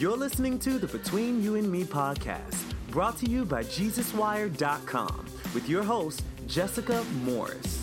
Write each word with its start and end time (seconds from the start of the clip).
You're 0.00 0.16
listening 0.16 0.58
to 0.60 0.78
the 0.78 0.86
Between 0.86 1.42
You 1.42 1.56
and 1.56 1.70
Me 1.70 1.84
podcast, 1.84 2.72
brought 2.90 3.18
to 3.18 3.28
you 3.28 3.44
by 3.44 3.62
JesusWire.com, 3.62 5.26
with 5.52 5.68
your 5.68 5.82
host, 5.82 6.22
Jessica 6.46 7.04
Morris. 7.22 7.79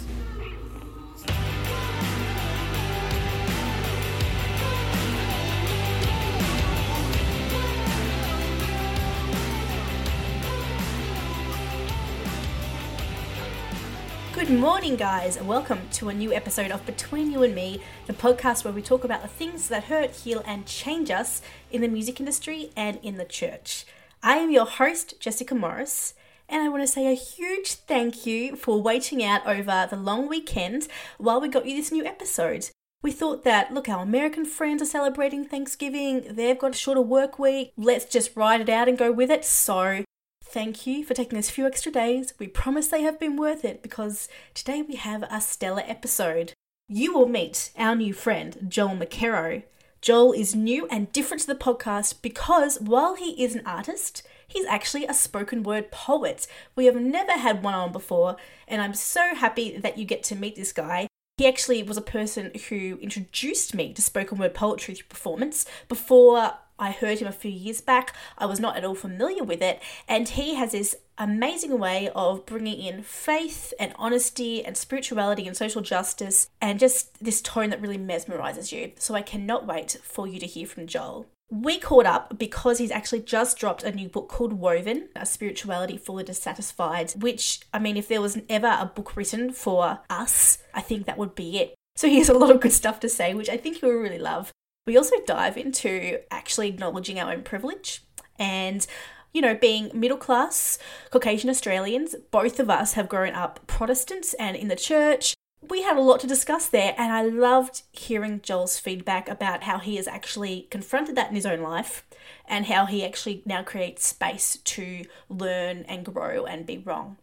Good 14.48 14.62
morning, 14.62 14.96
guys, 14.96 15.36
and 15.36 15.46
welcome 15.46 15.82
to 15.92 16.08
a 16.08 16.14
new 16.14 16.32
episode 16.32 16.72
of 16.72 16.86
Between 16.86 17.34
You 17.34 17.44
and 17.44 17.54
Me, 17.54 17.82
the 18.06 18.14
podcast 18.14 18.64
where 18.64 18.74
we 18.74 18.82
talk 18.82 19.04
about 19.04 19.22
the 19.22 19.28
things 19.28 19.68
that 19.68 19.84
hurt, 19.84 20.12
heal, 20.12 20.42
and 20.46 20.66
change 20.66 21.12
us 21.12 21.42
in 21.70 21.82
the 21.82 21.90
music 21.90 22.22
industry 22.22 22.70
and 22.74 22.98
in 23.04 23.18
the 23.18 23.26
church. 23.26 23.86
I 24.24 24.38
am 24.38 24.50
your 24.50 24.66
host, 24.66 25.20
Jessica 25.20 25.54
Morris, 25.54 26.14
and 26.48 26.64
I 26.64 26.70
want 26.70 26.82
to 26.82 26.88
say 26.88 27.12
a 27.12 27.14
huge 27.14 27.74
thank 27.74 28.26
you 28.26 28.56
for 28.56 28.82
waiting 28.82 29.22
out 29.22 29.46
over 29.46 29.86
the 29.90 29.98
long 29.98 30.30
weekend 30.30 30.88
while 31.18 31.42
we 31.42 31.50
got 31.50 31.66
you 31.66 31.76
this 31.76 31.92
new 31.92 32.06
episode. 32.06 32.70
We 33.04 33.12
thought 33.12 33.44
that, 33.44 33.74
look, 33.74 33.90
our 33.90 34.02
American 34.02 34.46
friends 34.46 34.82
are 34.82 34.86
celebrating 34.86 35.44
Thanksgiving, 35.44 36.26
they've 36.30 36.58
got 36.58 36.72
a 36.72 36.78
shorter 36.78 37.02
work 37.02 37.38
week, 37.38 37.74
let's 37.76 38.06
just 38.06 38.38
ride 38.38 38.62
it 38.62 38.70
out 38.70 38.88
and 38.88 38.98
go 38.98 39.12
with 39.12 39.30
it. 39.30 39.44
So, 39.44 40.06
Thank 40.50 40.88
you 40.88 41.04
for 41.04 41.14
taking 41.14 41.36
this 41.36 41.50
few 41.50 41.68
extra 41.68 41.92
days. 41.92 42.34
We 42.40 42.48
promise 42.48 42.88
they 42.88 43.02
have 43.02 43.20
been 43.20 43.36
worth 43.36 43.66
it 43.66 43.84
because 43.84 44.30
today 44.54 44.82
we 44.82 44.96
have 44.96 45.24
a 45.24 45.42
stellar 45.42 45.84
episode. 45.86 46.54
You 46.88 47.14
will 47.14 47.28
meet 47.28 47.72
our 47.78 47.96
new 47.96 48.14
friend, 48.14 48.58
Joel 48.70 48.96
McKerrow. 48.96 49.64
Joel 50.02 50.32
is 50.32 50.56
new 50.56 50.88
and 50.88 51.12
different 51.12 51.42
to 51.42 51.48
the 51.48 51.56
podcast 51.56 52.22
because 52.22 52.80
while 52.80 53.16
he 53.16 53.44
is 53.44 53.56
an 53.56 53.64
artist, 53.66 54.26
he's 54.48 54.66
actually 54.68 55.06
a 55.06 55.14
spoken 55.14 55.64
word 55.64 55.92
poet. 55.92 56.48
We 56.78 56.86
have 56.86 56.96
never 56.96 57.34
had 57.34 57.62
one 57.62 57.74
on 57.74 57.92
before, 57.92 58.38
and 58.70 58.82
I'm 58.82 58.94
so 58.94 59.36
happy 59.36 59.78
that 59.78 59.98
you 59.98 60.06
get 60.06 60.24
to 60.24 60.36
meet 60.36 60.56
this 60.56 60.72
guy. 60.72 61.08
He 61.36 61.46
actually 61.46 61.84
was 61.84 61.98
a 61.98 62.02
person 62.02 62.52
who 62.70 62.98
introduced 63.02 63.76
me 63.76 63.94
to 63.94 64.02
spoken 64.02 64.38
word 64.38 64.54
poetry 64.54 64.96
through 64.96 65.08
performance 65.08 65.66
before 65.90 66.54
I 66.80 66.92
heard 66.92 67.20
him 67.20 67.28
a 67.28 67.32
few 67.32 67.52
years 67.52 67.82
back. 67.82 68.16
I 68.38 68.46
was 68.46 68.60
not 68.60 68.78
at 68.78 68.86
all 68.86 68.96
familiar 68.96 69.44
with 69.44 69.62
it. 69.62 69.82
And 70.08 70.30
he 70.30 70.56
has 70.56 70.72
this 70.72 70.96
amazing 71.18 71.80
way 71.80 72.10
of 72.16 72.46
bringing 72.46 72.80
in 72.80 73.02
faith 73.02 73.74
and 73.80 73.94
honesty 73.98 74.64
and 74.64 74.78
spirituality 74.78 75.48
and 75.48 75.58
social 75.58 75.82
justice 75.82 76.48
and 76.62 76.80
just 76.80 77.24
this 77.24 77.42
tone 77.42 77.72
that 77.72 77.82
really 77.82 77.98
mesmerizes 77.98 78.72
you. 78.72 78.92
So 78.98 79.16
I 79.16 79.22
cannot 79.22 79.66
wait 79.66 79.98
for 80.04 80.28
you 80.28 80.40
to 80.40 80.46
hear 80.46 80.68
from 80.68 80.88
Joel. 80.88 81.26
We 81.50 81.80
caught 81.80 82.06
up 82.06 82.38
because 82.38 82.78
he's 82.78 82.92
actually 82.92 83.22
just 83.22 83.58
dropped 83.58 83.82
a 83.82 83.92
new 83.92 84.10
book 84.10 84.28
called 84.28 84.54
Woven, 84.54 85.08
A 85.16 85.26
Spirituality 85.26 85.98
the 85.98 86.24
Dissatisfied, 86.24 87.14
which, 87.18 87.62
I 87.74 87.80
mean, 87.80 87.96
if 87.96 88.10
there 88.10 88.22
was 88.22 88.38
ever 88.50 88.68
a 88.68 88.86
book 88.86 89.16
written 89.16 89.54
for 89.54 90.00
us, 90.10 90.58
I 90.74 90.82
think 90.82 91.06
that 91.06 91.18
would 91.18 91.36
be 91.36 91.58
it. 91.58 91.74
So 91.96 92.10
he 92.10 92.18
has 92.18 92.30
a 92.30 92.38
lot 92.38 92.52
of 92.52 92.60
good 92.60 92.74
stuff 92.74 93.00
to 93.00 93.10
say, 93.10 93.34
which 93.34 93.50
I 93.50 93.56
think 93.56 93.82
you 93.82 93.88
will 93.88 93.96
really 93.96 94.20
love. 94.20 94.52
We 94.88 94.98
also 94.98 95.18
dive 95.28 95.58
into 95.58 96.20
actually 96.32 96.70
acknowledging 96.70 97.20
our 97.20 97.32
own 97.32 97.44
privilege 97.44 98.04
and 98.40 98.88
you 99.34 99.42
know, 99.42 99.54
being 99.54 99.92
middle 99.94 100.18
class 100.18 100.80
Caucasian 101.12 101.50
Australians, 101.50 102.16
both 102.32 102.60
of 102.60 102.72
us 102.72 102.94
have 102.94 103.10
grown 103.10 103.34
up 103.34 103.60
Protestants 103.68 104.34
and 104.36 104.56
in 104.56 104.70
the 104.70 104.76
church. 104.76 105.36
We 105.62 105.84
had 105.84 105.98
a 105.98 106.02
lot 106.02 106.22
to 106.22 106.28
discuss 106.28 106.68
there, 106.70 106.96
and 106.98 107.12
I 107.12 107.24
loved 107.24 107.84
hearing 107.92 108.42
Joel's 108.42 108.80
feedback 108.80 109.28
about 109.28 109.64
how 109.64 109.80
he 109.80 109.98
has 109.98 110.08
actually 110.08 110.68
confronted 110.72 111.16
that 111.16 111.30
in 111.30 111.36
his 111.36 111.46
own 111.46 111.62
life 111.62 112.08
and 112.48 112.66
how 112.66 112.86
he 112.86 113.06
actually 113.06 113.44
now 113.46 113.62
creates 113.64 114.08
space 114.08 114.58
to 114.64 115.04
learn 115.30 115.84
and 115.88 116.06
grow 116.06 116.46
and 116.46 116.66
be 116.66 116.78
wrong. 116.78 117.18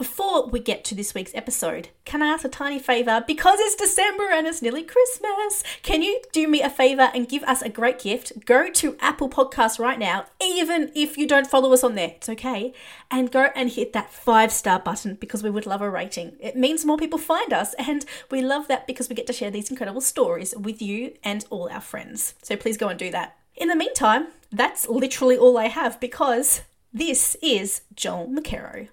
Before 0.00 0.46
we 0.46 0.60
get 0.60 0.82
to 0.84 0.94
this 0.94 1.12
week's 1.12 1.34
episode, 1.34 1.90
can 2.06 2.22
I 2.22 2.28
ask 2.28 2.46
a 2.46 2.48
tiny 2.48 2.78
favour? 2.78 3.22
Because 3.26 3.58
it's 3.60 3.76
December 3.76 4.30
and 4.32 4.46
it's 4.46 4.62
nearly 4.62 4.82
Christmas, 4.82 5.62
can 5.82 6.00
you 6.00 6.22
do 6.32 6.48
me 6.48 6.62
a 6.62 6.70
favour 6.70 7.10
and 7.12 7.28
give 7.28 7.42
us 7.42 7.60
a 7.60 7.68
great 7.68 7.98
gift? 7.98 8.46
Go 8.46 8.70
to 8.70 8.96
Apple 9.00 9.28
Podcasts 9.28 9.78
right 9.78 9.98
now, 9.98 10.24
even 10.42 10.90
if 10.94 11.18
you 11.18 11.28
don't 11.28 11.46
follow 11.46 11.70
us 11.74 11.84
on 11.84 11.96
there, 11.96 12.14
it's 12.16 12.30
okay, 12.30 12.72
and 13.10 13.30
go 13.30 13.50
and 13.54 13.68
hit 13.68 13.92
that 13.92 14.10
five 14.10 14.50
star 14.52 14.78
button 14.78 15.18
because 15.20 15.42
we 15.42 15.50
would 15.50 15.66
love 15.66 15.82
a 15.82 15.90
rating. 15.90 16.32
It 16.40 16.56
means 16.56 16.86
more 16.86 16.96
people 16.96 17.18
find 17.18 17.52
us, 17.52 17.74
and 17.74 18.06
we 18.30 18.40
love 18.40 18.68
that 18.68 18.86
because 18.86 19.10
we 19.10 19.14
get 19.14 19.26
to 19.26 19.34
share 19.34 19.50
these 19.50 19.68
incredible 19.68 20.00
stories 20.00 20.54
with 20.56 20.80
you 20.80 21.12
and 21.22 21.44
all 21.50 21.68
our 21.68 21.82
friends. 21.82 22.36
So 22.40 22.56
please 22.56 22.78
go 22.78 22.88
and 22.88 22.98
do 22.98 23.10
that. 23.10 23.36
In 23.54 23.68
the 23.68 23.76
meantime, 23.76 24.28
that's 24.50 24.88
literally 24.88 25.36
all 25.36 25.58
I 25.58 25.66
have 25.66 26.00
because 26.00 26.62
this 26.90 27.36
is 27.42 27.82
Joel 27.94 28.28
McKerrow. 28.28 28.88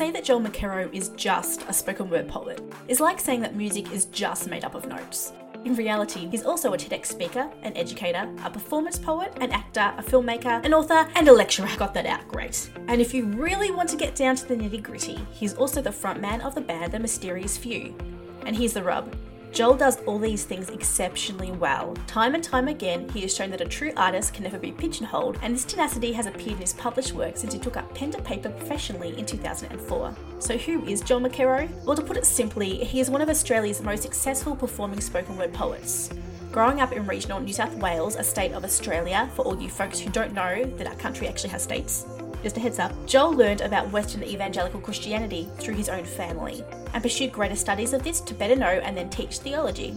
Say 0.00 0.10
that 0.10 0.24
Joel 0.24 0.40
McKerrow 0.40 0.88
is 0.94 1.10
just 1.10 1.68
a 1.68 1.74
spoken 1.74 2.08
word 2.08 2.26
poet 2.26 2.58
is 2.88 3.00
like 3.00 3.20
saying 3.20 3.42
that 3.42 3.54
music 3.54 3.92
is 3.92 4.06
just 4.06 4.48
made 4.48 4.64
up 4.64 4.74
of 4.74 4.86
notes. 4.86 5.34
In 5.66 5.74
reality, 5.74 6.26
he's 6.30 6.42
also 6.42 6.72
a 6.72 6.78
TEDx 6.78 7.04
speaker, 7.04 7.50
an 7.64 7.76
educator, 7.76 8.26
a 8.42 8.48
performance 8.48 8.98
poet, 8.98 9.30
an 9.42 9.52
actor, 9.52 9.92
a 9.98 10.02
filmmaker, 10.02 10.64
an 10.64 10.72
author, 10.72 11.06
and 11.16 11.28
a 11.28 11.32
lecturer. 11.34 11.68
Got 11.76 11.92
that 11.92 12.06
out, 12.06 12.26
great. 12.28 12.70
And 12.88 13.02
if 13.02 13.12
you 13.12 13.26
really 13.26 13.70
want 13.70 13.90
to 13.90 13.96
get 13.98 14.14
down 14.14 14.36
to 14.36 14.46
the 14.48 14.56
nitty 14.56 14.82
gritty, 14.82 15.18
he's 15.32 15.52
also 15.52 15.82
the 15.82 15.90
frontman 15.90 16.40
of 16.40 16.54
the 16.54 16.62
band 16.62 16.92
The 16.92 16.98
Mysterious 16.98 17.58
Few. 17.58 17.94
And 18.46 18.56
here's 18.56 18.72
the 18.72 18.82
rub 18.82 19.14
Joel 19.52 19.76
does 19.76 20.00
all 20.04 20.18
these 20.18 20.44
things 20.44 20.68
exceptionally 20.68 21.50
well. 21.50 21.94
Time 22.06 22.34
and 22.34 22.44
time 22.44 22.68
again, 22.68 23.08
he 23.08 23.22
has 23.22 23.34
shown 23.34 23.50
that 23.50 23.60
a 23.60 23.64
true 23.64 23.92
artist 23.96 24.32
can 24.32 24.44
never 24.44 24.58
be 24.58 24.70
pigeonholed, 24.70 25.38
and 25.42 25.54
this 25.54 25.64
tenacity 25.64 26.12
has 26.12 26.26
appeared 26.26 26.52
in 26.52 26.58
his 26.58 26.72
published 26.74 27.14
work 27.14 27.36
since 27.36 27.52
he 27.52 27.58
took 27.58 27.76
up 27.76 27.92
pen 27.92 28.12
to 28.12 28.22
paper 28.22 28.48
professionally 28.50 29.18
in 29.18 29.26
2004. 29.26 30.14
So, 30.38 30.56
who 30.56 30.84
is 30.86 31.00
Joel 31.00 31.22
McKerrow? 31.22 31.68
Well, 31.84 31.96
to 31.96 32.02
put 32.02 32.16
it 32.16 32.26
simply, 32.26 32.84
he 32.84 33.00
is 33.00 33.10
one 33.10 33.22
of 33.22 33.28
Australia's 33.28 33.82
most 33.82 34.04
successful 34.04 34.54
performing 34.54 35.00
spoken 35.00 35.36
word 35.36 35.52
poets. 35.52 36.10
Growing 36.52 36.80
up 36.80 36.92
in 36.92 37.06
regional 37.06 37.40
New 37.40 37.52
South 37.52 37.74
Wales, 37.74 38.16
a 38.16 38.24
state 38.24 38.52
of 38.52 38.64
Australia, 38.64 39.28
for 39.34 39.44
all 39.44 39.60
you 39.60 39.68
folks 39.68 39.98
who 39.98 40.10
don't 40.10 40.32
know 40.32 40.64
that 40.64 40.86
our 40.86 40.96
country 40.96 41.26
actually 41.26 41.50
has 41.50 41.62
states, 41.64 42.06
just 42.42 42.56
a 42.56 42.60
heads 42.60 42.78
up, 42.78 42.92
Joel 43.06 43.32
learned 43.32 43.60
about 43.60 43.90
Western 43.90 44.22
evangelical 44.22 44.80
Christianity 44.80 45.48
through 45.58 45.74
his 45.74 45.88
own 45.88 46.04
family 46.04 46.64
and 46.92 47.02
pursued 47.02 47.32
greater 47.32 47.56
studies 47.56 47.92
of 47.92 48.02
this 48.02 48.20
to 48.22 48.34
better 48.34 48.56
know 48.56 48.66
and 48.66 48.96
then 48.96 49.10
teach 49.10 49.38
theology. 49.38 49.96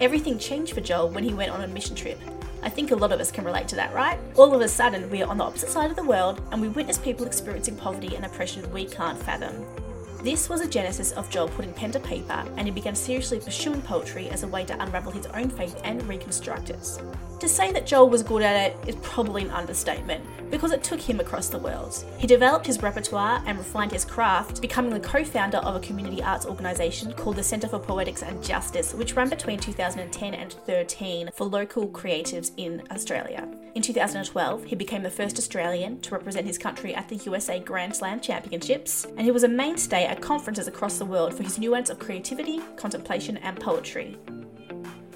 Everything 0.00 0.38
changed 0.38 0.74
for 0.74 0.80
Joel 0.80 1.08
when 1.08 1.24
he 1.24 1.32
went 1.32 1.52
on 1.52 1.62
a 1.62 1.68
mission 1.68 1.96
trip. 1.96 2.18
I 2.62 2.68
think 2.68 2.90
a 2.90 2.96
lot 2.96 3.12
of 3.12 3.20
us 3.20 3.30
can 3.30 3.44
relate 3.44 3.68
to 3.68 3.76
that, 3.76 3.94
right? 3.94 4.18
All 4.34 4.54
of 4.54 4.60
a 4.60 4.68
sudden, 4.68 5.08
we 5.08 5.22
are 5.22 5.30
on 5.30 5.38
the 5.38 5.44
opposite 5.44 5.70
side 5.70 5.90
of 5.90 5.96
the 5.96 6.04
world 6.04 6.42
and 6.52 6.60
we 6.60 6.68
witness 6.68 6.98
people 6.98 7.24
experiencing 7.24 7.76
poverty 7.76 8.16
and 8.16 8.24
oppression 8.24 8.70
we 8.72 8.84
can't 8.84 9.18
fathom. 9.18 9.64
This 10.26 10.48
was 10.48 10.60
a 10.60 10.68
genesis 10.68 11.12
of 11.12 11.30
Joel 11.30 11.46
putting 11.46 11.72
pen 11.72 11.92
to 11.92 12.00
paper, 12.00 12.44
and 12.56 12.66
he 12.66 12.72
began 12.72 12.96
seriously 12.96 13.38
pursuing 13.38 13.80
poetry 13.80 14.28
as 14.28 14.42
a 14.42 14.48
way 14.48 14.64
to 14.64 14.82
unravel 14.82 15.12
his 15.12 15.26
own 15.26 15.48
faith 15.48 15.80
and 15.84 16.02
reconstruct 16.02 16.70
it. 16.70 17.00
To 17.38 17.48
say 17.48 17.70
that 17.70 17.86
Joel 17.86 18.10
was 18.10 18.24
good 18.24 18.42
at 18.42 18.72
it 18.72 18.88
is 18.88 18.96
probably 19.02 19.42
an 19.42 19.52
understatement, 19.52 20.24
because 20.50 20.72
it 20.72 20.82
took 20.82 21.00
him 21.00 21.20
across 21.20 21.48
the 21.48 21.60
world. 21.60 22.04
He 22.18 22.26
developed 22.26 22.66
his 22.66 22.82
repertoire 22.82 23.40
and 23.46 23.56
refined 23.56 23.92
his 23.92 24.04
craft, 24.04 24.60
becoming 24.60 24.92
the 24.92 24.98
co 24.98 25.22
founder 25.22 25.58
of 25.58 25.76
a 25.76 25.80
community 25.80 26.20
arts 26.20 26.44
organisation 26.44 27.12
called 27.12 27.36
the 27.36 27.44
Centre 27.44 27.68
for 27.68 27.78
Poetics 27.78 28.24
and 28.24 28.42
Justice, 28.42 28.94
which 28.94 29.14
ran 29.14 29.28
between 29.28 29.60
2010 29.60 30.34
and 30.34 30.52
13 30.52 31.30
for 31.34 31.44
local 31.44 31.86
creatives 31.86 32.50
in 32.56 32.82
Australia. 32.90 33.46
In 33.76 33.82
2012, 33.82 34.64
he 34.64 34.74
became 34.74 35.02
the 35.02 35.10
first 35.10 35.36
Australian 35.36 36.00
to 36.00 36.14
represent 36.14 36.46
his 36.46 36.56
country 36.56 36.94
at 36.94 37.10
the 37.10 37.16
USA 37.16 37.60
Grand 37.60 37.94
Slam 37.94 38.20
Championships, 38.20 39.04
and 39.04 39.20
he 39.20 39.30
was 39.30 39.44
a 39.44 39.48
mainstay 39.48 40.06
at 40.06 40.22
conferences 40.22 40.66
across 40.66 40.96
the 40.96 41.04
world 41.04 41.34
for 41.34 41.42
his 41.42 41.58
nuance 41.58 41.90
of 41.90 41.98
creativity, 41.98 42.62
contemplation, 42.76 43.36
and 43.36 43.60
poetry. 43.60 44.16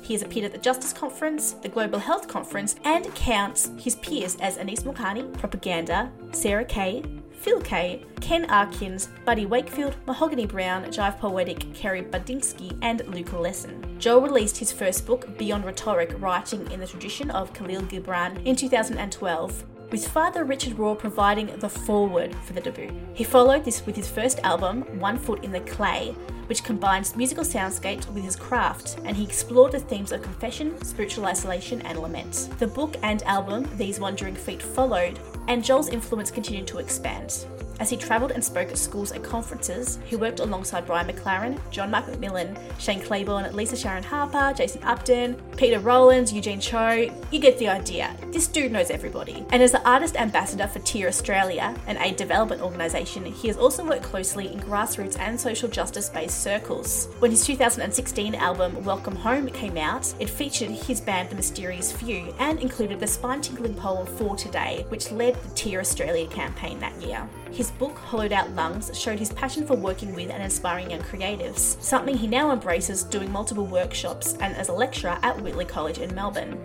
He 0.02 0.12
has 0.12 0.22
appeared 0.22 0.44
at 0.44 0.52
the 0.52 0.58
Justice 0.58 0.92
Conference, 0.92 1.52
the 1.52 1.70
Global 1.70 1.98
Health 1.98 2.28
Conference, 2.28 2.76
and 2.84 3.06
counts 3.14 3.70
his 3.78 3.96
peers 3.96 4.36
as 4.42 4.58
Anis 4.58 4.82
Mojgani, 4.82 5.32
Propaganda, 5.38 6.12
Sarah 6.32 6.66
Kay, 6.66 7.02
Phil 7.40 7.60
Kay, 7.62 8.04
Ken 8.20 8.46
Arkins, 8.48 9.08
Buddy 9.24 9.46
Wakefield, 9.46 9.96
Mahogany 10.06 10.44
Browne, 10.44 10.84
Jive 10.84 11.18
Poetic, 11.18 11.72
Carrie 11.72 12.02
Rudzinski, 12.02 12.76
and 12.82 13.02
Luka 13.06 13.38
Lesson. 13.38 13.96
Joel 13.98 14.20
released 14.20 14.58
his 14.58 14.70
first 14.70 15.06
book, 15.06 15.38
Beyond 15.38 15.64
Rhetoric 15.64 16.14
Writing 16.20 16.70
in 16.70 16.80
the 16.80 16.86
Tradition 16.86 17.30
of 17.30 17.54
Kahlil 17.54 17.88
Gibran, 17.88 18.44
in 18.44 18.56
2012, 18.56 19.64
with 19.90 20.06
Father 20.06 20.44
Richard 20.44 20.74
Rohr 20.74 20.98
providing 20.98 21.46
the 21.60 21.68
foreword 21.68 22.34
for 22.44 22.52
the 22.52 22.60
debut. 22.60 22.92
He 23.14 23.24
followed 23.24 23.64
this 23.64 23.86
with 23.86 23.96
his 23.96 24.06
first 24.06 24.38
album, 24.40 24.82
One 25.00 25.16
Foot 25.16 25.42
in 25.42 25.50
the 25.50 25.60
Clay, 25.60 26.14
which 26.46 26.62
combines 26.62 27.16
musical 27.16 27.44
soundscapes 27.44 28.06
with 28.12 28.22
his 28.22 28.36
craft, 28.36 28.98
and 29.04 29.16
he 29.16 29.24
explored 29.24 29.72
the 29.72 29.80
themes 29.80 30.12
of 30.12 30.20
confession, 30.20 30.76
spiritual 30.84 31.24
isolation, 31.24 31.80
and 31.82 32.00
lament. 32.00 32.50
The 32.58 32.66
book 32.66 32.96
and 33.02 33.22
album, 33.22 33.66
These 33.78 33.98
Wandering 33.98 34.34
Feet, 34.34 34.60
followed, 34.60 35.18
and 35.48 35.64
Joel's 35.64 35.88
influence 35.88 36.30
continued 36.30 36.66
to 36.68 36.78
expand. 36.78 37.46
As 37.80 37.88
he 37.88 37.96
travelled 37.96 38.32
and 38.32 38.44
spoke 38.44 38.68
at 38.68 38.76
schools 38.76 39.10
and 39.10 39.24
conferences, 39.24 39.98
he 40.04 40.14
worked 40.14 40.40
alongside 40.40 40.84
Brian 40.84 41.08
McLaren, 41.08 41.58
John 41.70 41.90
Mark 41.90 42.04
McMillan, 42.04 42.58
Shane 42.78 43.00
Claiborne, 43.00 43.50
Lisa 43.56 43.74
Sharon 43.74 44.02
Harper, 44.02 44.52
Jason 44.54 44.84
Upton, 44.84 45.40
Peter 45.56 45.80
Rollins, 45.80 46.30
Eugene 46.30 46.60
Cho. 46.60 47.10
You 47.30 47.38
get 47.40 47.58
the 47.58 47.68
idea. 47.68 48.14
This 48.32 48.48
dude 48.48 48.70
knows 48.70 48.90
everybody. 48.90 49.46
And 49.50 49.62
as 49.62 49.72
the 49.72 49.82
artist 49.88 50.14
ambassador 50.16 50.66
for 50.66 50.78
TEAR 50.80 51.08
Australia, 51.08 51.74
an 51.86 51.96
aid 51.96 52.16
development 52.16 52.60
organisation, 52.60 53.24
he 53.24 53.48
has 53.48 53.56
also 53.56 53.82
worked 53.82 54.02
closely 54.02 54.52
in 54.52 54.60
grassroots 54.60 55.18
and 55.18 55.40
social 55.40 55.68
justice 55.68 56.10
based 56.10 56.42
circles. 56.42 57.08
When 57.20 57.30
his 57.30 57.46
2016 57.46 58.34
album 58.34 58.84
Welcome 58.84 59.16
Home 59.16 59.48
came 59.48 59.78
out, 59.78 60.12
it 60.20 60.28
featured 60.28 60.70
his 60.70 61.00
band 61.00 61.30
The 61.30 61.36
Mysterious 61.36 61.92
Few 61.92 62.34
and 62.38 62.60
included 62.60 63.00
the 63.00 63.06
spine 63.06 63.40
tingling 63.40 63.74
poem 63.74 64.06
For 64.06 64.36
Today, 64.36 64.84
which 64.90 65.10
led 65.10 65.42
the 65.42 65.54
TEAR 65.54 65.80
Australia 65.80 66.26
campaign 66.26 66.78
that 66.80 67.00
year. 67.00 67.26
His 67.50 67.69
book, 67.70 67.98
Hollowed 67.98 68.32
Out 68.32 68.50
Lungs, 68.50 68.90
showed 68.98 69.18
his 69.18 69.32
passion 69.32 69.66
for 69.66 69.74
working 69.74 70.14
with 70.14 70.30
and 70.30 70.42
inspiring 70.42 70.90
young 70.90 71.00
creatives, 71.00 71.80
something 71.82 72.16
he 72.16 72.26
now 72.26 72.50
embraces 72.52 73.02
doing 73.02 73.30
multiple 73.30 73.66
workshops 73.66 74.34
and 74.40 74.54
as 74.56 74.68
a 74.68 74.72
lecturer 74.72 75.18
at 75.22 75.40
Whitley 75.40 75.64
College 75.64 75.98
in 75.98 76.14
Melbourne. 76.14 76.58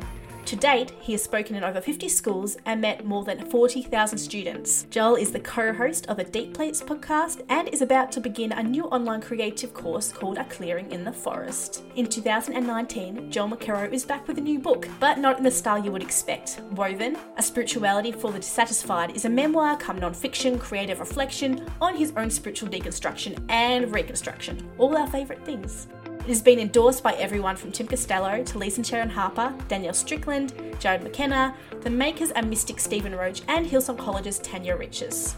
To 0.45 0.56
date, 0.56 0.92
he 1.00 1.13
has 1.13 1.24
spoken 1.24 1.56
in 1.56 1.63
over 1.63 1.81
50 1.81 2.07
schools 2.07 2.56
and 2.68 2.80
met 2.80 3.03
more 3.03 3.24
than 3.24 3.50
40,000 3.50 4.15
students. 4.15 4.86
Joel 4.92 5.15
is 5.15 5.31
the 5.31 5.39
co 5.39 5.74
host 5.74 6.06
of 6.06 6.18
the 6.18 6.24
Deep 6.24 6.53
Plates 6.53 6.83
podcast 6.83 7.42
and 7.50 7.68
is 7.69 7.81
about 7.81 8.12
to 8.12 8.19
begin 8.19 8.51
a 8.51 8.62
new 8.62 8.83
online 8.86 9.21
creative 9.21 9.74
course 9.74 10.12
called 10.12 10.38
A 10.38 10.44
Clearing 10.44 10.92
in 10.92 11.03
the 11.03 11.12
Forest. 11.12 11.83
In 11.95 12.06
2019, 12.06 13.31
Joel 13.31 13.50
McKerrow 13.50 13.92
is 13.92 14.06
back 14.06 14.27
with 14.27 14.38
a 14.38 14.42
new 14.42 14.59
book, 14.59 14.88
but 15.00 15.18
not 15.18 15.39
in 15.39 15.44
the 15.44 15.50
style 15.50 15.83
you 15.83 15.92
would 15.92 16.03
expect. 16.03 16.62
Woven, 16.74 17.18
A 17.38 17.41
Spirituality 17.41 18.12
for 18.12 18.31
the 18.31 18.39
Dissatisfied, 18.39 19.15
is 19.15 19.25
a 19.25 19.30
memoir 19.30 19.75
come 19.77 19.98
non 19.98 20.13
fiction 20.13 20.59
creative 20.59 21.00
reflection 21.00 21.68
on 21.81 21.95
his 21.95 22.13
own 22.18 22.30
spiritual 22.30 22.69
deconstruction 22.69 23.44
and 23.50 23.91
reconstruction. 23.91 24.69
All 24.77 24.95
our 24.95 25.07
favourite 25.07 25.44
things. 25.44 25.88
It 26.25 26.30
has 26.30 26.42
been 26.42 26.57
endorsed 26.57 27.04
by 27.04 27.13
everyone 27.13 27.56
from 27.56 27.72
Tim 27.72 27.86
Costello 27.86 28.44
to 28.44 28.57
Lisa 28.57 28.80
and 28.80 28.88
Sharon 28.88 29.12
Harper, 29.12 29.54
Danielle 29.68 29.94
Strickland, 29.94 30.54
Jarrod 30.80 31.04
McKenna, 31.04 31.54
the 31.81 31.92
makers 31.92 32.31
and 32.31 32.50
mystic 32.50 32.80
Stephen 32.80 33.13
Roach, 33.13 33.44
and 33.48 33.63
Hillsong 33.63 34.00
College's 34.00 34.39
Tanya 34.39 34.75
Riches. 34.75 35.36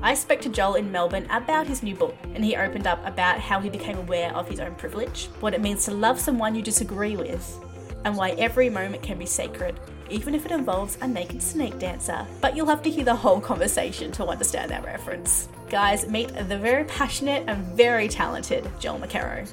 I 0.00 0.14
spoke 0.14 0.40
to 0.40 0.48
Joel 0.48 0.76
in 0.76 0.90
Melbourne 0.90 1.26
about 1.28 1.66
his 1.66 1.82
new 1.82 1.94
book, 1.94 2.16
and 2.34 2.42
he 2.42 2.56
opened 2.56 2.86
up 2.86 3.06
about 3.06 3.38
how 3.38 3.60
he 3.60 3.68
became 3.68 3.98
aware 3.98 4.34
of 4.34 4.48
his 4.48 4.60
own 4.60 4.74
privilege, 4.76 5.26
what 5.40 5.52
it 5.52 5.60
means 5.60 5.84
to 5.84 5.90
love 5.90 6.18
someone 6.18 6.54
you 6.54 6.62
disagree 6.62 7.16
with, 7.16 7.62
and 8.06 8.16
why 8.16 8.30
every 8.30 8.70
moment 8.70 9.02
can 9.02 9.18
be 9.18 9.26
sacred, 9.26 9.78
even 10.08 10.34
if 10.34 10.46
it 10.46 10.52
involves 10.52 10.96
a 11.02 11.06
naked 11.06 11.42
snake 11.42 11.78
dancer. 11.78 12.26
But 12.40 12.56
you'll 12.56 12.64
have 12.64 12.82
to 12.84 12.90
hear 12.90 13.04
the 13.04 13.14
whole 13.14 13.42
conversation 13.42 14.10
to 14.12 14.24
understand 14.24 14.70
that 14.70 14.86
reference. 14.86 15.50
Guys, 15.68 16.08
meet 16.08 16.34
the 16.34 16.56
very 16.56 16.84
passionate 16.84 17.44
and 17.46 17.62
very 17.76 18.08
talented 18.08 18.66
Joel 18.80 19.00
McKerrow. 19.00 19.46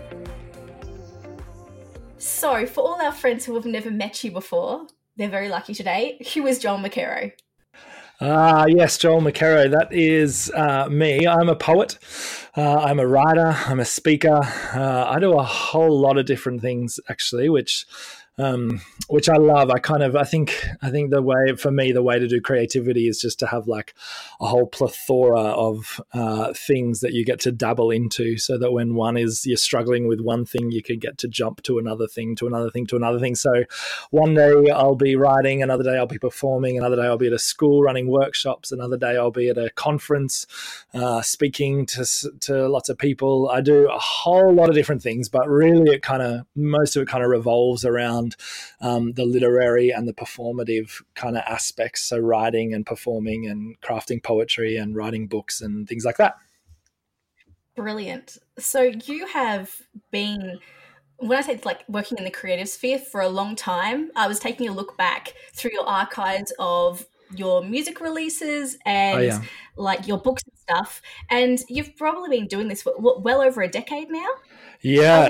So, 2.27 2.65
for 2.65 2.81
all 2.81 3.01
our 3.01 3.13
friends 3.13 3.45
who 3.45 3.55
have 3.55 3.65
never 3.65 3.89
met 3.89 4.21
you 4.21 4.31
before, 4.31 4.85
they're 5.15 5.29
very 5.29 5.47
lucky 5.47 5.73
today. 5.73 6.21
Who 6.33 6.45
is 6.45 6.59
Joel 6.59 6.77
McKerrow? 6.77 7.31
Ah, 8.19 8.65
yes, 8.67 8.97
Joel 8.97 9.21
McKerrow. 9.21 9.71
That 9.71 9.93
is 9.93 10.51
uh, 10.53 10.89
me. 10.89 11.25
I'm 11.25 11.47
a 11.47 11.55
poet. 11.55 11.97
Uh, 12.55 12.79
I'm 12.79 12.99
a 12.99 13.07
writer. 13.07 13.55
I'm 13.65 13.79
a 13.79 13.85
speaker. 13.85 14.41
Uh, 14.75 15.05
I 15.07 15.19
do 15.19 15.39
a 15.39 15.43
whole 15.43 15.97
lot 15.97 16.17
of 16.17 16.25
different 16.25 16.61
things, 16.61 16.99
actually, 17.09 17.47
which 17.47 17.85
um, 18.37 18.81
which 19.07 19.29
I 19.29 19.37
love. 19.37 19.71
I 19.71 19.79
kind 19.79 20.03
of 20.03 20.15
I 20.15 20.23
think 20.23 20.67
I 20.81 20.89
think 20.89 21.11
the 21.11 21.21
way 21.21 21.55
for 21.55 21.71
me 21.71 21.91
the 21.91 22.03
way 22.03 22.19
to 22.19 22.27
do 22.27 22.41
creativity 22.41 23.07
is 23.07 23.19
just 23.19 23.39
to 23.39 23.47
have 23.47 23.67
like 23.67 23.93
a 24.39 24.47
whole 24.47 24.67
plethora 24.67 25.39
of 25.39 26.01
uh, 26.13 26.53
things 26.53 26.99
that 26.99 27.13
you 27.13 27.25
get 27.25 27.39
to 27.41 27.51
dabble 27.51 27.91
into, 27.91 28.37
so 28.37 28.57
that 28.57 28.71
when 28.71 28.95
one 28.95 29.17
is 29.17 29.45
you're 29.45 29.57
struggling 29.57 30.07
with 30.07 30.19
one 30.19 30.45
thing, 30.45 30.71
you 30.71 30.83
can 30.83 30.99
get 30.99 31.17
to 31.19 31.27
jump 31.27 31.63
to 31.63 31.79
another 31.79 32.07
thing, 32.07 32.35
to 32.35 32.47
another 32.47 32.69
thing, 32.69 32.85
to 32.87 32.95
another 32.95 33.19
thing. 33.19 33.35
So 33.35 33.63
one 34.11 34.35
day 34.35 34.69
I'll 34.69 34.95
be 34.95 35.15
writing, 35.15 35.63
another 35.63 35.83
day 35.83 35.97
I'll 35.97 36.05
be 36.05 36.19
performing, 36.19 36.77
another 36.77 36.95
day 36.95 37.03
I'll 37.03 37.17
be 37.17 37.27
at 37.27 37.33
a 37.33 37.39
school 37.39 37.81
running 37.81 38.07
workshops, 38.07 38.71
another 38.71 38.97
day 38.97 39.17
I'll 39.17 39.31
be 39.31 39.49
at 39.49 39.57
a 39.57 39.69
conference 39.71 40.45
uh, 40.93 41.21
speaking 41.21 41.85
to 41.87 42.05
to 42.41 42.67
lots 42.67 42.89
of 42.89 42.97
people. 42.97 43.49
I 43.49 43.61
do 43.61 43.89
a 43.89 43.97
whole 43.97 44.53
lot 44.53 44.69
of 44.69 44.75
different 44.75 45.01
things, 45.01 45.29
but 45.29 45.47
really 45.47 45.91
it 45.91 46.01
kind 46.01 46.21
of 46.21 46.45
most 46.55 46.95
of 46.95 47.01
it 47.01 47.07
kind 47.07 47.23
of 47.23 47.29
revolves 47.29 47.85
around 47.85 48.26
around 48.27 48.35
um, 48.81 49.13
the 49.13 49.25
literary 49.25 49.89
and 49.89 50.07
the 50.07 50.13
performative 50.13 51.01
kind 51.15 51.37
of 51.37 51.43
aspects. 51.47 52.01
So, 52.01 52.17
writing 52.17 52.73
and 52.73 52.85
performing 52.85 53.47
and 53.47 53.79
crafting 53.81 54.21
poetry 54.21 54.77
and 54.77 54.95
writing 54.95 55.27
books 55.27 55.61
and 55.61 55.87
things 55.87 56.05
like 56.05 56.17
that. 56.17 56.35
Brilliant. 57.75 58.37
So, 58.57 58.81
you 58.81 59.27
have 59.27 59.73
been 60.11 60.59
when 61.19 61.37
I 61.37 61.41
say 61.41 61.59
like 61.65 61.83
working 61.87 62.19
in 62.19 62.25
the 62.25 62.31
creative 62.31 62.69
sphere 62.69 62.99
for 62.99 63.21
a 63.21 63.29
long 63.29 63.55
time, 63.55 64.11
I 64.15 64.27
was 64.27 64.39
taking 64.39 64.69
a 64.69 64.71
look 64.71 64.97
back 64.97 65.33
through 65.53 65.71
your 65.73 65.87
archives 65.87 66.53
of 66.59 67.05
your 67.35 67.61
music 67.63 67.99
releases 67.99 68.77
and 68.85 69.17
oh, 69.17 69.21
yeah. 69.21 69.41
like 69.75 70.07
your 70.07 70.19
books 70.19 70.43
and 70.43 70.57
stuff. 70.57 71.01
And 71.29 71.59
you've 71.67 71.95
probably 71.97 72.37
been 72.37 72.47
doing 72.47 72.67
this 72.67 72.83
for 72.83 72.93
well 72.97 73.41
over 73.41 73.63
a 73.63 73.67
decade 73.67 74.11
now. 74.11 74.27
Yeah. 74.81 75.27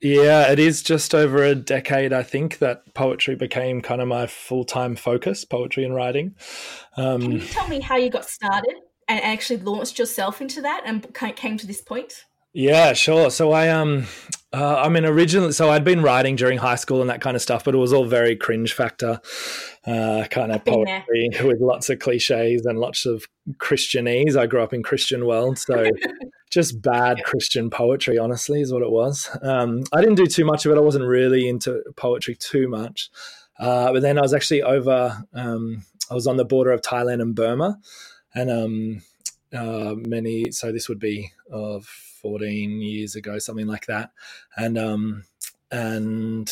Yeah, 0.00 0.50
it 0.50 0.58
is 0.58 0.82
just 0.82 1.14
over 1.14 1.42
a 1.42 1.54
decade, 1.54 2.12
I 2.12 2.22
think, 2.22 2.58
that 2.58 2.92
poetry 2.94 3.36
became 3.36 3.80
kind 3.80 4.02
of 4.02 4.08
my 4.08 4.26
full 4.26 4.64
time 4.64 4.96
focus, 4.96 5.44
poetry 5.44 5.84
and 5.84 5.94
writing. 5.94 6.34
Um, 6.96 7.22
Can 7.22 7.32
you 7.32 7.40
tell 7.40 7.68
me 7.68 7.80
how 7.80 7.96
you 7.96 8.10
got 8.10 8.28
started 8.28 8.74
and 9.08 9.20
actually 9.20 9.60
launched 9.60 9.98
yourself 9.98 10.40
into 10.40 10.60
that 10.62 10.82
and 10.84 11.06
came 11.36 11.56
to 11.56 11.66
this 11.66 11.80
point? 11.80 12.24
Yeah, 12.52 12.92
sure. 12.92 13.30
So 13.30 13.52
I 13.52 13.68
um 13.68 14.06
uh, 14.54 14.82
I 14.84 14.88
mean 14.88 15.04
originally 15.04 15.52
so 15.52 15.70
I'd 15.70 15.84
been 15.84 16.02
writing 16.02 16.36
during 16.36 16.58
high 16.58 16.76
school 16.76 17.00
and 17.00 17.10
that 17.10 17.20
kind 17.20 17.36
of 17.36 17.42
stuff, 17.42 17.64
but 17.64 17.74
it 17.74 17.78
was 17.78 17.92
all 17.92 18.04
very 18.04 18.36
cringe 18.36 18.72
factor, 18.72 19.20
uh, 19.86 20.24
kind 20.30 20.52
of 20.52 20.64
poetry 20.64 21.30
with 21.42 21.60
lots 21.60 21.90
of 21.90 21.98
cliches 21.98 22.64
and 22.64 22.78
lots 22.78 23.04
of 23.04 23.24
Christianese. 23.58 24.36
I 24.36 24.46
grew 24.46 24.62
up 24.62 24.72
in 24.72 24.82
Christian 24.82 25.26
world, 25.26 25.58
so 25.58 25.86
just 26.50 26.80
bad 26.80 27.24
Christian 27.24 27.68
poetry, 27.68 28.16
honestly, 28.16 28.60
is 28.60 28.72
what 28.72 28.82
it 28.82 28.90
was. 28.90 29.28
Um, 29.42 29.82
I 29.92 30.00
didn't 30.00 30.16
do 30.16 30.26
too 30.26 30.44
much 30.44 30.64
of 30.64 30.72
it. 30.72 30.78
I 30.78 30.82
wasn't 30.82 31.04
really 31.04 31.48
into 31.48 31.82
poetry 31.96 32.36
too 32.36 32.68
much. 32.68 33.10
Uh, 33.58 33.92
but 33.92 34.02
then 34.02 34.18
I 34.18 34.22
was 34.22 34.34
actually 34.34 34.62
over. 34.62 35.24
Um, 35.32 35.84
I 36.10 36.14
was 36.14 36.26
on 36.26 36.36
the 36.36 36.44
border 36.44 36.70
of 36.70 36.80
Thailand 36.80 37.22
and 37.22 37.34
Burma, 37.34 37.78
and 38.34 38.50
um, 38.50 39.02
uh, 39.52 39.94
many. 40.06 40.50
So 40.50 40.72
this 40.72 40.88
would 40.88 40.98
be 40.98 41.32
of 41.50 41.88
14 42.24 42.80
years 42.80 43.14
ago, 43.14 43.38
something 43.38 43.66
like 43.66 43.84
that. 43.86 44.12
And, 44.56 44.78
um, 44.78 45.24
and 45.70 46.50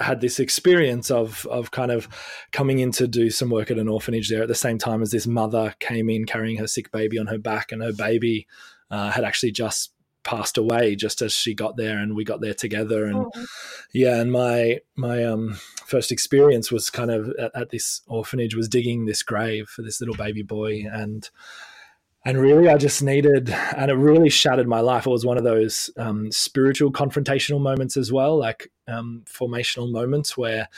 had 0.00 0.20
this 0.20 0.40
experience 0.40 1.08
of, 1.08 1.46
of 1.46 1.70
kind 1.70 1.92
of 1.92 2.08
coming 2.50 2.80
in 2.80 2.90
to 2.92 3.06
do 3.06 3.30
some 3.30 3.48
work 3.48 3.70
at 3.70 3.78
an 3.78 3.88
orphanage 3.88 4.28
there 4.28 4.42
at 4.42 4.48
the 4.48 4.54
same 4.54 4.76
time 4.76 5.02
as 5.02 5.12
this 5.12 5.26
mother 5.26 5.72
came 5.78 6.10
in 6.10 6.26
carrying 6.26 6.58
her 6.58 6.66
sick 6.66 6.90
baby 6.90 7.16
on 7.16 7.28
her 7.28 7.38
back 7.38 7.70
and 7.70 7.80
her 7.80 7.92
baby 7.92 8.48
uh, 8.90 9.12
had 9.12 9.22
actually 9.22 9.52
just 9.52 9.92
passed 10.24 10.58
away 10.58 10.96
just 10.96 11.22
as 11.22 11.32
she 11.32 11.54
got 11.54 11.76
there 11.76 11.98
and 11.98 12.16
we 12.16 12.24
got 12.24 12.40
there 12.40 12.54
together 12.54 13.04
and 13.04 13.16
oh. 13.18 13.46
yeah 13.92 14.20
and 14.20 14.32
my 14.32 14.80
my 14.96 15.22
um 15.22 15.54
first 15.84 16.10
experience 16.10 16.72
was 16.72 16.88
kind 16.88 17.10
of 17.10 17.28
at, 17.38 17.54
at, 17.54 17.70
this 17.70 18.00
orphanage 18.06 18.56
was 18.56 18.68
digging 18.68 19.04
this 19.04 19.22
grave 19.22 19.68
for 19.68 19.82
this 19.82 20.00
little 20.00 20.16
baby 20.16 20.42
boy 20.42 20.82
and 20.90 21.28
and 22.24 22.38
really 22.38 22.68
i 22.68 22.76
just 22.76 23.02
needed 23.02 23.50
and 23.50 23.90
it 23.90 23.94
really 23.94 24.30
shattered 24.30 24.68
my 24.68 24.80
life. 24.80 25.06
It 25.06 25.10
was 25.10 25.26
one 25.26 25.38
of 25.38 25.44
those 25.44 25.90
um, 25.96 26.30
spiritual 26.32 26.92
confrontational 26.92 27.60
moments 27.60 27.96
as 27.96 28.12
well 28.12 28.38
like 28.38 28.70
um, 28.88 29.24
formational 29.26 29.90
moments 29.90 30.36
where 30.36 30.68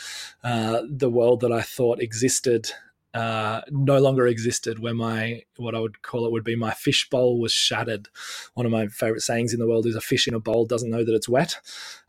uh, 0.44 0.82
the 0.88 1.10
world 1.10 1.40
that 1.40 1.52
i 1.52 1.62
thought 1.62 2.00
existed 2.00 2.70
uh, 3.16 3.62
no 3.70 3.98
longer 3.98 4.26
existed 4.26 4.78
where 4.78 4.92
my 4.92 5.42
what 5.56 5.74
i 5.74 5.78
would 5.80 6.02
call 6.02 6.26
it 6.26 6.32
would 6.32 6.44
be 6.44 6.54
my 6.54 6.72
fish 6.72 7.08
bowl 7.08 7.40
was 7.40 7.50
shattered. 7.50 8.10
One 8.52 8.66
of 8.66 8.72
my 8.72 8.88
favorite 8.88 9.22
sayings 9.22 9.54
in 9.54 9.58
the 9.58 9.66
world 9.66 9.86
is 9.86 9.96
a 9.96 10.02
fish 10.02 10.28
in 10.28 10.34
a 10.34 10.40
bowl 10.40 10.66
doesn't 10.66 10.90
know 10.90 11.02
that 11.02 11.14
it's 11.14 11.28
wet. 11.28 11.58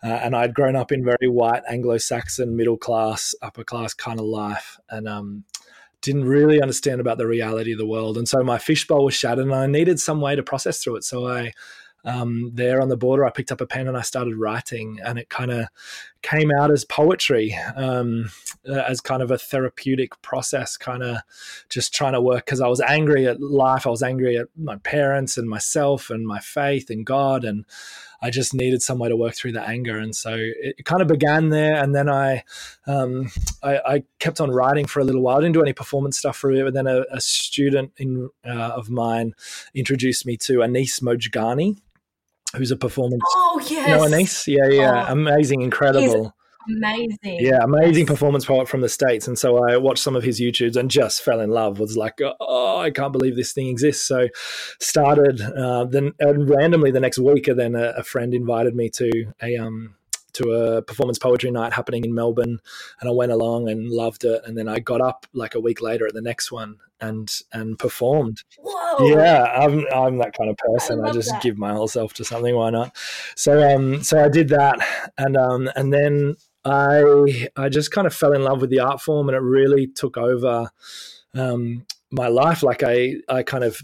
Uh, 0.04 0.08
and 0.08 0.36
i'd 0.36 0.54
grown 0.54 0.76
up 0.76 0.92
in 0.92 1.06
very 1.06 1.30
white 1.30 1.64
anglo-saxon 1.70 2.58
middle 2.58 2.76
class 2.76 3.34
upper 3.42 3.64
class 3.64 3.94
kind 3.94 4.20
of 4.20 4.26
life. 4.26 4.78
And 4.90 5.08
um, 5.08 5.46
didn't 6.02 6.26
really 6.26 6.62
understand 6.62 7.02
about 7.02 7.18
the 7.18 7.28
reality 7.28 7.72
of 7.72 7.78
the 7.80 7.86
world. 7.86 8.18
And 8.18 8.28
so 8.28 8.44
my 8.44 8.58
fishbowl 8.58 9.06
was 9.06 9.14
shattered 9.14 9.46
and 9.46 9.56
I 9.56 9.66
needed 9.68 10.00
some 10.00 10.22
way 10.22 10.36
to 10.36 10.44
process 10.44 10.84
through 10.84 10.98
it. 10.98 11.04
So 11.04 11.28
I, 11.28 11.52
um, 12.06 12.52
there 12.54 12.82
on 12.82 12.90
the 12.90 12.98
border, 12.98 13.26
I 13.26 13.32
picked 13.32 13.52
up 13.52 13.62
a 13.62 13.68
pen 13.68 13.88
and 13.88 13.98
I 13.98 14.02
started 14.02 14.38
writing, 14.38 15.00
and 15.04 15.20
it 15.20 15.30
kind 15.30 15.52
of 15.52 15.68
came 16.28 16.52
out 16.52 16.72
as 16.72 16.84
poetry, 16.84 17.58
um, 17.78 18.30
as 18.66 19.00
kind 19.00 19.22
of 19.22 19.32
a 19.32 19.38
therapeutic 19.38 20.22
process, 20.22 20.76
kind 20.76 21.02
of 21.02 21.20
just 21.70 21.94
trying 21.94 22.12
to 22.12 22.20
work 22.20 22.46
because 22.46 22.60
I 22.60 22.68
was 22.68 22.82
angry 22.82 23.26
at 23.28 23.42
life. 23.42 23.88
I 23.88 23.92
was 23.92 24.04
angry 24.04 24.36
at 24.38 24.48
my 24.58 24.76
parents 24.78 25.38
and 25.38 25.50
myself 25.50 26.10
and 26.10 26.28
my 26.28 26.40
faith 26.40 26.90
and 26.90 27.06
God. 27.06 27.46
And 27.46 27.64
I 28.22 28.30
just 28.30 28.54
needed 28.54 28.82
some 28.82 29.00
way 29.00 29.08
to 29.08 29.16
work 29.16 29.36
through 29.36 29.54
the 29.54 29.62
anger, 29.62 30.00
and 30.00 30.16
so 30.16 30.36
it 30.38 30.84
kind 30.86 31.02
of 31.02 31.08
began 31.08 31.50
there. 31.50 31.76
And 31.82 31.96
then 31.96 32.10
I, 32.10 32.44
um, 32.88 33.30
I, 33.64 33.78
I, 33.78 34.04
kept 34.20 34.42
on 34.42 34.50
writing 34.50 34.86
for 34.86 35.00
a 35.00 35.04
little 35.04 35.22
while. 35.22 35.38
I 35.38 35.42
didn't 35.42 35.54
do 35.54 35.62
any 35.62 35.74
performance 35.74 36.18
stuff 36.18 36.36
for 36.36 36.52
it, 36.52 36.64
but 36.64 36.74
then 36.74 36.88
a, 36.88 37.06
a 37.12 37.22
student 37.22 37.92
in, 37.98 38.32
uh, 38.44 38.50
of 38.76 38.90
mine 38.90 39.34
introduced 39.76 40.26
me 40.26 40.36
to 40.38 40.64
Anis 40.64 41.00
Mojgani, 41.00 41.78
who's 42.58 42.72
a 42.72 42.78
performance. 42.78 43.24
Oh 43.28 43.62
yes, 43.70 43.88
you 43.88 43.96
know 43.96 44.04
Anis, 44.06 44.48
yeah, 44.48 44.68
yeah, 44.70 45.06
oh. 45.08 45.12
amazing, 45.12 45.62
incredible 45.62 46.34
amazing. 46.70 47.38
Yeah, 47.40 47.64
amazing 47.64 48.04
yes. 48.04 48.08
performance 48.08 48.46
poet 48.46 48.68
from 48.68 48.82
the 48.82 48.90
States. 48.90 49.28
And 49.28 49.38
so 49.38 49.64
I 49.70 49.78
watched 49.78 50.04
some 50.04 50.16
of 50.16 50.24
his 50.24 50.40
YouTubes 50.40 50.76
and 50.76 50.90
just 50.90 51.22
fell 51.22 51.40
in 51.40 51.50
love. 51.50 51.80
Was 51.80 51.98
like, 51.98 52.20
oh, 52.40 52.78
I 52.78 52.92
can't 52.92 53.14
believe 53.14 53.36
this 53.36 53.54
thing 53.54 53.68
exists. 53.68 54.06
So 54.06 54.28
started 54.80 55.42
uh, 55.42 55.86
then 55.86 56.14
and 56.20 56.50
randomly 56.50 56.92
the 56.92 57.00
next 57.00 57.20
week, 57.20 57.48
and 57.48 57.60
then 57.60 57.76
a, 57.76 57.94
a 57.98 58.04
friend 58.04 58.34
invited 58.34 58.76
me 58.76 58.90
to 58.92 59.34
a 59.42 59.58
um 59.58 59.96
to 60.38 60.52
a 60.52 60.82
performance 60.82 61.20
poetry 61.20 61.52
night 61.52 61.74
happening 61.74 62.04
in 62.04 62.14
Melbourne, 62.14 62.60
and 63.00 63.10
I 63.10 63.12
went 63.12 63.32
along 63.32 63.70
and 63.70 63.90
loved 63.90 64.24
it. 64.24 64.42
And 64.46 64.58
then 64.58 64.68
I 64.68 64.80
got 64.80 65.02
up 65.02 65.28
like 65.34 65.56
a 65.56 65.60
week 65.60 65.82
later 65.82 66.08
at 66.08 66.14
the 66.14 66.22
next 66.22 66.52
one 66.52 66.78
and 67.00 67.32
and 67.54 67.78
performed. 67.78 68.44
Whoa. 68.60 69.10
Yeah, 69.10 69.44
I'm 69.44 69.86
I'm 69.94 70.18
that 70.18 70.34
kind 70.38 70.50
of 70.50 70.58
person. 70.58 71.04
I, 71.04 71.10
I 71.10 71.12
just 71.12 71.30
that. 71.30 71.42
give 71.42 71.58
my 71.58 71.74
whole 71.74 71.88
self 71.88 72.14
to 72.16 72.24
something. 72.24 72.56
Why 72.56 72.70
not? 72.70 72.96
So 73.36 73.76
um 73.76 74.04
so 74.04 74.24
I 74.24 74.30
did 74.30 74.50
that, 74.50 74.80
and 75.18 75.38
um 75.38 75.70
and 75.76 75.94
then 75.94 76.36
I 76.66 77.50
I 77.56 77.70
just 77.70 77.92
kind 77.92 78.08
of 78.08 78.14
fell 78.14 78.34
in 78.34 78.44
love 78.44 78.62
with 78.62 78.70
the 78.70 78.80
art 78.80 79.02
form, 79.02 79.30
and 79.30 79.36
it 79.36 79.42
really 79.42 79.88
took 79.88 80.18
over 80.18 80.70
um, 81.34 81.86
my 82.12 82.28
life. 82.28 82.64
Like 82.64 82.84
I 82.84 83.16
I 83.30 83.44
kind 83.44 83.64
of 83.64 83.82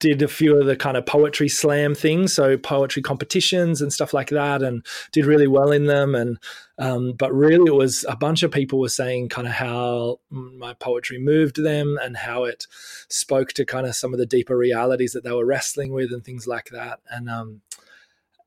did 0.00 0.22
a 0.22 0.28
few 0.28 0.58
of 0.58 0.66
the 0.66 0.76
kind 0.76 0.96
of 0.96 1.06
poetry 1.06 1.48
slam 1.48 1.94
things, 1.94 2.32
so 2.32 2.56
poetry 2.56 3.02
competitions 3.02 3.80
and 3.80 3.92
stuff 3.92 4.12
like 4.12 4.30
that, 4.30 4.62
and 4.62 4.84
did 5.12 5.24
really 5.24 5.46
well 5.46 5.70
in 5.70 5.86
them. 5.86 6.14
And 6.14 6.38
um, 6.78 7.12
but 7.12 7.32
really, 7.32 7.68
it 7.68 7.74
was 7.74 8.04
a 8.08 8.16
bunch 8.16 8.42
of 8.42 8.50
people 8.50 8.80
were 8.80 8.88
saying 8.88 9.28
kind 9.28 9.46
of 9.46 9.54
how 9.54 10.20
my 10.30 10.74
poetry 10.74 11.18
moved 11.18 11.62
them 11.62 11.98
and 12.02 12.16
how 12.16 12.44
it 12.44 12.66
spoke 13.08 13.52
to 13.52 13.64
kind 13.64 13.86
of 13.86 13.94
some 13.94 14.12
of 14.12 14.18
the 14.18 14.26
deeper 14.26 14.56
realities 14.56 15.12
that 15.12 15.24
they 15.24 15.32
were 15.32 15.46
wrestling 15.46 15.92
with 15.92 16.12
and 16.12 16.24
things 16.24 16.46
like 16.46 16.70
that. 16.70 17.00
And 17.10 17.30
um, 17.30 17.62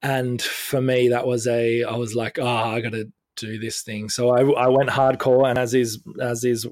and 0.01 0.42
for 0.42 0.82
me, 0.82 1.10
that 1.10 1.25
was 1.25 1.48
a 1.48 1.84
I 1.84 1.96
was 1.96 2.16
like, 2.16 2.38
oh, 2.39 2.46
I 2.46 2.82
got 2.82 2.92
to 2.92 3.12
do 3.36 3.58
this 3.58 3.82
thing. 3.82 4.10
So 4.10 4.30
I, 4.30 4.42
I 4.66 4.68
went 4.68 4.89
hardcore, 4.89 5.50
and 5.50 5.58
as 5.58 5.74
is 5.74 6.00
as 6.22 6.44
is 6.44 6.68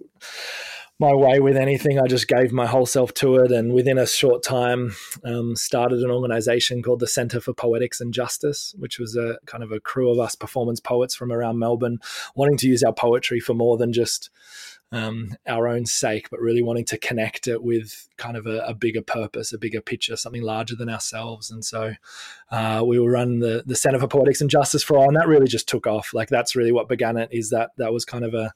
my 1.00 1.14
way 1.14 1.40
with 1.40 1.58
anything, 1.58 2.00
I 2.00 2.08
just 2.08 2.28
gave 2.28 2.54
my 2.54 2.66
whole 2.66 2.86
self 2.86 3.14
to 3.16 3.36
it, 3.36 3.52
and 3.52 3.74
within 3.74 3.98
a 3.98 4.08
short 4.08 4.44
time, 4.44 4.96
um, 5.26 5.56
started 5.56 6.00
an 6.00 6.12
organization 6.12 6.82
called 6.82 7.02
the 7.02 7.08
Center 7.08 7.42
for 7.42 7.54
Poetics 7.54 8.00
and 8.00 8.14
Justice, 8.14 8.74
which 8.78 8.98
was 8.98 9.16
a 9.16 9.38
kind 9.46 9.64
of 9.64 9.72
a 9.72 9.82
crew 9.82 10.10
of 10.10 10.20
us 10.20 10.36
performance 10.36 10.80
poets 10.80 11.14
from 11.14 11.34
around 11.34 11.60
Melbourne, 11.60 12.00
wanting 12.36 12.58
to 12.58 12.68
use 12.68 12.82
our 12.82 12.94
poetry 12.94 13.42
for 13.42 13.54
more 13.54 13.78
than 13.78 13.92
just 13.92 14.30
um, 14.94 15.36
our 15.46 15.68
own 15.68 15.86
sake, 15.86 16.30
but 16.30 16.40
really 16.40 16.62
wanting 16.62 16.86
to 16.86 16.98
connect 16.98 17.48
it 17.48 17.62
with 17.62 18.08
kind 18.16 18.38
of 18.38 18.46
a, 18.46 18.60
a, 18.60 18.74
bigger 18.74 19.02
purpose, 19.02 19.52
a 19.52 19.58
bigger 19.58 19.82
picture, 19.82 20.16
something 20.16 20.44
larger 20.44 20.76
than 20.76 20.88
ourselves. 20.88 21.52
And 21.52 21.66
so 21.66 21.96
uh, 22.52 22.84
we 22.86 22.98
will 22.98 23.10
run 23.10 23.40
the 23.40 23.64
the 23.66 23.76
Center 23.76 24.00
for 24.00 24.08
Poetics 24.08 24.40
and 24.40 24.50
Justice 24.50 24.84
for 24.84 24.98
all, 24.98 25.08
and 25.08 25.18
that 25.18 25.28
really 25.28 25.48
just 25.48 25.68
took 25.68 25.88
off. 25.88 26.14
Like 26.14 26.30
that's 26.30 26.56
really 26.56 26.72
what 26.72 26.88
began 26.88 27.18
it. 27.18 27.30
Is 27.34 27.50
that 27.50 27.72
that 27.78 27.92
was 27.92 28.06
kind 28.06 28.24
of 28.24 28.34
a 28.34 28.54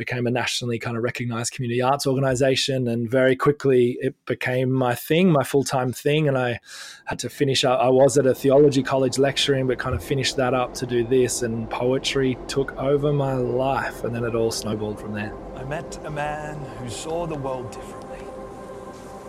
became 0.00 0.26
a 0.26 0.30
nationally 0.30 0.78
kind 0.78 0.96
of 0.96 1.02
recognized 1.02 1.52
community 1.52 1.82
arts 1.82 2.06
organization 2.06 2.88
and 2.88 3.10
very 3.10 3.36
quickly 3.36 3.98
it 4.00 4.14
became 4.24 4.70
my 4.72 4.94
thing 4.94 5.30
my 5.30 5.44
full-time 5.44 5.92
thing 5.92 6.26
and 6.26 6.36
i 6.38 6.58
had 7.04 7.18
to 7.18 7.28
finish 7.28 7.64
up 7.64 7.78
i 7.80 7.88
was 7.88 8.16
at 8.16 8.26
a 8.26 8.34
theology 8.34 8.82
college 8.82 9.18
lecturing 9.18 9.66
but 9.66 9.78
kind 9.78 9.94
of 9.94 10.02
finished 10.02 10.36
that 10.36 10.54
up 10.54 10.72
to 10.72 10.86
do 10.86 11.04
this 11.06 11.42
and 11.42 11.68
poetry 11.68 12.38
took 12.48 12.74
over 12.78 13.12
my 13.12 13.34
life 13.34 14.02
and 14.04 14.14
then 14.14 14.24
it 14.24 14.34
all 14.34 14.50
snowballed 14.50 14.98
from 14.98 15.12
there. 15.12 15.34
I 15.56 15.64
met 15.64 15.98
a 16.04 16.10
man 16.10 16.56
who 16.78 16.88
saw 16.88 17.26
the 17.26 17.34
world 17.34 17.70
differently. 17.70 18.18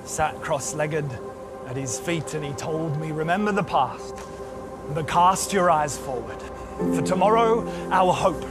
Sat 0.05 0.35
cross-legged 0.41 1.05
at 1.67 1.75
his 1.75 1.99
feet 1.99 2.33
and 2.33 2.43
he 2.43 2.53
told 2.53 2.99
me 2.99 3.11
remember 3.11 3.51
the 3.51 3.63
past 3.63 4.15
but 4.93 5.07
cast 5.07 5.53
your 5.53 5.69
eyes 5.69 5.97
forward. 5.97 6.41
For 6.95 7.01
tomorrow 7.01 7.67
our 7.91 8.13
hope 8.13 8.43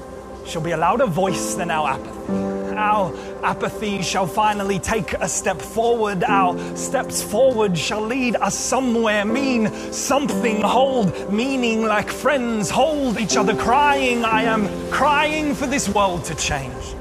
shall 0.46 0.62
be 0.62 0.72
a 0.72 0.76
louder 0.76 1.06
voice 1.06 1.54
than 1.54 1.70
our 1.70 1.90
apathy. 1.90 2.50
Our 2.76 3.14
apathy 3.44 4.02
shall 4.02 4.26
finally 4.26 4.78
take 4.78 5.12
a 5.14 5.28
step 5.28 5.60
forward. 5.60 6.24
Our 6.24 6.58
steps 6.76 7.22
forward 7.22 7.76
shall 7.76 8.00
lead 8.00 8.36
us 8.36 8.58
somewhere 8.58 9.24
mean, 9.24 9.70
something 9.92 10.62
hold 10.62 11.32
meaning 11.32 11.84
like 11.84 12.10
friends 12.10 12.70
hold 12.70 13.18
each 13.20 13.36
other, 13.36 13.54
crying, 13.54 14.24
I 14.24 14.44
am 14.44 14.68
crying 14.90 15.54
for 15.54 15.66
this 15.66 15.88
world 15.88 16.24
to 16.24 16.34
change. 16.34 16.94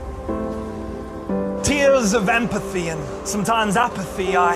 Tears 1.63 2.13
of 2.13 2.29
empathy 2.29 2.89
and 2.89 3.27
sometimes 3.27 3.77
apathy, 3.77 4.35
I 4.35 4.55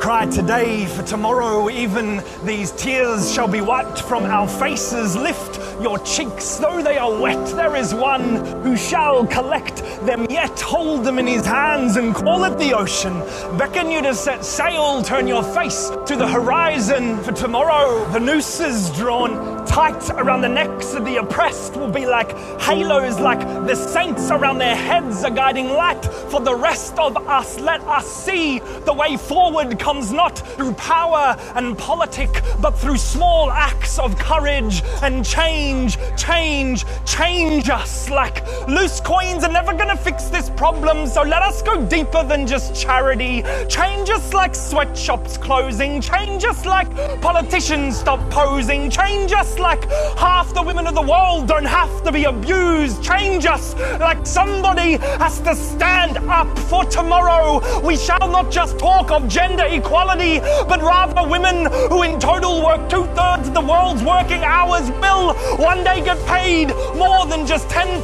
cry 0.00 0.24
today 0.26 0.86
for 0.86 1.02
tomorrow. 1.02 1.68
Even 1.68 2.22
these 2.44 2.70
tears 2.72 3.32
shall 3.32 3.48
be 3.48 3.60
wiped 3.60 4.00
from 4.00 4.24
our 4.24 4.48
faces. 4.48 5.14
Lift 5.14 5.69
your 5.82 5.98
cheeks, 6.00 6.56
though 6.56 6.82
they 6.82 6.98
are 6.98 7.20
wet, 7.20 7.46
there 7.56 7.74
is 7.74 7.94
one 7.94 8.44
who 8.62 8.76
shall 8.76 9.26
collect 9.26 9.76
them 10.04 10.26
yet, 10.28 10.60
hold 10.60 11.04
them 11.04 11.18
in 11.18 11.26
his 11.26 11.46
hands 11.46 11.96
and 11.96 12.14
call 12.14 12.44
it 12.44 12.58
the 12.58 12.74
ocean. 12.74 13.18
Beckon 13.56 13.90
you 13.90 14.02
to 14.02 14.14
set 14.14 14.44
sail, 14.44 15.02
turn 15.02 15.26
your 15.26 15.42
face 15.42 15.90
to 16.06 16.16
the 16.16 16.28
horizon, 16.28 17.18
for 17.22 17.32
tomorrow 17.32 18.04
the 18.12 18.20
nooses 18.20 18.90
drawn 18.90 19.64
tight 19.66 20.10
around 20.10 20.40
the 20.40 20.48
necks 20.48 20.94
of 20.94 21.04
the 21.04 21.16
oppressed 21.16 21.76
will 21.76 21.90
be 21.90 22.04
like 22.04 22.36
halos, 22.60 23.18
like 23.18 23.40
the 23.66 23.74
saints 23.74 24.30
around 24.30 24.58
their 24.58 24.76
heads, 24.76 25.22
a 25.22 25.30
guiding 25.30 25.68
light 25.68 26.04
for 26.04 26.40
the 26.40 26.54
rest 26.54 26.98
of 26.98 27.16
us. 27.28 27.58
Let 27.58 27.80
us 27.82 28.06
see 28.06 28.58
the 28.58 28.92
way 28.92 29.16
forward 29.16 29.78
comes 29.78 30.12
not 30.12 30.38
through 30.56 30.72
power 30.74 31.36
and 31.54 31.78
politic, 31.78 32.42
but 32.60 32.72
through 32.72 32.98
small 32.98 33.50
acts 33.50 33.98
of 33.98 34.18
courage 34.18 34.82
and 35.02 35.24
change 35.24 35.69
change, 35.70 35.96
change, 36.16 36.84
change 37.06 37.70
us. 37.70 38.10
Like 38.10 38.44
loose 38.66 39.00
coins 39.00 39.44
are 39.44 39.52
never 39.52 39.72
gonna 39.72 39.96
fix 39.96 40.24
this 40.24 40.50
problem, 40.50 41.06
so 41.06 41.22
let 41.22 41.42
us 41.42 41.62
go 41.62 41.84
deeper 41.86 42.24
than 42.24 42.46
just 42.46 42.74
charity. 42.74 43.44
Change 43.68 44.10
us 44.10 44.32
like 44.32 44.54
sweatshops 44.54 45.36
closing, 45.36 46.00
change 46.00 46.44
us 46.44 46.66
like 46.66 46.90
politicians 47.20 47.98
stop 47.98 48.20
posing, 48.30 48.90
change 48.90 49.32
us 49.32 49.58
like 49.58 49.88
half 50.18 50.52
the 50.54 50.62
women 50.62 50.86
of 50.86 50.94
the 50.94 51.02
world 51.02 51.46
don't 51.46 51.64
have 51.64 52.02
to 52.02 52.10
be 52.10 52.24
abused, 52.24 53.02
change 53.02 53.46
us 53.46 53.74
like 54.00 54.26
somebody 54.26 54.96
has 55.22 55.40
to 55.40 55.54
stand 55.54 56.18
up 56.28 56.58
for 56.70 56.84
tomorrow. 56.84 57.60
We 57.80 57.96
shall 57.96 58.28
not 58.28 58.50
just 58.50 58.78
talk 58.78 59.10
of 59.10 59.28
gender 59.28 59.66
equality, 59.68 60.40
but 60.40 60.80
rather 60.82 61.28
women 61.28 61.66
who 61.88 62.02
in 62.02 62.18
total 62.18 62.64
work 62.64 62.88
two 62.88 63.04
thirds 63.14 63.48
of 63.48 63.54
the 63.54 63.60
world's 63.60 64.02
working 64.02 64.42
hours 64.42 64.90
will 65.20 65.34
one 65.60 65.84
day 65.84 66.02
get 66.02 66.18
paid 66.26 66.68
more 66.96 67.26
than 67.26 67.46
just 67.46 67.68
10% 67.68 68.00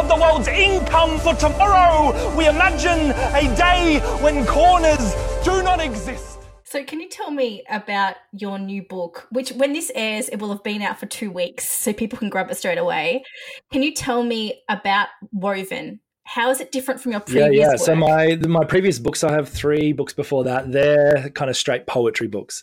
of 0.00 0.08
the 0.08 0.16
world's 0.16 0.48
income 0.48 1.16
for 1.20 1.32
tomorrow. 1.34 2.10
We 2.36 2.48
imagine 2.48 3.12
a 3.36 3.54
day 3.56 4.00
when 4.20 4.44
corners 4.44 5.14
do 5.44 5.62
not 5.62 5.80
exist. 5.80 6.40
So, 6.64 6.82
can 6.82 7.00
you 7.00 7.08
tell 7.08 7.30
me 7.30 7.62
about 7.70 8.16
your 8.32 8.58
new 8.58 8.82
book, 8.82 9.28
which 9.30 9.50
when 9.52 9.74
this 9.74 9.92
airs, 9.94 10.28
it 10.28 10.40
will 10.40 10.48
have 10.48 10.64
been 10.64 10.82
out 10.82 10.98
for 10.98 11.06
two 11.06 11.30
weeks, 11.30 11.68
so 11.68 11.92
people 11.92 12.18
can 12.18 12.30
grab 12.30 12.50
it 12.50 12.56
straight 12.56 12.78
away? 12.78 13.22
Can 13.70 13.82
you 13.82 13.94
tell 13.94 14.24
me 14.24 14.62
about 14.68 15.08
Woven? 15.32 16.00
How 16.34 16.50
is 16.50 16.60
it 16.60 16.72
different 16.72 17.00
from 17.00 17.12
your 17.12 17.20
previous 17.20 17.54
yeah 17.54 17.60
yeah. 17.60 17.68
work? 17.68 17.78
so 17.78 17.94
my 17.94 18.38
my 18.48 18.64
previous 18.64 18.98
books 18.98 19.22
i 19.22 19.30
have 19.30 19.48
three 19.48 19.92
books 19.92 20.12
before 20.12 20.44
that. 20.44 20.72
They're 20.72 21.30
kind 21.34 21.50
of 21.50 21.56
straight 21.56 21.86
poetry 21.86 22.26
books. 22.26 22.62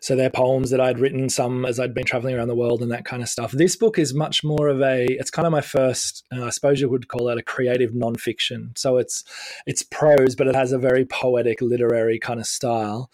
So 0.00 0.14
they're 0.14 0.30
poems 0.30 0.70
that 0.70 0.80
i'd 0.80 0.98
written 0.98 1.28
some 1.28 1.64
as 1.64 1.80
i'd 1.80 1.92
been 1.92 2.04
traveling 2.04 2.36
around 2.36 2.48
the 2.48 2.54
world 2.54 2.82
and 2.82 2.90
that 2.92 3.04
kind 3.04 3.22
of 3.22 3.28
stuff. 3.28 3.52
This 3.52 3.74
book 3.76 3.98
is 3.98 4.14
much 4.14 4.44
more 4.44 4.68
of 4.68 4.80
a 4.80 5.06
it's 5.06 5.30
kind 5.30 5.46
of 5.46 5.52
my 5.52 5.60
first 5.60 6.24
uh, 6.32 6.44
i 6.44 6.50
suppose 6.50 6.80
you 6.80 6.88
would 6.88 7.08
call 7.08 7.28
it 7.28 7.38
a 7.38 7.42
creative 7.42 7.90
nonfiction. 7.90 8.78
So 8.78 8.96
it's 8.98 9.24
it's 9.66 9.82
prose 9.82 10.36
but 10.36 10.46
it 10.46 10.54
has 10.54 10.72
a 10.72 10.78
very 10.78 11.04
poetic 11.04 11.60
literary 11.60 12.18
kind 12.18 12.38
of 12.38 12.46
style. 12.46 13.10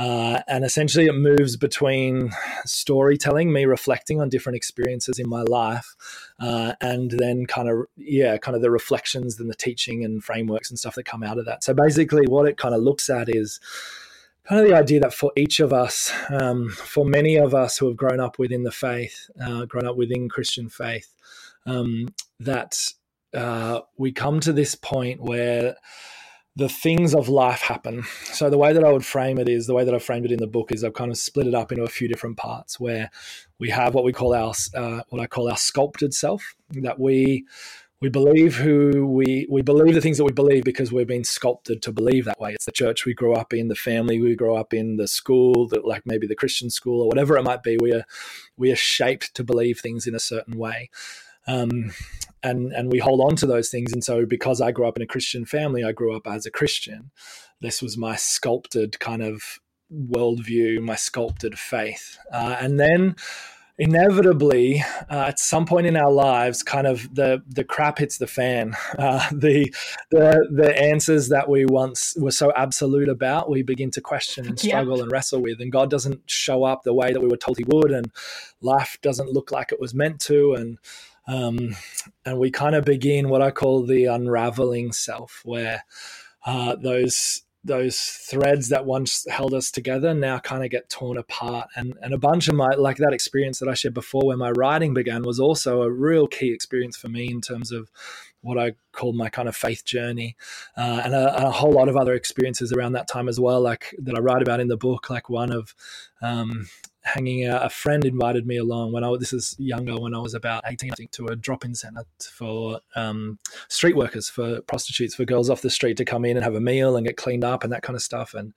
Uh, 0.00 0.40
and 0.48 0.64
essentially, 0.64 1.04
it 1.04 1.14
moves 1.14 1.58
between 1.58 2.30
storytelling, 2.64 3.52
me 3.52 3.66
reflecting 3.66 4.18
on 4.18 4.30
different 4.30 4.56
experiences 4.56 5.18
in 5.18 5.28
my 5.28 5.42
life, 5.42 5.94
uh, 6.40 6.72
and 6.80 7.10
then 7.12 7.46
kind 7.46 7.68
of, 7.68 7.86
yeah, 7.96 8.36
kind 8.38 8.56
of 8.56 8.62
the 8.62 8.70
reflections 8.70 9.38
and 9.38 9.50
the 9.50 9.54
teaching 9.54 10.04
and 10.04 10.24
frameworks 10.24 10.70
and 10.70 10.78
stuff 10.78 10.94
that 10.94 11.04
come 11.04 11.22
out 11.22 11.38
of 11.38 11.44
that. 11.44 11.62
So 11.62 11.74
basically, 11.74 12.26
what 12.26 12.48
it 12.48 12.56
kind 12.56 12.74
of 12.74 12.82
looks 12.82 13.10
at 13.10 13.28
is 13.28 13.60
kind 14.48 14.60
of 14.60 14.66
the 14.66 14.74
idea 14.74 15.00
that 15.00 15.14
for 15.14 15.32
each 15.36 15.60
of 15.60 15.72
us, 15.72 16.10
um, 16.30 16.70
for 16.70 17.04
many 17.04 17.36
of 17.36 17.54
us 17.54 17.76
who 17.76 17.86
have 17.86 17.96
grown 17.96 18.20
up 18.20 18.38
within 18.38 18.62
the 18.62 18.72
faith, 18.72 19.30
uh, 19.40 19.66
grown 19.66 19.86
up 19.86 19.96
within 19.96 20.28
Christian 20.28 20.68
faith, 20.68 21.14
um, 21.66 22.08
that 22.40 22.88
uh, 23.34 23.80
we 23.96 24.10
come 24.10 24.40
to 24.40 24.52
this 24.52 24.74
point 24.74 25.20
where 25.20 25.76
the 26.60 26.68
things 26.68 27.14
of 27.14 27.28
life 27.28 27.60
happen. 27.60 28.04
So 28.24 28.50
the 28.50 28.58
way 28.58 28.74
that 28.74 28.84
I 28.84 28.92
would 28.92 29.04
frame 29.04 29.38
it 29.38 29.48
is 29.48 29.66
the 29.66 29.72
way 29.74 29.84
that 29.84 29.94
I 29.94 29.98
framed 29.98 30.26
it 30.26 30.32
in 30.32 30.38
the 30.38 30.46
book 30.46 30.70
is 30.70 30.84
I've 30.84 30.92
kind 30.92 31.10
of 31.10 31.16
split 31.16 31.46
it 31.46 31.54
up 31.54 31.72
into 31.72 31.84
a 31.84 31.88
few 31.88 32.06
different 32.06 32.36
parts 32.36 32.78
where 32.78 33.10
we 33.58 33.70
have 33.70 33.94
what 33.94 34.04
we 34.04 34.12
call 34.12 34.34
our 34.34 34.52
uh, 34.74 35.02
what 35.08 35.22
I 35.22 35.26
call 35.26 35.50
our 35.50 35.56
sculpted 35.56 36.12
self 36.12 36.54
that 36.70 37.00
we 37.00 37.46
we 38.02 38.10
believe 38.10 38.56
who 38.56 39.06
we 39.06 39.46
we 39.50 39.62
believe 39.62 39.94
the 39.94 40.02
things 40.02 40.18
that 40.18 40.24
we 40.24 40.32
believe 40.32 40.64
because 40.64 40.92
we've 40.92 41.06
been 41.06 41.24
sculpted 41.24 41.80
to 41.82 41.92
believe 41.92 42.26
that 42.26 42.38
way. 42.38 42.52
It's 42.52 42.66
the 42.66 42.72
church 42.72 43.06
we 43.06 43.14
grew 43.14 43.32
up 43.32 43.54
in, 43.54 43.68
the 43.68 43.74
family 43.74 44.20
we 44.20 44.34
grew 44.34 44.54
up 44.54 44.74
in, 44.74 44.96
the 44.96 45.08
school 45.08 45.66
that 45.68 45.86
like 45.86 46.04
maybe 46.04 46.26
the 46.26 46.36
Christian 46.36 46.68
school 46.68 47.00
or 47.00 47.08
whatever 47.08 47.38
it 47.38 47.42
might 47.42 47.62
be. 47.62 47.78
We 47.80 47.92
are 47.94 48.04
we 48.58 48.70
are 48.70 48.76
shaped 48.76 49.34
to 49.34 49.44
believe 49.44 49.80
things 49.80 50.06
in 50.06 50.14
a 50.14 50.20
certain 50.20 50.58
way. 50.58 50.90
Um, 51.46 51.92
and 52.42 52.72
and 52.72 52.90
we 52.90 52.98
hold 52.98 53.20
on 53.20 53.36
to 53.36 53.46
those 53.46 53.68
things. 53.68 53.92
And 53.92 54.02
so, 54.02 54.26
because 54.26 54.60
I 54.60 54.72
grew 54.72 54.86
up 54.86 54.96
in 54.96 55.02
a 55.02 55.06
Christian 55.06 55.44
family, 55.44 55.84
I 55.84 55.92
grew 55.92 56.14
up 56.14 56.26
as 56.26 56.46
a 56.46 56.50
Christian. 56.50 57.10
This 57.60 57.82
was 57.82 57.96
my 57.96 58.16
sculpted 58.16 58.98
kind 59.00 59.22
of 59.22 59.60
worldview, 59.92 60.80
my 60.80 60.96
sculpted 60.96 61.58
faith, 61.58 62.18
uh, 62.32 62.56
and 62.60 62.78
then 62.78 63.16
inevitably 63.80 64.84
uh, 65.08 65.24
at 65.28 65.38
some 65.38 65.64
point 65.64 65.86
in 65.86 65.96
our 65.96 66.12
lives 66.12 66.62
kind 66.62 66.86
of 66.86 67.12
the 67.14 67.42
the 67.48 67.64
crap 67.64 67.98
hits 67.98 68.18
the 68.18 68.26
fan 68.26 68.76
uh, 68.98 69.26
the 69.32 69.74
the 70.10 70.46
the 70.52 70.78
answers 70.78 71.30
that 71.30 71.48
we 71.48 71.64
once 71.64 72.14
were 72.20 72.30
so 72.30 72.52
absolute 72.54 73.08
about 73.08 73.48
we 73.48 73.62
begin 73.62 73.90
to 73.90 74.02
question 74.02 74.46
and 74.46 74.60
struggle 74.60 74.98
yeah. 74.98 75.02
and 75.02 75.10
wrestle 75.10 75.40
with 75.40 75.62
and 75.62 75.72
god 75.72 75.90
doesn't 75.90 76.20
show 76.30 76.62
up 76.62 76.82
the 76.82 76.92
way 76.92 77.10
that 77.10 77.22
we 77.22 77.28
were 77.28 77.38
told 77.38 77.56
he 77.56 77.64
would 77.68 77.90
and 77.90 78.12
life 78.60 78.98
doesn't 79.00 79.32
look 79.32 79.50
like 79.50 79.72
it 79.72 79.80
was 79.80 79.94
meant 79.94 80.20
to 80.20 80.52
and 80.52 80.76
um, 81.26 81.76
and 82.24 82.38
we 82.38 82.50
kind 82.50 82.74
of 82.74 82.84
begin 82.84 83.28
what 83.28 83.42
I 83.42 83.50
call 83.50 83.84
the 83.84 84.06
unraveling 84.06 84.92
self, 84.92 85.42
where 85.44 85.84
uh, 86.44 86.76
those 86.76 87.42
those 87.62 87.98
threads 88.00 88.70
that 88.70 88.86
once 88.86 89.26
held 89.28 89.52
us 89.52 89.70
together 89.70 90.14
now 90.14 90.38
kind 90.38 90.64
of 90.64 90.70
get 90.70 90.88
torn 90.88 91.18
apart 91.18 91.68
and 91.76 91.92
and 92.00 92.14
a 92.14 92.18
bunch 92.18 92.48
of 92.48 92.54
my 92.54 92.70
like 92.70 92.96
that 92.96 93.12
experience 93.12 93.58
that 93.58 93.68
I 93.68 93.74
shared 93.74 93.92
before 93.92 94.24
where 94.24 94.36
my 94.38 94.50
writing 94.52 94.94
began 94.94 95.24
was 95.24 95.38
also 95.38 95.82
a 95.82 95.90
real 95.90 96.26
key 96.26 96.54
experience 96.54 96.96
for 96.96 97.08
me 97.08 97.30
in 97.30 97.42
terms 97.42 97.70
of 97.70 97.90
what 98.42 98.58
I 98.58 98.72
call 98.92 99.12
my 99.12 99.28
kind 99.28 99.48
of 99.48 99.56
faith 99.56 99.84
journey, 99.84 100.36
uh, 100.76 101.02
and 101.04 101.14
a, 101.14 101.46
a, 101.46 101.50
whole 101.50 101.72
lot 101.72 101.88
of 101.88 101.96
other 101.96 102.14
experiences 102.14 102.72
around 102.72 102.92
that 102.92 103.08
time 103.08 103.28
as 103.28 103.38
well, 103.38 103.60
like 103.60 103.94
that 103.98 104.16
I 104.16 104.20
write 104.20 104.42
about 104.42 104.60
in 104.60 104.68
the 104.68 104.76
book. 104.76 105.10
Like 105.10 105.28
one 105.28 105.52
of 105.52 105.74
um, 106.22 106.68
hanging 107.02 107.46
out. 107.46 107.64
A 107.64 107.70
friend 107.70 108.04
invited 108.04 108.46
me 108.46 108.56
along 108.56 108.92
when 108.92 109.04
I 109.04 109.16
this 109.18 109.32
is 109.32 109.56
younger, 109.58 109.98
when 109.98 110.14
I 110.14 110.18
was 110.18 110.34
about 110.34 110.64
eighteen, 110.66 110.92
I 110.92 110.94
think, 110.94 111.10
to 111.12 111.26
a 111.26 111.36
drop-in 111.36 111.74
center 111.74 112.04
for 112.20 112.80
um, 112.94 113.38
street 113.68 113.96
workers, 113.96 114.28
for 114.28 114.60
prostitutes, 114.62 115.14
for 115.14 115.24
girls 115.24 115.50
off 115.50 115.62
the 115.62 115.70
street 115.70 115.96
to 115.96 116.04
come 116.04 116.24
in 116.24 116.36
and 116.36 116.44
have 116.44 116.54
a 116.54 116.60
meal 116.60 116.96
and 116.96 117.06
get 117.06 117.16
cleaned 117.16 117.44
up 117.44 117.64
and 117.64 117.72
that 117.72 117.82
kind 117.82 117.96
of 117.96 118.02
stuff. 118.02 118.34
And 118.34 118.54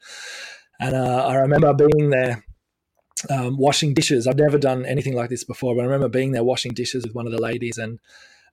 and 0.79 0.95
uh, 0.95 1.27
I 1.27 1.35
remember 1.35 1.73
being 1.73 2.09
there. 2.09 2.43
Um, 3.29 3.57
washing 3.57 3.93
dishes. 3.93 4.27
I've 4.27 4.38
never 4.38 4.57
done 4.57 4.85
anything 4.85 5.13
like 5.13 5.29
this 5.29 5.45
before, 5.45 5.75
but 5.75 5.83
I 5.83 5.85
remember 5.85 6.09
being 6.09 6.33
there 6.33 6.43
washing 6.43 6.73
dishes 6.73 7.05
with 7.05 7.15
one 7.15 7.25
of 7.25 7.31
the 7.31 7.41
ladies, 7.41 7.77
and 7.77 8.00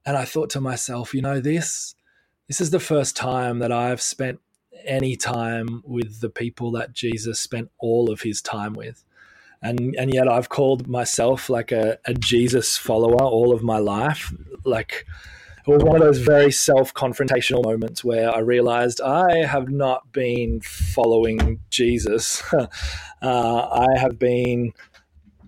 and 0.06 0.16
I 0.16 0.24
thought 0.24 0.48
to 0.50 0.60
myself, 0.60 1.12
you 1.12 1.20
know, 1.20 1.40
this 1.40 1.96
this 2.46 2.60
is 2.60 2.70
the 2.70 2.78
first 2.78 3.16
time 3.16 3.58
that 3.58 3.72
I've 3.72 4.00
spent 4.00 4.38
any 4.84 5.16
time 5.16 5.82
with 5.84 6.20
the 6.20 6.30
people 6.30 6.70
that 6.72 6.92
Jesus 6.92 7.40
spent 7.40 7.72
all 7.78 8.12
of 8.12 8.20
his 8.20 8.40
time 8.40 8.74
with 8.74 9.02
and 9.62 9.94
and 9.96 10.12
yet 10.12 10.28
I've 10.28 10.48
called 10.48 10.88
myself 10.88 11.50
like 11.50 11.72
a, 11.72 11.98
a 12.06 12.14
Jesus 12.14 12.76
follower 12.76 13.22
all 13.22 13.52
of 13.52 13.62
my 13.62 13.78
life. 13.78 14.32
Like 14.64 15.06
it 15.66 15.70
was 15.70 15.84
one 15.84 15.96
of 15.96 16.02
those 16.02 16.18
very 16.18 16.50
self 16.50 16.94
confrontational 16.94 17.62
moments 17.62 18.02
where 18.02 18.34
I 18.34 18.38
realized 18.38 19.00
I 19.00 19.44
have 19.44 19.68
not 19.68 20.10
been 20.12 20.60
following 20.62 21.60
Jesus. 21.68 22.42
uh, 22.52 22.66
I 23.22 23.98
have 23.98 24.18
been 24.18 24.72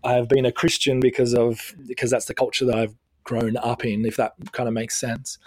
I 0.05 0.15
have 0.15 0.29
been 0.29 0.45
a 0.45 0.53
Christian 0.53 1.01
because 1.01 1.35
of 1.35 1.75
because 1.87 2.11
that's 2.11 2.27
the 2.27 2.35
culture 2.35 2.67
that 2.67 2.77
I've 2.77 2.95
grown 3.25 3.57
up 3.57 3.85
in. 3.85 4.05
If 4.05 4.17
that 4.17 4.35
kind 4.53 4.69
of 4.69 4.75
makes 4.75 5.01
sense. 5.01 5.39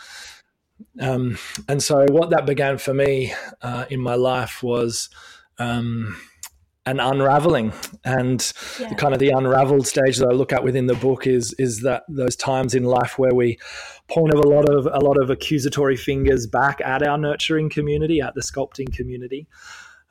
Um, 1.00 1.38
and 1.69 1.81
so 1.81 2.05
what 2.10 2.31
that 2.31 2.45
began 2.45 2.77
for 2.79 2.93
me 2.93 3.34
uh, 3.62 3.86
in 3.89 4.00
my 4.00 4.15
life 4.15 4.63
was. 4.63 5.10
Um, 5.57 6.17
an 6.85 6.99
unraveling 6.99 7.73
and 8.03 8.53
yeah. 8.79 8.89
the 8.89 8.95
kind 8.95 9.13
of 9.13 9.19
the 9.19 9.29
unraveled 9.29 9.87
stage 9.87 10.17
that 10.17 10.27
I 10.27 10.33
look 10.33 10.53
at 10.53 10.63
within 10.63 10.85
the 10.85 10.93
book 10.93 11.25
is 11.25 11.53
is 11.57 11.81
that 11.81 12.03
those 12.07 12.35
times 12.35 12.75
in 12.75 12.83
life 12.83 13.17
where 13.17 13.33
we 13.33 13.57
point 14.07 14.33
of 14.33 14.39
a 14.39 14.48
lot 14.48 14.69
of 14.69 14.85
a 14.85 15.00
lot 15.00 15.17
of 15.17 15.29
accusatory 15.29 15.98
fingers 15.98 16.45
back 16.45 16.79
at 16.81 17.01
our 17.01 17.17
nurturing 17.17 17.69
community, 17.69 18.21
at 18.21 18.35
the 18.35 18.41
sculpting 18.41 18.93
community, 18.93 19.48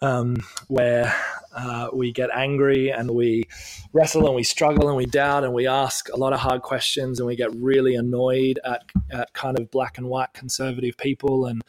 um, 0.03 0.37
where 0.67 1.15
uh, 1.55 1.89
we 1.93 2.11
get 2.11 2.31
angry 2.35 2.91
and 2.91 3.11
we 3.11 3.45
wrestle 3.93 4.27
and 4.27 4.35
we 4.35 4.43
struggle 4.43 4.89
and 4.89 4.97
we 4.97 5.07
doubt 5.07 5.45
and 5.45 5.55
we 5.55 5.69
ask 5.69 6.09
a 6.09 6.17
lot 6.17 6.33
of 6.33 6.41
hard 6.41 6.63
questions 6.63 7.21
and 7.21 7.27
we 7.29 7.37
get 7.37 7.55
really 7.55 7.95
annoyed 7.95 8.59
at 8.65 8.83
at 9.13 9.33
kind 9.33 9.59
of 9.59 9.71
black 9.71 9.97
and 9.97 10.09
white 10.09 10.33
conservative 10.33 10.97
people 10.97 11.47
and 11.47 11.63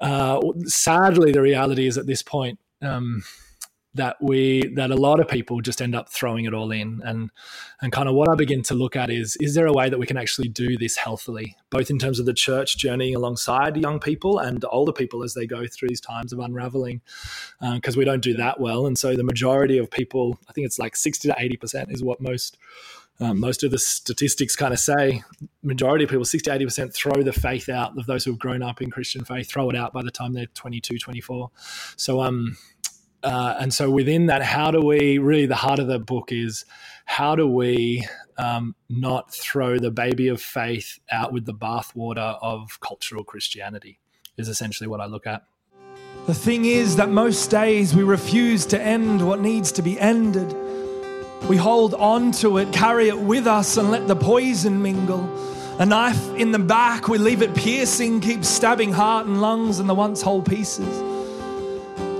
uh, 0.00 0.38
sadly 0.66 1.32
the 1.32 1.40
reality 1.42 1.86
is 1.86 1.96
at 1.96 2.06
this 2.06 2.22
point. 2.22 2.58
Um, 2.82 3.22
that 3.98 4.16
we 4.20 4.66
that 4.74 4.90
a 4.90 4.96
lot 4.96 5.20
of 5.20 5.28
people 5.28 5.60
just 5.60 5.82
end 5.82 5.94
up 5.94 6.08
throwing 6.08 6.44
it 6.44 6.54
all 6.54 6.70
in. 6.72 7.00
And 7.04 7.30
and 7.80 7.92
kind 7.92 8.08
of 8.08 8.14
what 8.14 8.28
I 8.28 8.34
begin 8.34 8.62
to 8.64 8.74
look 8.74 8.96
at 8.96 9.10
is 9.10 9.36
is 9.40 9.54
there 9.54 9.66
a 9.66 9.72
way 9.72 9.88
that 9.88 9.98
we 9.98 10.06
can 10.06 10.16
actually 10.16 10.48
do 10.48 10.76
this 10.76 10.96
healthily 10.96 11.56
both 11.70 11.90
in 11.90 11.98
terms 11.98 12.18
of 12.18 12.26
the 12.26 12.32
church 12.32 12.78
journeying 12.78 13.14
alongside 13.14 13.76
young 13.76 14.00
people 14.00 14.38
and 14.38 14.64
older 14.70 14.92
people 14.92 15.22
as 15.22 15.34
they 15.34 15.46
go 15.46 15.66
through 15.66 15.88
these 15.88 16.00
times 16.00 16.32
of 16.32 16.38
unraveling? 16.38 17.00
Because 17.60 17.96
uh, 17.96 17.98
we 17.98 18.04
don't 18.04 18.22
do 18.22 18.34
that 18.34 18.60
well. 18.60 18.86
And 18.86 18.98
so 18.98 19.14
the 19.14 19.24
majority 19.24 19.78
of 19.78 19.90
people 19.90 20.38
I 20.48 20.52
think 20.52 20.66
it's 20.66 20.78
like 20.78 20.96
60 20.96 21.28
to 21.28 21.34
80% 21.34 21.92
is 21.92 22.02
what 22.02 22.20
most 22.20 22.56
um, 23.20 23.40
most 23.40 23.64
of 23.64 23.72
the 23.72 23.78
statistics 23.78 24.54
kind 24.54 24.72
of 24.72 24.78
say. 24.78 25.24
Majority 25.62 26.04
of 26.04 26.10
people 26.10 26.24
60 26.24 26.50
80% 26.50 26.94
throw 26.94 27.22
the 27.22 27.32
faith 27.32 27.68
out 27.68 27.98
of 27.98 28.06
those 28.06 28.24
who 28.24 28.30
have 28.30 28.38
grown 28.38 28.62
up 28.62 28.80
in 28.80 28.90
christian 28.90 29.24
faith 29.24 29.50
throw 29.50 29.68
it 29.68 29.76
out 29.76 29.92
by 29.92 30.02
the 30.02 30.10
time 30.10 30.32
they're 30.32 30.46
22 30.46 30.98
24 30.98 31.50
so 31.96 32.20
um 32.22 32.56
uh, 33.22 33.56
and 33.58 33.72
so 33.72 33.90
within 33.90 34.26
that, 34.26 34.42
how 34.42 34.70
do 34.70 34.80
we 34.80 35.18
really 35.18 35.46
the 35.46 35.56
heart 35.56 35.78
of 35.78 35.86
the 35.86 35.98
book 35.98 36.30
is 36.30 36.64
how 37.04 37.34
do 37.34 37.46
we 37.46 38.06
um, 38.36 38.74
not 38.88 39.32
throw 39.32 39.78
the 39.78 39.90
baby 39.90 40.28
of 40.28 40.40
faith 40.40 40.98
out 41.10 41.32
with 41.32 41.44
the 41.44 41.54
bathwater 41.54 42.38
of 42.40 42.78
cultural 42.80 43.24
Christianity? 43.24 43.98
Is 44.36 44.48
essentially 44.48 44.86
what 44.86 45.00
I 45.00 45.06
look 45.06 45.26
at. 45.26 45.42
The 46.26 46.34
thing 46.34 46.66
is 46.66 46.96
that 46.96 47.08
most 47.08 47.50
days 47.50 47.94
we 47.94 48.04
refuse 48.04 48.66
to 48.66 48.80
end 48.80 49.26
what 49.26 49.40
needs 49.40 49.72
to 49.72 49.82
be 49.82 49.98
ended. 49.98 50.54
We 51.48 51.56
hold 51.56 51.94
on 51.94 52.32
to 52.32 52.58
it, 52.58 52.72
carry 52.72 53.08
it 53.08 53.18
with 53.18 53.46
us, 53.46 53.76
and 53.78 53.90
let 53.90 54.06
the 54.06 54.14
poison 54.14 54.80
mingle. 54.80 55.28
A 55.80 55.86
knife 55.86 56.34
in 56.34 56.52
the 56.52 56.58
back, 56.58 57.08
we 57.08 57.18
leave 57.18 57.40
it 57.40 57.54
piercing, 57.54 58.20
keep 58.20 58.44
stabbing 58.44 58.92
heart 58.92 59.26
and 59.26 59.40
lungs 59.40 59.78
and 59.78 59.88
the 59.88 59.94
once 59.94 60.20
whole 60.20 60.42
pieces. 60.42 60.86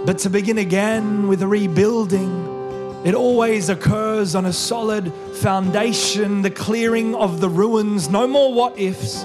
But 0.09 0.17
to 0.21 0.31
begin 0.31 0.57
again 0.57 1.29
with 1.29 1.43
rebuilding, 1.43 3.03
it 3.05 3.15
always 3.15 3.69
occurs 3.69 4.35
on 4.35 4.47
a 4.47 4.55
solid 4.55 5.13
foundation, 5.35 6.41
the 6.41 6.51
clearing 6.51 7.15
of 7.15 7.43
the 7.43 7.49
ruins. 7.51 8.09
No 8.09 8.27
more 8.27 8.51
what 8.55 8.79
ifs, 8.79 9.23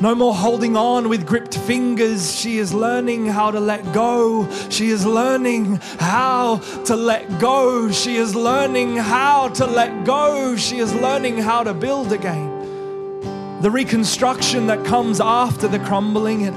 no 0.00 0.14
more 0.14 0.34
holding 0.34 0.74
on 0.74 1.10
with 1.10 1.26
gripped 1.26 1.58
fingers. 1.58 2.34
She 2.34 2.56
is 2.56 2.72
learning 2.72 3.26
how 3.26 3.50
to 3.50 3.60
let 3.60 3.92
go. 3.92 4.48
She 4.70 4.88
is 4.88 5.04
learning 5.04 5.80
how 5.98 6.62
to 6.86 6.96
let 6.96 7.38
go. 7.38 7.92
She 7.92 8.16
is 8.16 8.34
learning 8.34 8.96
how 8.96 9.48
to 9.48 9.66
let 9.66 10.06
go. 10.06 10.56
She 10.56 10.78
is 10.78 10.94
learning 10.94 11.36
how 11.36 11.62
to 11.62 11.74
build 11.74 12.10
again. 12.10 13.60
The 13.60 13.70
reconstruction 13.70 14.68
that 14.68 14.82
comes 14.86 15.20
after 15.20 15.68
the 15.68 15.78
crumbling. 15.78 16.56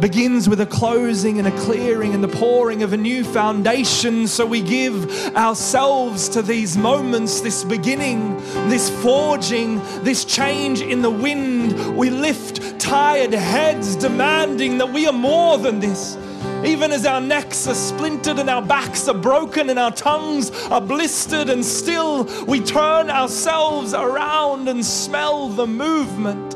Begins 0.00 0.48
with 0.48 0.60
a 0.60 0.66
closing 0.66 1.38
and 1.38 1.48
a 1.48 1.58
clearing 1.62 2.12
and 2.12 2.22
the 2.22 2.28
pouring 2.28 2.82
of 2.82 2.92
a 2.92 2.96
new 2.96 3.24
foundation. 3.24 4.26
So 4.26 4.44
we 4.44 4.60
give 4.60 5.10
ourselves 5.34 6.28
to 6.30 6.42
these 6.42 6.76
moments, 6.76 7.40
this 7.40 7.64
beginning, 7.64 8.36
this 8.68 8.90
forging, 9.02 9.78
this 10.02 10.24
change 10.24 10.82
in 10.82 11.02
the 11.02 11.10
wind. 11.10 11.96
We 11.96 12.10
lift 12.10 12.78
tired 12.78 13.32
heads, 13.32 13.96
demanding 13.96 14.78
that 14.78 14.92
we 14.92 15.06
are 15.06 15.12
more 15.12 15.56
than 15.56 15.80
this. 15.80 16.16
Even 16.64 16.92
as 16.92 17.06
our 17.06 17.20
necks 17.20 17.66
are 17.66 17.74
splintered 17.74 18.38
and 18.38 18.50
our 18.50 18.62
backs 18.62 19.08
are 19.08 19.14
broken 19.14 19.70
and 19.70 19.78
our 19.78 19.92
tongues 19.92 20.50
are 20.66 20.80
blistered, 20.80 21.48
and 21.48 21.64
still 21.64 22.24
we 22.44 22.60
turn 22.60 23.08
ourselves 23.10 23.94
around 23.94 24.68
and 24.68 24.84
smell 24.84 25.48
the 25.48 25.66
movement. 25.66 26.54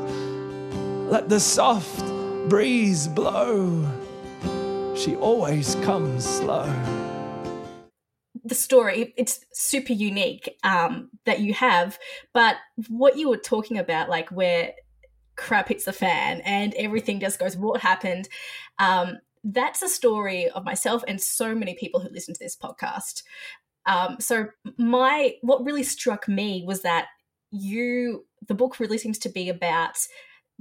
Let 1.09 1.27
the 1.27 1.39
soft 1.39 2.10
breeze 2.51 3.07
blow, 3.07 3.89
she 4.93 5.15
always 5.15 5.75
comes 5.75 6.25
slow. 6.25 6.69
The 8.43 8.55
story, 8.55 9.13
it's 9.15 9.45
super 9.53 9.93
unique 9.93 10.57
um, 10.65 11.09
that 11.23 11.39
you 11.39 11.53
have, 11.53 11.97
but 12.33 12.57
what 12.89 13.17
you 13.17 13.29
were 13.29 13.37
talking 13.37 13.77
about, 13.77 14.09
like 14.09 14.27
where 14.31 14.73
crap 15.37 15.69
hits 15.69 15.85
the 15.85 15.93
fan 15.93 16.41
and 16.41 16.73
everything 16.73 17.21
just 17.21 17.39
goes, 17.39 17.55
what 17.55 17.79
happened? 17.79 18.27
Um, 18.79 19.19
that's 19.45 19.81
a 19.81 19.87
story 19.87 20.49
of 20.49 20.65
myself 20.65 21.05
and 21.07 21.21
so 21.21 21.55
many 21.55 21.73
people 21.75 22.01
who 22.01 22.09
listen 22.09 22.33
to 22.33 22.43
this 22.43 22.57
podcast. 22.57 23.23
Um, 23.85 24.17
so 24.19 24.47
my 24.77 25.35
what 25.39 25.63
really 25.63 25.83
struck 25.83 26.27
me 26.27 26.65
was 26.67 26.81
that 26.81 27.05
you 27.49 28.25
the 28.45 28.55
book 28.55 28.81
really 28.81 28.97
seems 28.97 29.19
to 29.19 29.29
be 29.29 29.47
about 29.47 29.95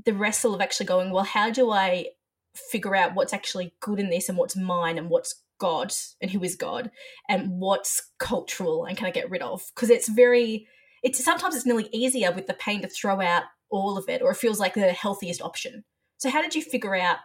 the 0.05 0.15
wrestle 0.15 0.55
of 0.55 0.61
actually 0.61 0.87
going, 0.87 1.11
well, 1.11 1.25
how 1.25 1.51
do 1.51 1.71
I 1.71 2.07
figure 2.55 2.97
out 2.97 3.15
what's 3.15 3.33
actually 3.33 3.75
good 3.81 3.99
in 3.99 4.11
this 4.11 4.29
and 4.29 4.37
what's 4.37 4.57
mine 4.57 4.99
and 4.99 5.09
what's 5.09 5.43
God 5.59 5.93
and 6.21 6.31
who 6.31 6.43
is 6.43 6.57
God 6.57 6.91
and 7.29 7.61
what's 7.61 8.11
cultural 8.19 8.85
and 8.85 8.97
can 8.97 9.07
I 9.07 9.11
get 9.11 9.31
rid 9.31 9.43
of? 9.43 9.63
Because 9.75 9.91
it's 9.91 10.09
very 10.09 10.67
it's 11.03 11.23
sometimes 11.25 11.55
it's 11.55 11.67
nearly 11.67 11.89
easier 11.93 12.33
with 12.33 12.47
the 12.47 12.55
pain 12.55 12.83
to 12.83 12.89
throw 12.89 13.21
out 13.21 13.45
all 13.71 13.97
of 13.97 14.09
it 14.09 14.21
or 14.23 14.33
it 14.33 14.37
feels 14.37 14.61
like 14.61 14.75
the 14.75 14.93
healthiest 14.93 15.41
option. 15.41 15.85
So 16.19 16.29
how 16.31 16.43
did 16.43 16.55
you 16.55 16.63
figure 16.63 16.95
out 16.95 17.19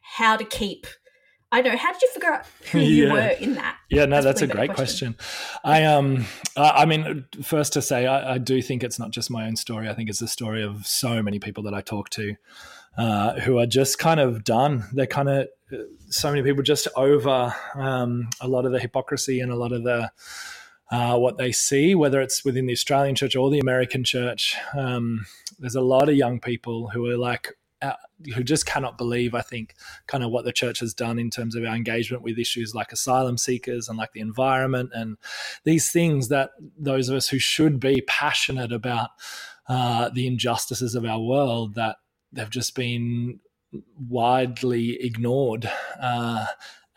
how 0.00 0.36
to 0.36 0.44
keep 0.44 0.86
I 1.52 1.60
know. 1.60 1.76
How 1.76 1.92
did 1.92 2.00
you 2.00 2.08
figure 2.08 2.32
out 2.32 2.46
who 2.72 2.78
you 2.78 3.12
were 3.12 3.28
in 3.28 3.54
that? 3.54 3.76
Yeah, 3.90 4.06
no, 4.06 4.22
that's, 4.22 4.40
that's 4.40 4.42
a 4.42 4.46
great 4.46 4.72
question. 4.72 5.12
question. 5.12 5.60
I 5.62 5.84
um, 5.84 6.24
I 6.56 6.86
mean, 6.86 7.26
first 7.42 7.74
to 7.74 7.82
say, 7.82 8.06
I, 8.06 8.34
I, 8.34 8.38
do 8.38 8.62
think 8.62 8.82
it's 8.82 8.98
not 8.98 9.10
just 9.10 9.30
my 9.30 9.46
own 9.46 9.56
story. 9.56 9.86
I 9.86 9.92
think 9.92 10.08
it's 10.08 10.18
the 10.18 10.28
story 10.28 10.62
of 10.64 10.86
so 10.86 11.22
many 11.22 11.38
people 11.38 11.62
that 11.64 11.74
I 11.74 11.82
talk 11.82 12.08
to, 12.10 12.36
uh, 12.96 13.34
who 13.40 13.58
are 13.58 13.66
just 13.66 13.98
kind 13.98 14.18
of 14.18 14.44
done. 14.44 14.84
They're 14.94 15.06
kind 15.06 15.28
of 15.28 15.48
so 16.08 16.30
many 16.30 16.42
people 16.42 16.62
just 16.62 16.88
over 16.96 17.54
um, 17.74 18.30
a 18.40 18.48
lot 18.48 18.64
of 18.64 18.72
the 18.72 18.80
hypocrisy 18.80 19.40
and 19.40 19.52
a 19.52 19.56
lot 19.56 19.72
of 19.72 19.84
the 19.84 20.10
uh, 20.90 21.18
what 21.18 21.36
they 21.36 21.52
see, 21.52 21.94
whether 21.94 22.20
it's 22.20 22.44
within 22.46 22.66
the 22.66 22.72
Australian 22.72 23.14
church 23.14 23.36
or 23.36 23.50
the 23.50 23.60
American 23.60 24.04
church. 24.04 24.56
Um, 24.74 25.26
there's 25.58 25.74
a 25.74 25.82
lot 25.82 26.08
of 26.08 26.16
young 26.16 26.40
people 26.40 26.88
who 26.88 27.06
are 27.06 27.16
like 27.16 27.56
uh, 27.82 27.94
who 28.34 28.44
just 28.44 28.64
cannot 28.64 28.96
believe, 28.96 29.34
I 29.34 29.42
think, 29.42 29.74
kind 30.06 30.22
of 30.22 30.30
what 30.30 30.44
the 30.44 30.52
church 30.52 30.80
has 30.80 30.94
done 30.94 31.18
in 31.18 31.30
terms 31.30 31.56
of 31.56 31.64
our 31.64 31.74
engagement 31.74 32.22
with 32.22 32.38
issues 32.38 32.74
like 32.74 32.92
asylum 32.92 33.36
seekers 33.36 33.88
and 33.88 33.98
like 33.98 34.12
the 34.12 34.20
environment 34.20 34.90
and 34.94 35.16
these 35.64 35.90
things 35.90 36.28
that 36.28 36.50
those 36.78 37.08
of 37.08 37.16
us 37.16 37.28
who 37.28 37.38
should 37.40 37.80
be 37.80 38.02
passionate 38.06 38.72
about 38.72 39.10
uh, 39.68 40.08
the 40.10 40.26
injustices 40.26 40.94
of 40.94 41.04
our 41.04 41.20
world 41.20 41.74
that 41.74 41.96
they've 42.32 42.50
just 42.50 42.74
been 42.74 43.40
widely 44.08 44.98
ignored. 45.00 45.68
Uh, 46.00 46.46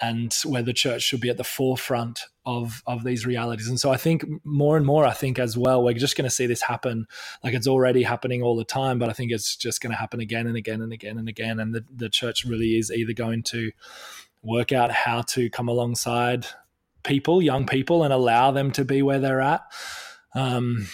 and 0.01 0.33
where 0.45 0.61
the 0.61 0.73
church 0.73 1.03
should 1.03 1.21
be 1.21 1.29
at 1.29 1.37
the 1.37 1.43
forefront 1.43 2.21
of 2.45 2.83
of 2.85 3.03
these 3.03 3.25
realities. 3.25 3.67
And 3.67 3.79
so 3.79 3.91
I 3.91 3.97
think 3.97 4.25
more 4.43 4.77
and 4.77 4.85
more, 4.85 5.05
I 5.05 5.13
think 5.13 5.39
as 5.39 5.57
well, 5.57 5.83
we're 5.83 5.93
just 5.93 6.17
going 6.17 6.29
to 6.29 6.35
see 6.35 6.45
this 6.45 6.61
happen. 6.61 7.07
Like 7.43 7.53
it's 7.53 7.67
already 7.67 8.03
happening 8.03 8.43
all 8.43 8.55
the 8.55 8.65
time, 8.65 8.99
but 8.99 9.09
I 9.09 9.13
think 9.13 9.31
it's 9.31 9.55
just 9.55 9.81
going 9.81 9.91
to 9.91 9.97
happen 9.97 10.19
again 10.19 10.47
and 10.47 10.57
again 10.57 10.81
and 10.81 10.91
again 10.91 11.17
and 11.17 11.29
again. 11.29 11.59
And 11.59 11.73
the, 11.73 11.85
the 11.93 12.09
church 12.09 12.43
really 12.45 12.77
is 12.77 12.91
either 12.91 13.13
going 13.13 13.43
to 13.43 13.71
work 14.43 14.71
out 14.71 14.91
how 14.91 15.21
to 15.21 15.49
come 15.49 15.67
alongside 15.67 16.45
people, 17.03 17.41
young 17.41 17.65
people, 17.65 18.03
and 18.03 18.13
allow 18.13 18.51
them 18.51 18.71
to 18.71 18.85
be 18.85 19.01
where 19.01 19.19
they're 19.19 19.41
at. 19.41 19.61
Um, 20.33 20.87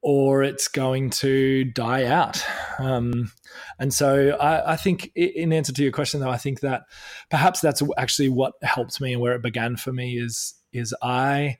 or 0.00 0.42
it's 0.42 0.68
going 0.68 1.10
to 1.10 1.64
die 1.64 2.04
out. 2.04 2.42
Um, 2.78 3.32
and 3.78 3.92
so 3.92 4.36
I, 4.40 4.72
I, 4.72 4.76
think, 4.76 5.10
in 5.14 5.52
answer 5.52 5.72
to 5.72 5.82
your 5.82 5.92
question, 5.92 6.20
though, 6.20 6.30
I 6.30 6.36
think 6.36 6.60
that 6.60 6.82
perhaps 7.30 7.60
that's 7.60 7.82
actually 7.96 8.28
what 8.28 8.54
helped 8.62 9.00
me 9.00 9.12
and 9.12 9.20
where 9.20 9.34
it 9.34 9.42
began 9.42 9.76
for 9.76 9.92
me 9.92 10.18
is 10.18 10.54
is 10.72 10.94
I 11.02 11.56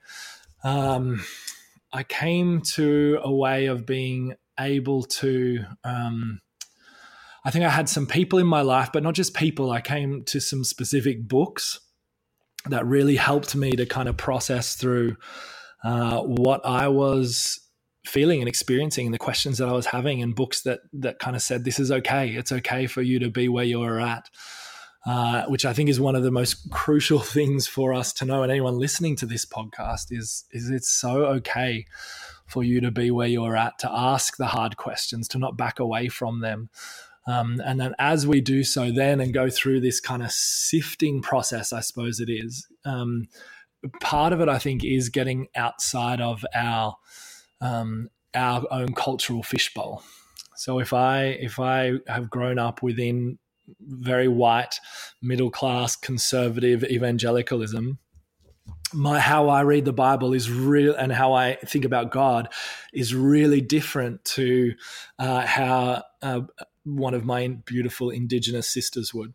um, 0.62 1.24
I 1.92 2.03
came 2.03 2.61
to 2.74 3.18
a 3.22 3.33
way 3.33 3.66
of 3.66 3.87
being 3.87 4.35
able 4.59 5.03
to. 5.05 5.64
Um, 5.85 6.40
I 7.44 7.51
think 7.51 7.64
I 7.64 7.70
had 7.70 7.88
some 7.88 8.07
people 8.07 8.38
in 8.38 8.46
my 8.46 8.61
life, 8.61 8.90
but 8.92 9.03
not 9.03 9.14
just 9.14 9.35
people. 9.35 9.70
I 9.70 9.81
came 9.81 10.24
to 10.24 10.40
some 10.40 10.64
specific 10.64 11.27
books 11.27 11.81
that 12.66 12.85
really 12.85 13.16
helped 13.16 13.55
me 13.55 13.70
to 13.72 13.87
kind 13.87 14.09
of 14.09 14.16
process 14.16 14.74
through 14.74 15.16
uh, 15.83 16.20
what 16.20 16.66
I 16.66 16.88
was 16.88 17.61
feeling 18.09 18.40
and 18.40 18.49
experiencing 18.49 19.07
and 19.07 19.14
the 19.14 19.18
questions 19.18 19.59
that 19.59 19.68
I 19.68 19.73
was 19.73 19.87
having 19.87 20.23
and 20.23 20.35
books 20.35 20.62
that 20.62 20.81
that 20.94 21.18
kind 21.18 21.37
of 21.37 21.42
said 21.42 21.64
this 21.64 21.79
is 21.79 21.92
okay. 21.92 22.31
It's 22.31 22.53
okay 22.53 22.87
for 22.87 23.03
you 23.03 23.18
to 23.21 23.31
be 23.31 23.49
where 23.49 23.64
you're 23.64 24.01
at. 24.01 24.29
Uh, 25.07 25.47
which 25.47 25.64
I 25.64 25.73
think 25.73 25.88
is 25.88 26.01
one 26.01 26.16
of 26.16 26.23
the 26.23 26.31
most 26.31 26.71
crucial 26.71 27.21
things 27.21 27.66
for 27.66 27.94
us 27.94 28.12
to 28.14 28.25
know, 28.25 28.42
and 28.42 28.51
anyone 28.51 28.79
listening 28.79 29.16
to 29.16 29.27
this 29.27 29.47
podcast 29.47 30.07
is 30.11 30.44
is 30.51 30.71
it's 30.71 30.90
so 30.90 31.25
okay 31.27 31.87
for 32.47 32.64
you 32.64 32.81
to 32.81 32.90
be 32.90 33.11
where 33.11 33.29
you're 33.29 33.57
at, 33.57 33.79
to 33.79 33.90
ask 33.90 34.37
the 34.37 34.47
hard 34.47 34.77
questions, 34.77 35.29
to 35.29 35.38
not 35.38 35.57
back 35.57 35.79
away 35.79 36.09
from 36.09 36.40
them, 36.40 36.68
um, 37.29 37.61
and 37.64 37.79
then 37.79 37.94
as 37.99 38.27
we 38.27 38.40
do 38.40 38.64
so, 38.64 38.90
then 38.90 39.21
and 39.21 39.35
go 39.35 39.51
through 39.51 39.81
this 39.81 40.01
kind 40.01 40.23
of 40.23 40.33
sifting 40.33 41.21
process, 41.21 41.75
I 41.75 41.81
suppose 41.81 42.21
it 42.21 42.31
is. 42.31 42.66
Um, 42.87 43.29
part 44.01 44.33
of 44.33 44.40
it, 44.40 44.49
I 44.49 44.59
think, 44.59 44.83
is 44.83 45.11
getting 45.11 45.49
outside 45.55 46.23
of 46.23 46.44
our 46.55 46.97
um, 47.61 48.09
our 48.35 48.64
own 48.71 48.94
cultural 48.94 49.42
fishbowl. 49.42 50.03
So 50.57 50.81
if 50.81 50.92
I 50.92 51.25
if 51.25 51.61
I 51.61 51.94
have 52.07 52.31
grown 52.31 52.59
up 52.59 52.83
within 52.83 53.38
very 53.81 54.29
white, 54.29 54.81
middle 55.23 55.51
class, 55.51 55.94
conservative 55.94 56.83
evangelicalism, 56.85 57.99
my 58.92 59.21
how 59.21 59.49
I 59.49 59.61
read 59.61 59.85
the 59.85 59.92
Bible 59.92 60.33
is 60.35 60.51
real, 60.51 60.94
and 60.94 61.12
how 61.12 61.33
I 61.33 61.57
think 61.64 61.85
about 61.85 62.11
God 62.11 62.49
is 62.92 63.14
really 63.14 63.61
different 63.61 64.25
to 64.37 64.75
uh, 65.18 65.47
how 65.47 66.03
uh, 66.23 66.40
one 66.85 67.14
of 67.14 67.25
my 67.25 67.49
beautiful 67.64 68.11
Indigenous 68.11 68.68
sisters 68.68 69.12
would 69.12 69.35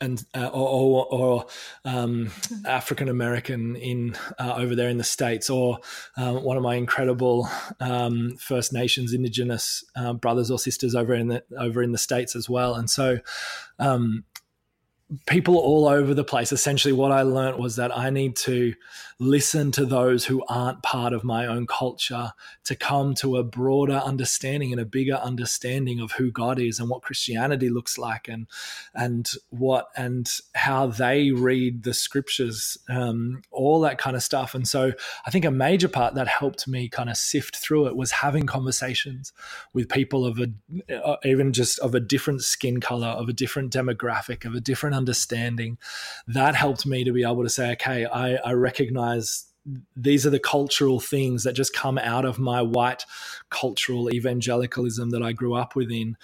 and 0.00 0.24
uh, 0.34 0.48
or, 0.48 0.68
or, 0.68 1.06
or 1.06 1.46
um, 1.84 2.30
African 2.66 3.08
American 3.08 3.76
in 3.76 4.16
uh, 4.38 4.54
over 4.56 4.74
there 4.74 4.88
in 4.88 4.98
the 4.98 5.04
states, 5.04 5.50
or 5.50 5.78
uh, 6.16 6.34
one 6.34 6.56
of 6.56 6.62
my 6.62 6.76
incredible 6.76 7.48
um, 7.80 8.36
First 8.38 8.72
Nations 8.72 9.12
Indigenous 9.12 9.84
uh, 9.96 10.12
brothers 10.12 10.50
or 10.50 10.58
sisters 10.58 10.94
over 10.94 11.14
in 11.14 11.28
the 11.28 11.42
over 11.58 11.82
in 11.82 11.92
the 11.92 11.98
states 11.98 12.36
as 12.36 12.48
well. 12.48 12.74
And 12.74 12.88
so, 12.88 13.18
um, 13.78 14.24
people 15.26 15.56
all 15.56 15.88
over 15.88 16.12
the 16.14 16.24
place. 16.24 16.52
Essentially, 16.52 16.92
what 16.92 17.12
I 17.12 17.22
learned 17.22 17.58
was 17.58 17.76
that 17.76 17.96
I 17.96 18.10
need 18.10 18.36
to 18.36 18.74
listen 19.20 19.72
to 19.72 19.84
those 19.84 20.24
who 20.24 20.44
aren't 20.48 20.82
part 20.82 21.12
of 21.12 21.24
my 21.24 21.46
own 21.46 21.66
culture 21.66 22.32
to 22.64 22.76
come 22.76 23.14
to 23.14 23.36
a 23.36 23.42
broader 23.42 23.94
understanding 23.94 24.70
and 24.70 24.80
a 24.80 24.84
bigger 24.84 25.14
understanding 25.14 25.98
of 25.98 26.12
who 26.12 26.30
God 26.30 26.60
is 26.60 26.78
and 26.78 26.88
what 26.88 27.02
Christianity 27.02 27.68
looks 27.68 27.98
like 27.98 28.28
and 28.28 28.46
and 28.94 29.28
what 29.50 29.88
and 29.96 30.30
how 30.54 30.86
they 30.86 31.32
read 31.32 31.82
the 31.82 31.94
scriptures, 31.94 32.78
um, 32.88 33.42
all 33.50 33.80
that 33.80 33.98
kind 33.98 34.14
of 34.14 34.22
stuff. 34.22 34.54
And 34.54 34.68
so 34.68 34.92
I 35.26 35.30
think 35.30 35.44
a 35.44 35.50
major 35.50 35.88
part 35.88 36.14
that 36.14 36.28
helped 36.28 36.68
me 36.68 36.88
kind 36.88 37.10
of 37.10 37.16
sift 37.16 37.56
through 37.56 37.88
it 37.88 37.96
was 37.96 38.12
having 38.12 38.46
conversations 38.46 39.32
with 39.72 39.88
people 39.88 40.26
of 40.26 40.38
a 40.38 40.48
uh, 40.94 41.16
even 41.24 41.52
just 41.52 41.78
of 41.80 41.94
a 41.94 42.00
different 42.00 42.42
skin 42.42 42.80
color, 42.80 43.08
of 43.08 43.28
a 43.28 43.32
different 43.32 43.72
demographic, 43.72 44.44
of 44.44 44.54
a 44.54 44.60
different 44.60 44.94
understanding. 44.98 45.78
That 46.26 46.54
helped 46.54 46.84
me 46.84 47.04
to 47.04 47.12
be 47.12 47.22
able 47.22 47.44
to 47.44 47.48
say, 47.48 47.72
okay, 47.72 48.04
I, 48.04 48.34
I 48.36 48.52
recognize 48.52 49.46
these 49.96 50.26
are 50.26 50.30
the 50.30 50.38
cultural 50.38 51.00
things 51.00 51.44
that 51.44 51.54
just 51.54 51.74
come 51.74 51.98
out 51.98 52.24
of 52.24 52.38
my 52.38 52.62
white 52.62 53.04
cultural 53.50 54.12
evangelicalism 54.12 55.10
that 55.10 55.22
I 55.22 55.32
grew 55.32 55.54
up 55.54 55.74
within. 55.74 56.16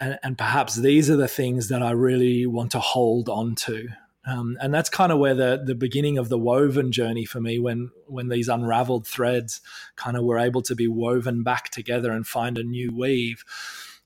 And, 0.00 0.18
and 0.22 0.38
perhaps 0.38 0.76
these 0.76 1.10
are 1.10 1.16
the 1.16 1.28
things 1.28 1.68
that 1.68 1.82
I 1.82 1.92
really 1.92 2.46
want 2.46 2.72
to 2.72 2.80
hold 2.80 3.28
on 3.28 3.54
to. 3.66 3.88
Um, 4.26 4.58
and 4.60 4.74
that's 4.74 4.90
kind 4.90 5.12
of 5.12 5.20
where 5.20 5.36
the 5.36 5.62
the 5.64 5.76
beginning 5.76 6.18
of 6.18 6.28
the 6.28 6.38
woven 6.38 6.90
journey 6.90 7.24
for 7.24 7.40
me 7.40 7.60
when 7.60 7.92
when 8.08 8.28
these 8.28 8.48
unraveled 8.48 9.06
threads 9.06 9.60
kind 9.94 10.16
of 10.16 10.24
were 10.24 10.38
able 10.38 10.62
to 10.62 10.74
be 10.74 10.88
woven 10.88 11.44
back 11.44 11.68
together 11.68 12.10
and 12.10 12.26
find 12.26 12.58
a 12.58 12.64
new 12.64 12.92
weave 12.92 13.44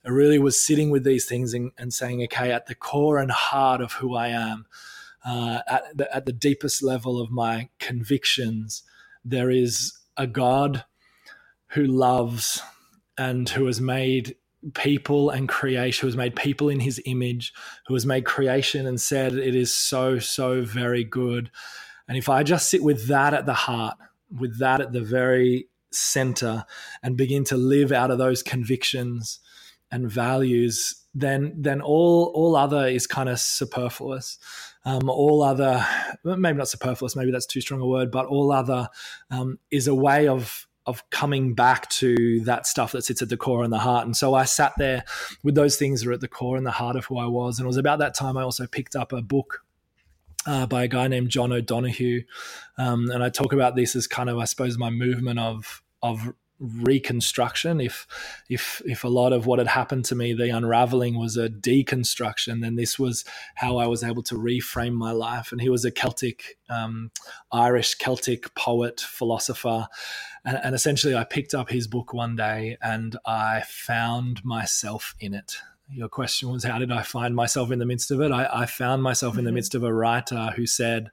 i 0.04 0.08
really 0.08 0.38
was 0.38 0.60
sitting 0.60 0.90
with 0.90 1.04
these 1.04 1.26
things 1.26 1.54
and, 1.54 1.72
and 1.78 1.92
saying 1.92 2.22
okay 2.22 2.52
at 2.52 2.66
the 2.66 2.74
core 2.74 3.18
and 3.18 3.30
heart 3.30 3.80
of 3.80 3.92
who 3.94 4.14
i 4.14 4.28
am 4.28 4.66
uh, 5.24 5.60
at, 5.68 5.96
the, 5.96 6.14
at 6.14 6.26
the 6.26 6.32
deepest 6.32 6.82
level 6.82 7.20
of 7.20 7.30
my 7.30 7.68
convictions, 7.78 8.82
there 9.24 9.50
is 9.50 9.98
a 10.16 10.26
God 10.26 10.84
who 11.68 11.84
loves 11.84 12.62
and 13.18 13.48
who 13.48 13.66
has 13.66 13.80
made 13.80 14.36
people 14.74 15.30
and 15.30 15.48
creation, 15.48 16.02
who 16.02 16.06
has 16.06 16.16
made 16.16 16.36
people 16.36 16.68
in 16.68 16.80
his 16.80 17.00
image, 17.06 17.52
who 17.86 17.94
has 17.94 18.06
made 18.06 18.24
creation 18.24 18.86
and 18.86 19.00
said 19.00 19.34
it 19.34 19.54
is 19.54 19.74
so, 19.74 20.18
so 20.18 20.62
very 20.62 21.04
good. 21.04 21.50
And 22.08 22.16
if 22.16 22.28
I 22.28 22.42
just 22.42 22.68
sit 22.68 22.82
with 22.82 23.08
that 23.08 23.34
at 23.34 23.46
the 23.46 23.54
heart, 23.54 23.96
with 24.36 24.58
that 24.58 24.80
at 24.80 24.92
the 24.92 25.00
very 25.00 25.68
center, 25.92 26.64
and 27.02 27.16
begin 27.16 27.44
to 27.44 27.56
live 27.56 27.92
out 27.92 28.10
of 28.10 28.18
those 28.18 28.42
convictions 28.42 29.40
and 29.90 30.10
values, 30.10 31.04
then 31.14 31.52
then 31.56 31.80
all 31.80 32.32
all 32.34 32.56
other 32.56 32.86
is 32.86 33.06
kind 33.06 33.28
of 33.28 33.38
superfluous 33.38 34.38
um, 34.84 35.10
all 35.10 35.42
other 35.42 35.84
maybe 36.24 36.56
not 36.56 36.68
superfluous 36.68 37.16
maybe 37.16 37.32
that's 37.32 37.46
too 37.46 37.60
strong 37.60 37.80
a 37.80 37.86
word 37.86 38.12
but 38.12 38.26
all 38.26 38.52
other 38.52 38.88
um, 39.32 39.58
is 39.72 39.88
a 39.88 39.94
way 39.94 40.28
of 40.28 40.68
of 40.86 41.08
coming 41.10 41.54
back 41.54 41.88
to 41.88 42.40
that 42.40 42.66
stuff 42.66 42.92
that 42.92 43.04
sits 43.04 43.22
at 43.22 43.28
the 43.28 43.36
core 43.36 43.62
and 43.62 43.72
the 43.72 43.78
heart. 43.78 44.06
And 44.06 44.16
so 44.16 44.34
I 44.34 44.44
sat 44.44 44.72
there 44.78 45.04
with 45.42 45.54
those 45.54 45.76
things 45.76 46.00
that 46.00 46.08
are 46.08 46.14
at 46.14 46.20
the 46.20 46.28
core 46.28 46.56
and 46.56 46.66
the 46.66 46.70
heart 46.70 46.96
of 46.96 47.04
who 47.04 47.18
I 47.18 47.26
was. 47.26 47.58
And 47.58 47.66
it 47.66 47.68
was 47.68 47.76
about 47.76 47.98
that 47.98 48.14
time 48.14 48.36
I 48.36 48.42
also 48.42 48.66
picked 48.66 48.96
up 48.96 49.12
a 49.12 49.20
book 49.20 49.62
uh, 50.46 50.66
by 50.66 50.84
a 50.84 50.88
guy 50.88 51.06
named 51.06 51.28
John 51.28 51.52
O'Donohue, 51.52 52.22
um, 52.78 53.10
and 53.10 53.22
I 53.22 53.28
talk 53.28 53.52
about 53.52 53.76
this 53.76 53.94
as 53.94 54.06
kind 54.06 54.30
of, 54.30 54.38
I 54.38 54.44
suppose, 54.44 54.78
my 54.78 54.88
movement 54.88 55.38
of 55.38 55.82
of 56.02 56.32
reconstruction. 56.60 57.80
If 57.80 58.06
if 58.48 58.82
if 58.84 59.02
a 59.02 59.08
lot 59.08 59.32
of 59.32 59.46
what 59.46 59.58
had 59.58 59.68
happened 59.68 60.04
to 60.06 60.14
me 60.14 60.34
the 60.34 60.50
unraveling 60.50 61.18
was 61.18 61.36
a 61.36 61.48
deconstruction 61.48 62.60
then 62.60 62.76
this 62.76 62.98
was 62.98 63.24
how 63.54 63.78
i 63.78 63.86
was 63.86 64.04
able 64.04 64.22
to 64.24 64.34
reframe 64.34 64.92
my 64.92 65.10
life. 65.10 65.52
And 65.52 65.60
he 65.60 65.70
was 65.70 65.84
a 65.84 65.90
celtic 65.90 66.58
um, 66.68 67.10
irish 67.50 67.94
celtic 67.94 68.54
poet 68.54 69.00
philosopher. 69.00 69.88
And, 70.44 70.60
and 70.62 70.74
essentially 70.74 71.16
i 71.16 71.24
picked 71.24 71.54
up 71.54 71.70
his 71.70 71.86
book 71.86 72.12
one 72.12 72.36
day 72.36 72.76
and 72.82 73.16
i 73.24 73.62
found 73.66 74.44
myself 74.44 75.14
in 75.18 75.34
it. 75.34 75.56
Your 75.88 76.08
question 76.08 76.50
was 76.50 76.64
how 76.64 76.78
did 76.78 76.92
i 76.92 77.02
find 77.02 77.34
myself 77.34 77.70
in 77.70 77.78
the 77.78 77.86
midst 77.86 78.10
of 78.10 78.20
it? 78.20 78.30
I, 78.30 78.48
I 78.52 78.66
found 78.66 79.02
myself 79.02 79.38
in 79.38 79.44
the 79.44 79.48
mm-hmm. 79.48 79.56
midst 79.56 79.74
of 79.74 79.82
a 79.82 79.92
writer 79.92 80.52
who 80.56 80.66
said 80.66 81.10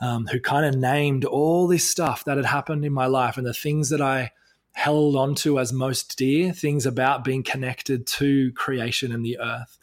um, 0.00 0.26
who 0.26 0.40
kind 0.40 0.66
of 0.66 0.80
named 0.80 1.24
all 1.24 1.68
this 1.68 1.88
stuff 1.88 2.24
that 2.24 2.36
had 2.36 2.46
happened 2.46 2.84
in 2.84 2.92
my 2.92 3.06
life 3.06 3.36
and 3.36 3.46
the 3.46 3.54
things 3.54 3.90
that 3.90 4.00
I 4.00 4.32
held 4.72 5.16
onto 5.16 5.58
as 5.60 5.72
most 5.72 6.16
dear 6.16 6.52
things 6.52 6.86
about 6.86 7.24
being 7.24 7.42
connected 7.42 8.06
to 8.06 8.52
creation 8.52 9.12
and 9.12 9.24
the 9.24 9.38
earth 9.38 9.78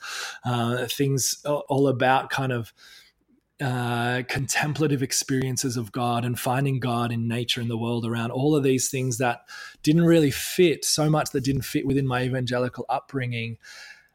uh, 0.45 0.87
things 0.87 1.43
all 1.45 1.87
about 1.87 2.29
kind 2.29 2.51
of 2.51 2.73
uh, 3.61 4.23
contemplative 4.29 5.03
experiences 5.03 5.75
of 5.75 5.91
God 5.91 6.23
and 6.23 6.39
finding 6.39 6.79
God 6.79 7.11
in 7.11 7.27
nature 7.27 7.59
and 7.59 7.69
the 7.69 7.77
world 7.77 8.05
around 8.05 8.31
all 8.31 8.55
of 8.55 8.63
these 8.63 8.89
things 8.89 9.17
that 9.17 9.41
didn't 9.83 10.05
really 10.05 10.31
fit 10.31 10.85
so 10.85 11.09
much 11.09 11.31
that 11.31 11.43
didn't 11.43 11.63
fit 11.63 11.85
within 11.85 12.07
my 12.07 12.23
evangelical 12.23 12.85
upbringing. 12.87 13.57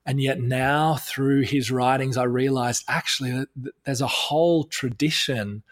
And 0.07 0.21
yet 0.21 0.41
now 0.41 0.95
through 0.95 1.43
his 1.43 1.71
writings, 1.71 2.17
I 2.17 2.25
realized 2.25 2.85
actually 2.89 3.45
there's 3.85 4.01
a 4.01 4.07
whole 4.07 4.65
tradition 4.65 5.63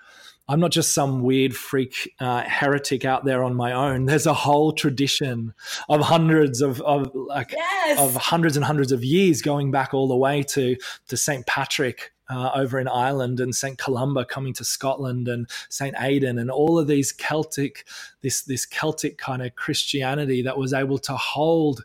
I'm 0.48 0.60
not 0.60 0.72
just 0.72 0.92
some 0.92 1.22
weird 1.22 1.54
freak 1.54 2.12
uh, 2.20 2.42
heretic 2.42 3.04
out 3.04 3.24
there 3.24 3.44
on 3.44 3.54
my 3.54 3.72
own. 3.72 4.06
There's 4.06 4.26
a 4.26 4.34
whole 4.34 4.72
tradition 4.72 5.54
of 5.88 6.00
hundreds 6.00 6.60
of, 6.60 6.80
of 6.82 7.10
like 7.14 7.52
yes. 7.52 7.98
of 7.98 8.16
hundreds 8.16 8.56
and 8.56 8.64
hundreds 8.64 8.92
of 8.92 9.04
years 9.04 9.40
going 9.40 9.70
back 9.70 9.94
all 9.94 10.08
the 10.08 10.16
way 10.16 10.42
to 10.50 10.76
to 11.08 11.16
Saint 11.16 11.46
Patrick 11.46 12.12
uh, 12.28 12.50
over 12.54 12.80
in 12.80 12.88
Ireland 12.88 13.40
and 13.40 13.54
Saint 13.54 13.78
Columba 13.78 14.24
coming 14.24 14.52
to 14.54 14.64
Scotland 14.64 15.28
and 15.28 15.48
Saint 15.68 15.94
Aidan 15.98 16.38
and 16.38 16.50
all 16.50 16.78
of 16.78 16.86
these 16.86 17.12
Celtic 17.12 17.86
this 18.22 18.42
this 18.42 18.66
Celtic 18.66 19.18
kind 19.18 19.42
of 19.42 19.54
Christianity 19.54 20.42
that 20.42 20.58
was 20.58 20.72
able 20.72 20.98
to 20.98 21.16
hold 21.16 21.84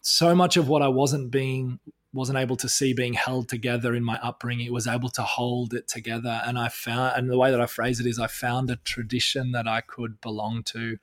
so 0.00 0.34
much 0.34 0.56
of 0.56 0.68
what 0.68 0.82
I 0.82 0.88
wasn't 0.88 1.32
being 1.32 1.80
wasn't 2.16 2.38
able 2.38 2.56
to 2.56 2.68
see 2.68 2.92
being 2.92 3.14
held 3.14 3.48
together 3.48 3.94
in 3.94 4.02
my 4.02 4.18
upbringing. 4.22 4.66
It 4.66 4.72
was 4.72 4.86
able 4.86 5.10
to 5.10 5.22
hold 5.22 5.74
it 5.74 5.86
together. 5.86 6.42
And 6.44 6.58
I 6.58 6.68
found, 6.68 7.16
and 7.16 7.30
the 7.30 7.38
way 7.38 7.50
that 7.50 7.60
I 7.60 7.66
phrase 7.66 8.00
it 8.00 8.06
is, 8.06 8.18
I 8.18 8.26
found 8.26 8.70
a 8.70 8.76
tradition 8.76 9.52
that 9.52 9.68
I 9.68 9.82
could 9.82 10.20
belong 10.20 10.62
to. 10.64 10.96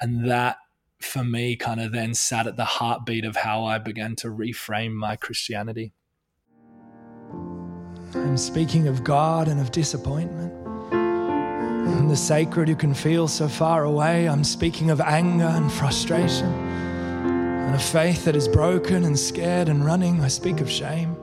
And 0.00 0.28
that 0.28 0.56
for 1.00 1.22
me 1.22 1.54
kind 1.54 1.80
of 1.80 1.92
then 1.92 2.14
sat 2.14 2.46
at 2.46 2.56
the 2.56 2.64
heartbeat 2.64 3.24
of 3.24 3.36
how 3.36 3.64
I 3.64 3.78
began 3.78 4.16
to 4.16 4.28
reframe 4.28 4.94
my 4.94 5.14
Christianity. 5.14 5.92
I'm 8.14 8.38
speaking 8.38 8.88
of 8.88 9.04
God 9.04 9.48
and 9.48 9.60
of 9.60 9.70
disappointment. 9.70 10.52
And 10.92 12.10
the 12.10 12.16
sacred 12.16 12.68
who 12.68 12.76
can 12.76 12.94
feel 12.94 13.28
so 13.28 13.48
far 13.48 13.84
away. 13.84 14.28
I'm 14.28 14.44
speaking 14.44 14.90
of 14.90 15.00
anger 15.00 15.44
and 15.44 15.70
frustration 15.70 16.87
and 17.68 17.76
a 17.76 17.78
faith 17.78 18.24
that 18.24 18.34
is 18.34 18.48
broken 18.48 19.04
and 19.04 19.18
scared 19.18 19.68
and 19.68 19.84
running. 19.84 20.22
I 20.22 20.28
speak 20.28 20.62
of 20.62 20.70
shame. 20.70 21.14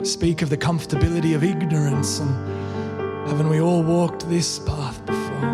I 0.00 0.04
speak 0.04 0.40
of 0.40 0.48
the 0.48 0.56
comfortability 0.56 1.34
of 1.34 1.44
ignorance, 1.44 2.20
and 2.20 3.28
haven't 3.28 3.50
we 3.50 3.60
all 3.60 3.82
walked 3.82 4.26
this 4.30 4.60
path 4.60 5.04
before? 5.04 5.50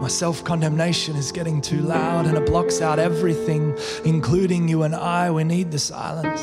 My 0.00 0.08
self 0.08 0.42
condemnation 0.42 1.14
is 1.14 1.30
getting 1.30 1.60
too 1.60 1.80
loud 1.82 2.26
and 2.26 2.36
it 2.36 2.46
blocks 2.46 2.80
out 2.80 2.98
everything, 2.98 3.78
including 4.04 4.66
you 4.66 4.82
and 4.82 4.96
I. 4.96 5.30
We 5.30 5.44
need 5.44 5.70
the 5.70 5.78
silence, 5.78 6.40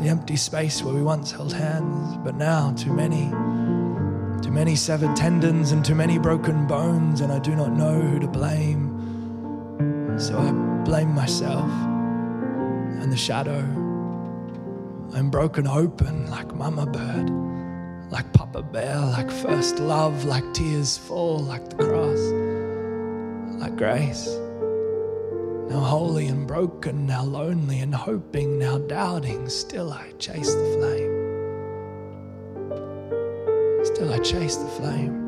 the 0.00 0.08
empty 0.08 0.36
space 0.36 0.82
where 0.82 0.94
we 0.94 1.02
once 1.02 1.30
held 1.30 1.52
hands, 1.52 2.16
but 2.24 2.36
now 2.36 2.72
too 2.72 2.94
many. 2.94 3.28
Too 4.40 4.50
many 4.50 4.76
severed 4.76 5.14
tendons 5.14 5.72
and 5.72 5.84
too 5.84 5.94
many 5.94 6.18
broken 6.18 6.66
bones, 6.66 7.20
and 7.20 7.30
I 7.30 7.38
do 7.38 7.54
not 7.54 7.72
know 7.72 8.00
who 8.00 8.18
to 8.18 8.26
blame. 8.26 8.89
So 10.20 10.38
I 10.38 10.52
blame 10.84 11.14
myself 11.14 11.70
and 13.00 13.10
the 13.10 13.16
shadow. 13.16 13.60
I'm 15.14 15.30
broken 15.30 15.66
open 15.66 16.30
like 16.30 16.54
mama 16.54 16.84
bird, 16.84 17.30
like 18.12 18.30
papa 18.34 18.62
bear, 18.62 18.98
like 18.98 19.30
first 19.30 19.78
love, 19.78 20.26
like 20.26 20.44
tears 20.52 20.98
fall, 20.98 21.38
like 21.38 21.70
the 21.70 21.76
cross, 21.76 22.20
like 23.62 23.76
grace. 23.76 24.26
Now 25.70 25.80
holy 25.80 26.26
and 26.26 26.46
broken, 26.46 27.06
now 27.06 27.22
lonely 27.22 27.80
and 27.80 27.94
hoping, 27.94 28.58
now 28.58 28.76
doubting, 28.76 29.48
still 29.48 29.90
I 29.90 30.12
chase 30.18 30.54
the 30.54 30.76
flame. 30.76 31.16
Still 33.86 34.12
I 34.12 34.18
chase 34.18 34.56
the 34.56 34.68
flame 34.68 35.19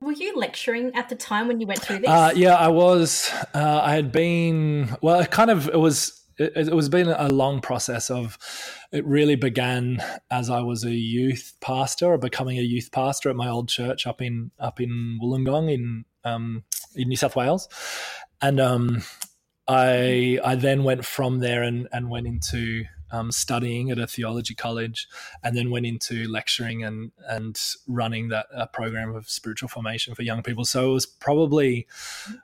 were 0.00 0.12
you 0.12 0.36
lecturing 0.36 0.94
at 0.94 1.08
the 1.08 1.14
time 1.14 1.48
when 1.48 1.60
you 1.60 1.66
went 1.66 1.80
through 1.80 2.00
this? 2.00 2.08
Uh, 2.08 2.32
yeah, 2.34 2.54
I 2.54 2.68
was. 2.68 3.30
Uh, 3.54 3.80
I 3.82 3.94
had 3.94 4.12
been. 4.12 4.96
Well, 5.02 5.20
it 5.20 5.30
kind 5.30 5.50
of 5.50 5.68
it 5.68 5.78
was. 5.78 6.14
It, 6.38 6.68
it 6.68 6.74
was 6.74 6.88
been 6.88 7.08
a 7.08 7.28
long 7.28 7.60
process 7.60 8.10
of. 8.10 8.38
It 8.92 9.04
really 9.04 9.36
began 9.36 10.02
as 10.30 10.48
I 10.48 10.60
was 10.60 10.84
a 10.84 10.92
youth 10.92 11.54
pastor, 11.60 12.06
or 12.06 12.18
becoming 12.18 12.58
a 12.58 12.62
youth 12.62 12.90
pastor 12.92 13.30
at 13.30 13.36
my 13.36 13.48
old 13.48 13.68
church 13.68 14.06
up 14.06 14.22
in 14.22 14.50
up 14.58 14.80
in 14.80 15.18
Wollongong 15.22 15.72
in 15.72 16.04
um, 16.24 16.64
in 16.94 17.08
New 17.08 17.16
South 17.16 17.36
Wales, 17.36 17.68
and 18.40 18.60
um, 18.60 19.02
I 19.66 20.38
I 20.44 20.54
then 20.54 20.84
went 20.84 21.04
from 21.04 21.40
there 21.40 21.62
and 21.62 21.88
and 21.92 22.08
went 22.08 22.26
into 22.26 22.84
um, 23.10 23.30
studying 23.32 23.90
at 23.90 23.98
a 23.98 24.06
theology 24.06 24.54
college, 24.54 25.08
and 25.42 25.56
then 25.56 25.70
went 25.70 25.86
into 25.86 26.28
lecturing 26.28 26.84
and 26.84 27.12
and 27.28 27.58
running 27.86 28.28
that 28.28 28.46
a 28.54 28.66
program 28.66 29.14
of 29.14 29.28
spiritual 29.28 29.68
formation 29.68 30.14
for 30.14 30.22
young 30.22 30.42
people. 30.42 30.64
So 30.64 30.90
it 30.90 30.94
was 30.94 31.06
probably 31.06 31.86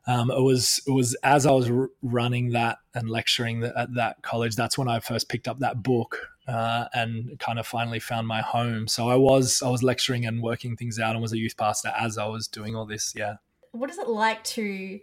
um, 0.06 0.30
it 0.30 0.42
was 0.42 0.80
it 0.86 0.92
was 0.92 1.14
as 1.22 1.46
I 1.46 1.52
was 1.52 1.70
r- 1.70 1.90
running 2.02 2.50
that 2.50 2.78
and 2.94 3.10
lecturing 3.10 3.60
the, 3.60 3.76
at 3.78 3.94
that 3.94 4.22
college. 4.22 4.56
That's 4.56 4.78
when 4.78 4.88
I 4.88 5.00
first 5.00 5.28
picked 5.28 5.48
up 5.48 5.58
that 5.58 5.82
book 5.82 6.18
uh, 6.46 6.86
and 6.92 7.38
kind 7.38 7.58
of 7.58 7.66
finally 7.66 8.00
found 8.00 8.26
my 8.26 8.40
home. 8.40 8.86
So 8.88 9.08
I 9.08 9.16
was 9.16 9.62
I 9.62 9.70
was 9.70 9.82
lecturing 9.82 10.26
and 10.26 10.42
working 10.42 10.76
things 10.76 10.98
out 10.98 11.12
and 11.12 11.22
was 11.22 11.32
a 11.32 11.38
youth 11.38 11.56
pastor 11.56 11.92
as 11.98 12.18
I 12.18 12.26
was 12.26 12.48
doing 12.48 12.76
all 12.76 12.86
this. 12.86 13.14
Yeah. 13.16 13.36
What 13.72 13.90
is 13.90 13.98
it 13.98 14.08
like 14.08 14.44
to 14.44 15.00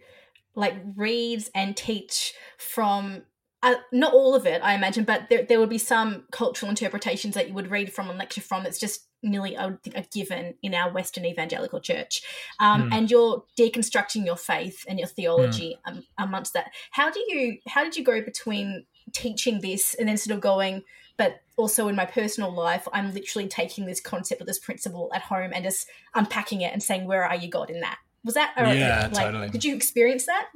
like 0.55 0.75
read 0.95 1.43
and 1.55 1.75
teach 1.75 2.33
from 2.57 3.23
uh, 3.63 3.75
not 3.91 4.13
all 4.13 4.33
of 4.35 4.45
it, 4.45 4.61
I 4.63 4.73
imagine, 4.73 5.03
but 5.03 5.29
there, 5.29 5.43
there 5.43 5.59
would 5.59 5.69
be 5.69 5.77
some 5.77 6.23
cultural 6.31 6.69
interpretations 6.69 7.35
that 7.35 7.47
you 7.47 7.53
would 7.53 7.69
read 7.69 7.93
from 7.93 8.09
and 8.09 8.17
lecture 8.17 8.41
from 8.41 8.63
that's 8.63 8.79
just 8.79 9.07
nearly, 9.23 9.55
I 9.55 9.67
would 9.67 9.83
think, 9.83 9.95
a 9.95 10.01
given 10.11 10.55
in 10.63 10.73
our 10.73 10.91
Western 10.91 11.25
evangelical 11.25 11.79
church. 11.79 12.23
Um, 12.59 12.89
mm. 12.89 12.93
And 12.95 13.11
you're 13.11 13.43
deconstructing 13.59 14.25
your 14.25 14.35
faith 14.35 14.83
and 14.87 14.97
your 14.97 15.07
theology 15.07 15.77
mm. 15.87 15.91
um, 15.91 16.03
amongst 16.17 16.53
that. 16.53 16.71
How 16.89 17.11
do 17.11 17.19
you, 17.19 17.59
how 17.67 17.83
did 17.83 17.95
you 17.95 18.03
go 18.03 18.21
between 18.21 18.85
teaching 19.13 19.61
this 19.61 19.93
and 19.93 20.07
then 20.07 20.17
sort 20.17 20.35
of 20.35 20.41
going, 20.41 20.83
but 21.17 21.41
also 21.55 21.87
in 21.87 21.95
my 21.95 22.05
personal 22.05 22.51
life, 22.51 22.87
I'm 22.93 23.13
literally 23.13 23.47
taking 23.47 23.85
this 23.85 24.01
concept 24.01 24.41
or 24.41 24.45
this 24.45 24.57
principle 24.57 25.11
at 25.13 25.21
home 25.21 25.51
and 25.53 25.63
just 25.63 25.87
unpacking 26.15 26.61
it 26.61 26.73
and 26.73 26.81
saying, 26.81 27.05
where 27.05 27.23
are 27.23 27.35
you, 27.35 27.47
God, 27.47 27.69
in 27.69 27.81
that? 27.81 27.99
Was 28.23 28.33
that, 28.35 28.53
yeah, 28.57 29.09
like, 29.11 29.25
totally. 29.25 29.49
Did 29.49 29.63
you 29.63 29.75
experience 29.75 30.25
that? 30.25 30.49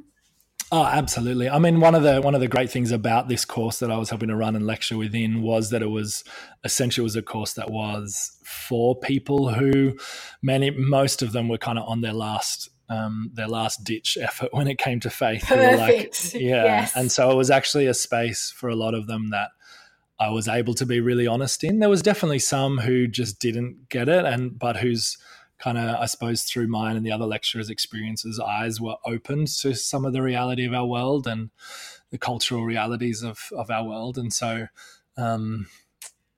Oh, 0.71 0.83
absolutely. 0.83 1.49
I 1.49 1.59
mean, 1.59 1.79
one 1.79 1.93
of 1.93 2.03
the 2.03 2.21
one 2.21 2.33
of 2.33 2.41
the 2.41 2.47
great 2.47 2.71
things 2.71 2.91
about 2.91 3.27
this 3.27 3.45
course 3.45 3.79
that 3.79 3.91
I 3.91 3.97
was 3.97 4.09
helping 4.09 4.29
to 4.29 4.35
run 4.35 4.55
and 4.55 4.65
lecture 4.65 4.97
within 4.97 5.41
was 5.41 5.69
that 5.69 5.81
it 5.81 5.89
was 5.89 6.23
essentially 6.63 7.03
was 7.03 7.15
a 7.15 7.21
course 7.21 7.53
that 7.53 7.69
was 7.69 8.37
for 8.43 8.99
people 8.99 9.53
who 9.53 9.97
many 10.41 10.71
most 10.71 11.21
of 11.21 11.33
them 11.33 11.49
were 11.49 11.59
kind 11.59 11.77
of 11.77 11.87
on 11.87 12.01
their 12.01 12.13
last 12.13 12.69
um, 12.89 13.31
their 13.33 13.47
last 13.47 13.83
ditch 13.83 14.17
effort 14.19 14.49
when 14.53 14.67
it 14.67 14.77
came 14.77 14.99
to 15.01 15.09
faith. 15.09 15.45
Perfect. 15.47 16.33
Like, 16.33 16.41
yeah, 16.41 16.63
yes. 16.63 16.95
and 16.95 17.11
so 17.11 17.31
it 17.31 17.35
was 17.35 17.51
actually 17.51 17.85
a 17.87 17.93
space 17.93 18.51
for 18.55 18.69
a 18.69 18.75
lot 18.75 18.93
of 18.93 19.07
them 19.07 19.29
that 19.29 19.49
I 20.19 20.29
was 20.29 20.47
able 20.47 20.73
to 20.75 20.85
be 20.85 20.99
really 20.99 21.27
honest 21.27 21.63
in. 21.63 21.79
There 21.79 21.89
was 21.89 22.01
definitely 22.01 22.39
some 22.39 22.79
who 22.79 23.07
just 23.07 23.39
didn't 23.39 23.89
get 23.89 24.09
it, 24.09 24.25
and 24.25 24.57
but 24.57 24.77
whose 24.77 25.17
kind 25.59 25.77
of, 25.77 25.95
I 25.95 26.05
suppose, 26.05 26.43
through 26.43 26.67
mine 26.67 26.95
and 26.95 27.05
the 27.05 27.11
other 27.11 27.25
lecturers' 27.25 27.69
experiences, 27.69 28.39
eyes 28.39 28.81
were 28.81 28.97
opened 29.05 29.47
to 29.59 29.73
some 29.73 30.05
of 30.05 30.13
the 30.13 30.21
reality 30.21 30.65
of 30.65 30.73
our 30.73 30.85
world 30.85 31.27
and 31.27 31.49
the 32.11 32.17
cultural 32.17 32.63
realities 32.63 33.23
of, 33.23 33.49
of 33.55 33.69
our 33.69 33.83
world. 33.85 34.17
And 34.17 34.33
so, 34.33 34.67
um, 35.17 35.67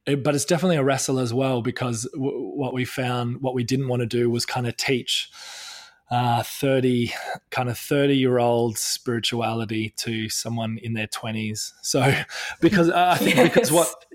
it, 0.06 0.24
but 0.24 0.36
it's 0.36 0.46
definitely 0.46 0.78
a 0.78 0.84
wrestle 0.84 1.20
as 1.20 1.34
well 1.34 1.62
because 1.62 2.08
w- 2.14 2.52
what 2.56 2.74
we 2.74 2.86
found, 2.86 3.42
what 3.42 3.54
we 3.54 3.64
didn't 3.64 3.88
want 3.88 4.02
to 4.02 4.06
do 4.06 4.30
was 4.30 4.46
kind 4.46 4.68
of 4.68 4.78
teach 4.78 5.30
uh, 6.10 6.42
30 6.42 7.12
kind 7.50 7.70
of 7.70 7.78
30 7.78 8.16
year 8.16 8.38
old 8.38 8.78
spirituality 8.78 9.94
to 9.98 10.30
someone 10.30 10.78
in 10.82 10.94
their 10.94 11.08
20s 11.08 11.74
so 11.82 12.14
because 12.62 12.90
uh, 12.90 13.10
i 13.14 13.18
think 13.18 13.36
yes. 13.36 13.50
because 13.50 13.72
what 13.74 14.06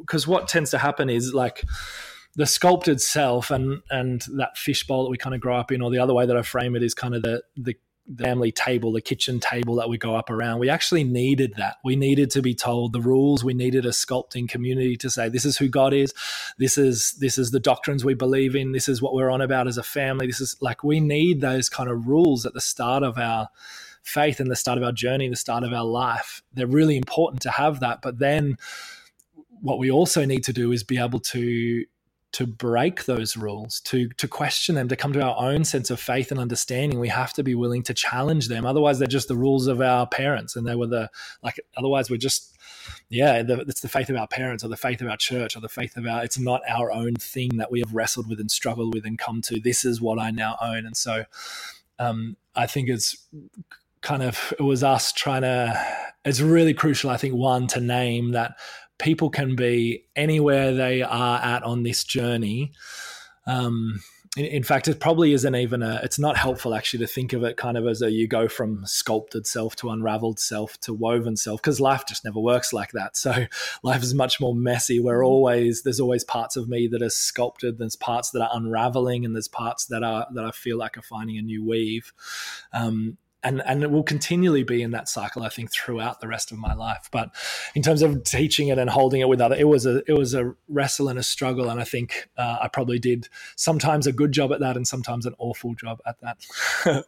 because 0.00 0.26
what 0.26 0.46
tends 0.46 0.70
to 0.70 0.78
happen 0.78 1.08
is 1.08 1.32
like 1.32 1.64
the 2.36 2.46
sculpted 2.46 3.00
self 3.00 3.50
and 3.50 3.82
and 3.90 4.24
that 4.36 4.56
fishbowl 4.56 5.04
that 5.04 5.10
we 5.10 5.16
kind 5.16 5.34
of 5.34 5.40
grow 5.40 5.56
up 5.56 5.72
in 5.72 5.82
or 5.82 5.90
the 5.90 5.98
other 5.98 6.14
way 6.14 6.26
that 6.26 6.36
i 6.36 6.42
frame 6.42 6.76
it 6.76 6.82
is 6.82 6.94
kind 6.94 7.14
of 7.14 7.22
the 7.22 7.42
the 7.56 7.74
family 8.16 8.50
table, 8.50 8.92
the 8.92 9.00
kitchen 9.00 9.38
table 9.38 9.74
that 9.76 9.88
we 9.88 9.98
go 9.98 10.16
up 10.16 10.30
around. 10.30 10.58
We 10.58 10.70
actually 10.70 11.04
needed 11.04 11.54
that. 11.56 11.76
We 11.84 11.96
needed 11.96 12.30
to 12.32 12.42
be 12.42 12.54
told 12.54 12.92
the 12.92 13.00
rules. 13.00 13.44
We 13.44 13.54
needed 13.54 13.84
a 13.84 13.90
sculpting 13.90 14.48
community 14.48 14.96
to 14.96 15.10
say 15.10 15.28
this 15.28 15.44
is 15.44 15.58
who 15.58 15.68
God 15.68 15.92
is. 15.92 16.14
This 16.58 16.78
is 16.78 17.16
this 17.20 17.38
is 17.38 17.50
the 17.50 17.60
doctrines 17.60 18.04
we 18.04 18.14
believe 18.14 18.56
in. 18.56 18.72
This 18.72 18.88
is 18.88 19.02
what 19.02 19.14
we're 19.14 19.30
on 19.30 19.40
about 19.40 19.68
as 19.68 19.78
a 19.78 19.82
family. 19.82 20.26
This 20.26 20.40
is 20.40 20.56
like 20.60 20.82
we 20.82 21.00
need 21.00 21.40
those 21.40 21.68
kind 21.68 21.90
of 21.90 22.08
rules 22.08 22.46
at 22.46 22.54
the 22.54 22.60
start 22.60 23.02
of 23.02 23.18
our 23.18 23.48
faith 24.02 24.40
and 24.40 24.50
the 24.50 24.56
start 24.56 24.78
of 24.78 24.84
our 24.84 24.92
journey, 24.92 25.28
the 25.28 25.36
start 25.36 25.64
of 25.64 25.72
our 25.72 25.84
life. 25.84 26.42
They're 26.54 26.66
really 26.66 26.96
important 26.96 27.42
to 27.42 27.50
have 27.50 27.80
that. 27.80 28.00
But 28.00 28.18
then 28.18 28.56
what 29.60 29.78
we 29.78 29.90
also 29.90 30.24
need 30.24 30.44
to 30.44 30.52
do 30.52 30.72
is 30.72 30.82
be 30.82 30.98
able 30.98 31.20
to 31.20 31.84
to 32.32 32.46
break 32.46 33.06
those 33.06 33.36
rules, 33.36 33.80
to 33.80 34.08
to 34.10 34.28
question 34.28 34.74
them, 34.74 34.88
to 34.88 34.96
come 34.96 35.12
to 35.12 35.22
our 35.22 35.36
own 35.38 35.64
sense 35.64 35.90
of 35.90 35.98
faith 35.98 36.30
and 36.30 36.38
understanding. 36.38 36.98
We 36.98 37.08
have 37.08 37.32
to 37.34 37.42
be 37.42 37.54
willing 37.54 37.82
to 37.84 37.94
challenge 37.94 38.48
them. 38.48 38.66
Otherwise, 38.66 38.98
they're 38.98 39.08
just 39.08 39.28
the 39.28 39.36
rules 39.36 39.66
of 39.66 39.80
our 39.80 40.06
parents, 40.06 40.54
and 40.54 40.66
they 40.66 40.74
were 40.74 40.86
the 40.86 41.10
like. 41.42 41.58
Otherwise, 41.76 42.10
we're 42.10 42.18
just 42.18 42.56
yeah, 43.08 43.42
the, 43.42 43.60
it's 43.60 43.80
the 43.80 43.88
faith 43.88 44.10
of 44.10 44.16
our 44.16 44.26
parents 44.26 44.62
or 44.62 44.68
the 44.68 44.76
faith 44.76 45.00
of 45.00 45.08
our 45.08 45.16
church 45.16 45.56
or 45.56 45.60
the 45.60 45.68
faith 45.68 45.96
of 45.96 46.06
our. 46.06 46.22
It's 46.22 46.38
not 46.38 46.60
our 46.68 46.92
own 46.92 47.14
thing 47.14 47.56
that 47.56 47.70
we 47.70 47.80
have 47.80 47.94
wrestled 47.94 48.28
with 48.28 48.40
and 48.40 48.50
struggled 48.50 48.94
with 48.94 49.06
and 49.06 49.18
come 49.18 49.40
to. 49.42 49.60
This 49.60 49.84
is 49.84 50.00
what 50.00 50.18
I 50.18 50.30
now 50.30 50.56
own, 50.60 50.84
and 50.84 50.96
so 50.96 51.24
um, 51.98 52.36
I 52.54 52.66
think 52.66 52.88
it's 52.88 53.16
kind 54.02 54.22
of 54.22 54.52
it 54.58 54.62
was 54.62 54.84
us 54.84 55.12
trying 55.12 55.42
to. 55.42 56.06
It's 56.24 56.40
really 56.40 56.74
crucial, 56.74 57.08
I 57.08 57.16
think, 57.16 57.34
one 57.34 57.68
to 57.68 57.80
name 57.80 58.32
that 58.32 58.56
people 58.98 59.30
can 59.30 59.56
be 59.56 60.04
anywhere 60.16 60.74
they 60.74 61.02
are 61.02 61.38
at 61.38 61.62
on 61.62 61.82
this 61.82 62.04
journey. 62.04 62.72
Um, 63.46 64.00
in, 64.36 64.44
in, 64.44 64.62
fact, 64.62 64.88
it 64.88 65.00
probably 65.00 65.32
isn't 65.32 65.54
even 65.54 65.82
a. 65.82 66.00
It's 66.02 66.18
not 66.18 66.36
helpful 66.36 66.74
actually 66.74 67.00
to 67.00 67.06
think 67.06 67.32
of 67.32 67.42
it 67.44 67.56
kind 67.56 67.78
of 67.78 67.86
as 67.86 68.02
a 68.02 68.10
you 68.10 68.28
go 68.28 68.46
from 68.46 68.84
sculpted 68.84 69.46
self 69.46 69.74
to 69.76 69.90
unraveled 69.90 70.38
self 70.38 70.78
to 70.80 70.92
woven 70.92 71.36
self 71.36 71.62
because 71.62 71.80
life 71.80 72.04
just 72.06 72.24
never 72.24 72.38
works 72.38 72.72
like 72.72 72.92
that. 72.92 73.16
So 73.16 73.46
life 73.82 74.02
is 74.02 74.14
much 74.14 74.40
more 74.40 74.54
messy. 74.54 75.00
We're 75.00 75.24
always 75.24 75.82
there's 75.82 76.00
always 76.00 76.24
parts 76.24 76.56
of 76.56 76.68
me 76.68 76.88
that 76.88 77.02
are 77.02 77.10
sculpted. 77.10 77.78
There's 77.78 77.96
parts 77.96 78.30
that 78.32 78.42
are 78.42 78.50
unraveling, 78.52 79.24
and 79.24 79.34
there's 79.34 79.48
parts 79.48 79.86
that 79.86 80.02
are 80.02 80.26
that 80.34 80.44
I 80.44 80.50
feel 80.50 80.76
like 80.76 80.98
are 80.98 81.02
finding 81.02 81.38
a 81.38 81.42
new 81.42 81.64
weave. 81.64 82.12
Um, 82.72 83.16
and 83.42 83.62
and 83.64 83.82
it 83.82 83.90
will 83.90 84.02
continually 84.02 84.62
be 84.62 84.82
in 84.82 84.90
that 84.90 85.08
cycle 85.08 85.42
i 85.42 85.48
think 85.48 85.72
throughout 85.72 86.20
the 86.20 86.28
rest 86.28 86.50
of 86.50 86.58
my 86.58 86.74
life 86.74 87.08
but 87.12 87.30
in 87.74 87.82
terms 87.82 88.02
of 88.02 88.22
teaching 88.24 88.68
it 88.68 88.78
and 88.78 88.90
holding 88.90 89.20
it 89.20 89.28
with 89.28 89.40
other 89.40 89.54
it 89.56 89.68
was 89.68 89.86
a 89.86 90.02
it 90.10 90.16
was 90.16 90.34
a 90.34 90.54
wrestle 90.68 91.08
and 91.08 91.18
a 91.18 91.22
struggle 91.22 91.68
and 91.70 91.80
i 91.80 91.84
think 91.84 92.28
uh, 92.36 92.58
i 92.60 92.68
probably 92.68 92.98
did 92.98 93.28
sometimes 93.56 94.06
a 94.06 94.12
good 94.12 94.32
job 94.32 94.52
at 94.52 94.60
that 94.60 94.76
and 94.76 94.86
sometimes 94.86 95.26
an 95.26 95.34
awful 95.38 95.74
job 95.74 96.00
at 96.06 96.16
that 96.20 97.04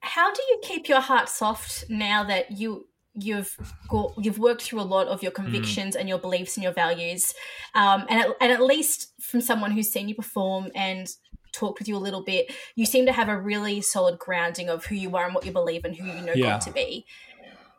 how 0.00 0.32
do 0.32 0.42
you 0.48 0.60
keep 0.62 0.88
your 0.88 1.00
heart 1.00 1.28
soft 1.28 1.84
now 1.88 2.24
that 2.24 2.52
you 2.52 2.86
you've 3.20 3.56
got, 3.88 4.12
you've 4.18 4.38
worked 4.38 4.62
through 4.62 4.80
a 4.80 4.82
lot 4.82 5.08
of 5.08 5.22
your 5.22 5.32
hmm. 5.32 5.42
convictions 5.42 5.96
mm. 5.96 6.00
and 6.00 6.08
your 6.08 6.18
beliefs 6.18 6.56
and 6.56 6.62
your 6.62 6.72
values 6.72 7.34
um, 7.74 8.04
and, 8.08 8.20
at, 8.20 8.28
and 8.40 8.52
at 8.52 8.62
least 8.62 9.12
from 9.20 9.40
someone 9.40 9.72
who's 9.72 9.90
seen 9.90 10.08
you 10.08 10.14
perform 10.14 10.70
and 10.74 11.08
talked 11.52 11.78
with 11.78 11.88
you 11.88 11.96
a 11.96 11.98
little 11.98 12.22
bit, 12.22 12.52
you 12.74 12.86
seem 12.86 13.06
to 13.06 13.12
have 13.12 13.28
a 13.28 13.38
really 13.38 13.80
solid 13.80 14.18
grounding 14.18 14.68
of 14.68 14.86
who 14.86 14.94
you 14.94 15.16
are 15.16 15.24
and 15.24 15.34
what 15.34 15.44
you 15.44 15.52
believe 15.52 15.84
and 15.84 15.94
who 15.96 16.06
you 16.06 16.22
know 16.22 16.32
yeah. 16.34 16.52
God 16.52 16.60
to 16.62 16.72
be. 16.72 17.06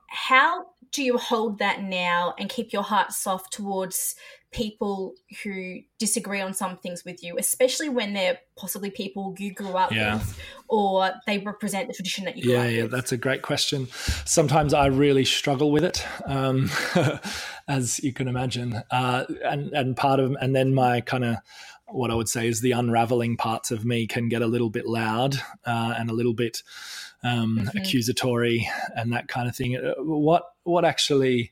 How 0.08 0.66
do 0.92 1.04
you 1.04 1.18
hold 1.18 1.60
that 1.60 1.84
now 1.84 2.34
and 2.40 2.50
keep 2.50 2.74
your 2.74 2.84
heart 2.84 3.12
soft 3.12 3.54
towards 3.54 4.16
people 4.52 5.14
who 5.44 5.80
disagree 6.00 6.42
on 6.42 6.54
some 6.54 6.78
things 6.78 7.06
with 7.06 7.24
you, 7.24 7.38
especially 7.38 7.90
when 7.90 8.14
they're 8.14 8.40
possibly 8.58 8.90
people 8.90 9.36
you 9.38 9.54
grew 9.54 9.74
up 9.74 9.92
yeah. 9.92 10.16
with 10.16 10.40
or 10.68 11.12
they 11.28 11.38
represent 11.40 11.88
the 11.88 11.94
tradition 11.94 12.26
that 12.26 12.38
you 12.38 12.52
yeah 12.52 12.68
yeah 12.68 12.84
with? 12.84 12.92
that's 12.92 13.12
a 13.12 13.18
great 13.18 13.42
question 13.42 13.88
sometimes 14.26 14.74
i 14.74 14.86
really 14.86 15.24
struggle 15.24 15.72
with 15.72 15.84
it 15.84 16.06
um, 16.26 16.70
as 17.70 18.00
you 18.04 18.12
can 18.12 18.28
imagine 18.28 18.82
uh, 18.92 19.24
and 19.46 19.72
and 19.72 19.96
part 19.96 20.20
of 20.20 20.36
and 20.42 20.54
then 20.56 20.74
my 20.74 21.00
kind 21.02 21.24
of 21.24 21.38
what 21.92 22.12
I 22.12 22.16
would 22.16 22.30
say 22.30 22.48
is 22.48 22.62
the 22.62 22.72
unraveling 22.72 23.38
parts 23.38 23.72
of 23.72 23.86
me 23.86 24.08
can 24.08 24.30
get 24.30 24.42
a 24.42 24.48
little 24.48 24.70
bit 24.70 24.86
loud 24.86 25.36
uh, 25.66 25.96
and 25.98 26.10
a 26.10 26.14
little 26.14 26.34
bit 26.34 26.64
um, 27.24 27.60
mm-hmm. 27.60 27.78
accusatory 27.78 28.70
and 28.96 29.14
that 29.14 29.28
kind 29.28 29.48
of 29.48 29.56
thing. 29.56 29.76
Uh, 29.76 29.94
what 29.98 30.44
what 30.64 30.86
actually 30.86 31.52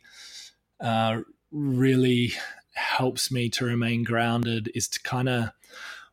uh, 0.80 1.22
really 1.52 2.34
helps 2.74 3.32
me 3.32 3.50
to 3.50 3.66
remain 3.66 4.04
grounded 4.04 4.72
is 4.76 4.88
to 4.88 5.02
kind 5.02 5.28
of 5.28 5.50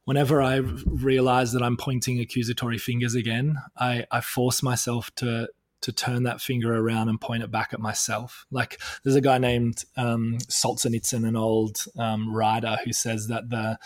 whenever 0.04 0.42
I 0.42 0.56
realize 0.56 1.52
that 1.52 1.62
I'm 1.62 1.76
pointing 1.76 2.20
accusatory 2.20 2.78
fingers 2.78 3.14
again, 3.14 3.56
I, 3.76 4.06
I 4.10 4.20
force 4.20 4.62
myself 4.62 5.14
to 5.16 5.48
to 5.84 5.92
turn 5.92 6.22
that 6.22 6.40
finger 6.40 6.74
around 6.74 7.10
and 7.10 7.20
point 7.20 7.42
it 7.42 7.50
back 7.50 7.74
at 7.74 7.80
myself. 7.80 8.46
Like 8.50 8.80
there's 9.02 9.16
a 9.16 9.20
guy 9.20 9.36
named 9.36 9.84
um, 9.98 10.38
Solzhenitsyn, 10.48 11.28
an 11.28 11.36
old 11.36 11.84
um, 11.98 12.34
writer, 12.34 12.78
who 12.84 12.92
says 12.92 13.28
that 13.28 13.50
the 13.50 13.78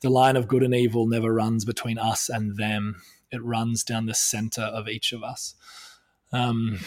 the 0.00 0.10
line 0.10 0.36
of 0.36 0.48
good 0.48 0.64
and 0.64 0.74
evil 0.74 1.06
never 1.06 1.32
runs 1.32 1.64
between 1.64 1.96
us 1.96 2.28
and 2.28 2.56
them. 2.56 3.02
It 3.30 3.42
runs 3.44 3.84
down 3.84 4.06
the 4.06 4.14
center 4.14 4.62
of 4.62 4.88
each 4.88 5.12
of 5.12 5.22
us. 5.22 5.54
Um, 6.32 6.80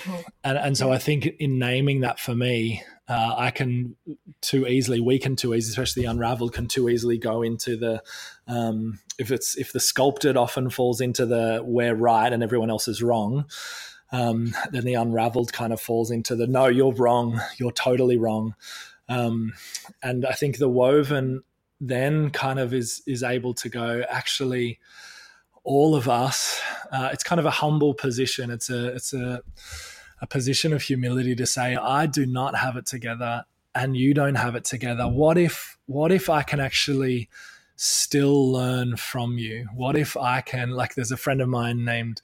and, 0.44 0.58
and 0.58 0.78
so 0.78 0.92
I 0.92 0.98
think 0.98 1.26
in 1.40 1.58
naming 1.58 2.02
that 2.02 2.20
for 2.20 2.36
me, 2.36 2.84
uh, 3.08 3.36
I 3.38 3.52
can 3.52 3.96
too 4.42 4.68
easily, 4.68 5.00
we 5.00 5.18
can 5.18 5.36
too 5.36 5.54
easily, 5.54 5.72
especially 5.72 6.04
the 6.04 6.10
unraveled, 6.10 6.54
can 6.54 6.68
too 6.68 6.90
easily 6.90 7.18
go 7.18 7.42
into 7.42 7.76
the 7.76 8.04
um, 8.48 9.00
if 9.18 9.32
it's 9.32 9.58
if 9.58 9.72
the 9.72 9.80
sculpted 9.80 10.36
often 10.36 10.70
falls 10.70 11.00
into 11.02 11.26
the 11.26 11.62
we're 11.64 11.96
right 11.96 12.32
and 12.32 12.44
everyone 12.44 12.70
else 12.70 12.88
is 12.88 13.02
wrong 13.02 13.46
um, 14.12 14.54
then 14.72 14.86
the 14.86 14.96
unraveled 14.96 15.54
kind 15.54 15.72
of 15.74 15.82
falls 15.82 16.12
into 16.12 16.36
the 16.36 16.48
no, 16.48 16.68
you're 16.68 16.94
wrong, 16.94 17.40
you're 17.58 17.72
totally 17.72 18.18
wrong. 18.18 18.56
Um, 19.10 19.54
and 20.04 20.26
I 20.26 20.34
think 20.34 20.58
the 20.58 20.70
woven 20.70 21.44
then 21.80 22.30
kind 22.30 22.60
of 22.60 22.74
is 22.74 23.02
is 23.08 23.24
able 23.24 23.54
to 23.56 23.68
go 23.68 24.04
actually 24.10 24.80
all 25.64 25.96
of 25.96 26.08
us 26.08 26.62
uh, 26.92 27.10
it's 27.14 27.24
kind 27.24 27.40
of 27.40 27.46
a 27.46 27.52
humble 27.52 27.94
position. 27.94 28.52
It's 28.52 28.70
a 28.70 28.88
it's 28.88 29.14
a 29.14 29.42
a 30.22 30.28
position 30.28 30.72
of 30.72 30.84
humility 30.84 31.36
to 31.36 31.48
say 31.48 31.76
i 31.76 32.06
do 32.06 32.28
not 32.28 32.56
have 32.56 32.78
it 32.78 32.86
together 32.86 33.44
and 33.74 33.98
you 33.98 34.14
don't 34.14 34.36
have 34.36 34.56
it 34.56 34.66
together. 34.66 35.08
What 35.08 35.38
if 35.38 35.78
what 35.86 36.12
if 36.12 36.30
i 36.30 36.44
can 36.44 36.60
actually 36.60 37.30
still 37.78 38.52
learn 38.52 38.98
from 38.98 39.38
you? 39.38 39.68
What 39.74 39.98
if 39.98 40.18
i 40.18 40.42
can 40.42 40.72
like 40.72 40.96
there's 40.96 41.12
a 41.12 41.18
friend 41.18 41.42
of 41.42 41.50
mine 41.50 41.86
named 41.86 42.22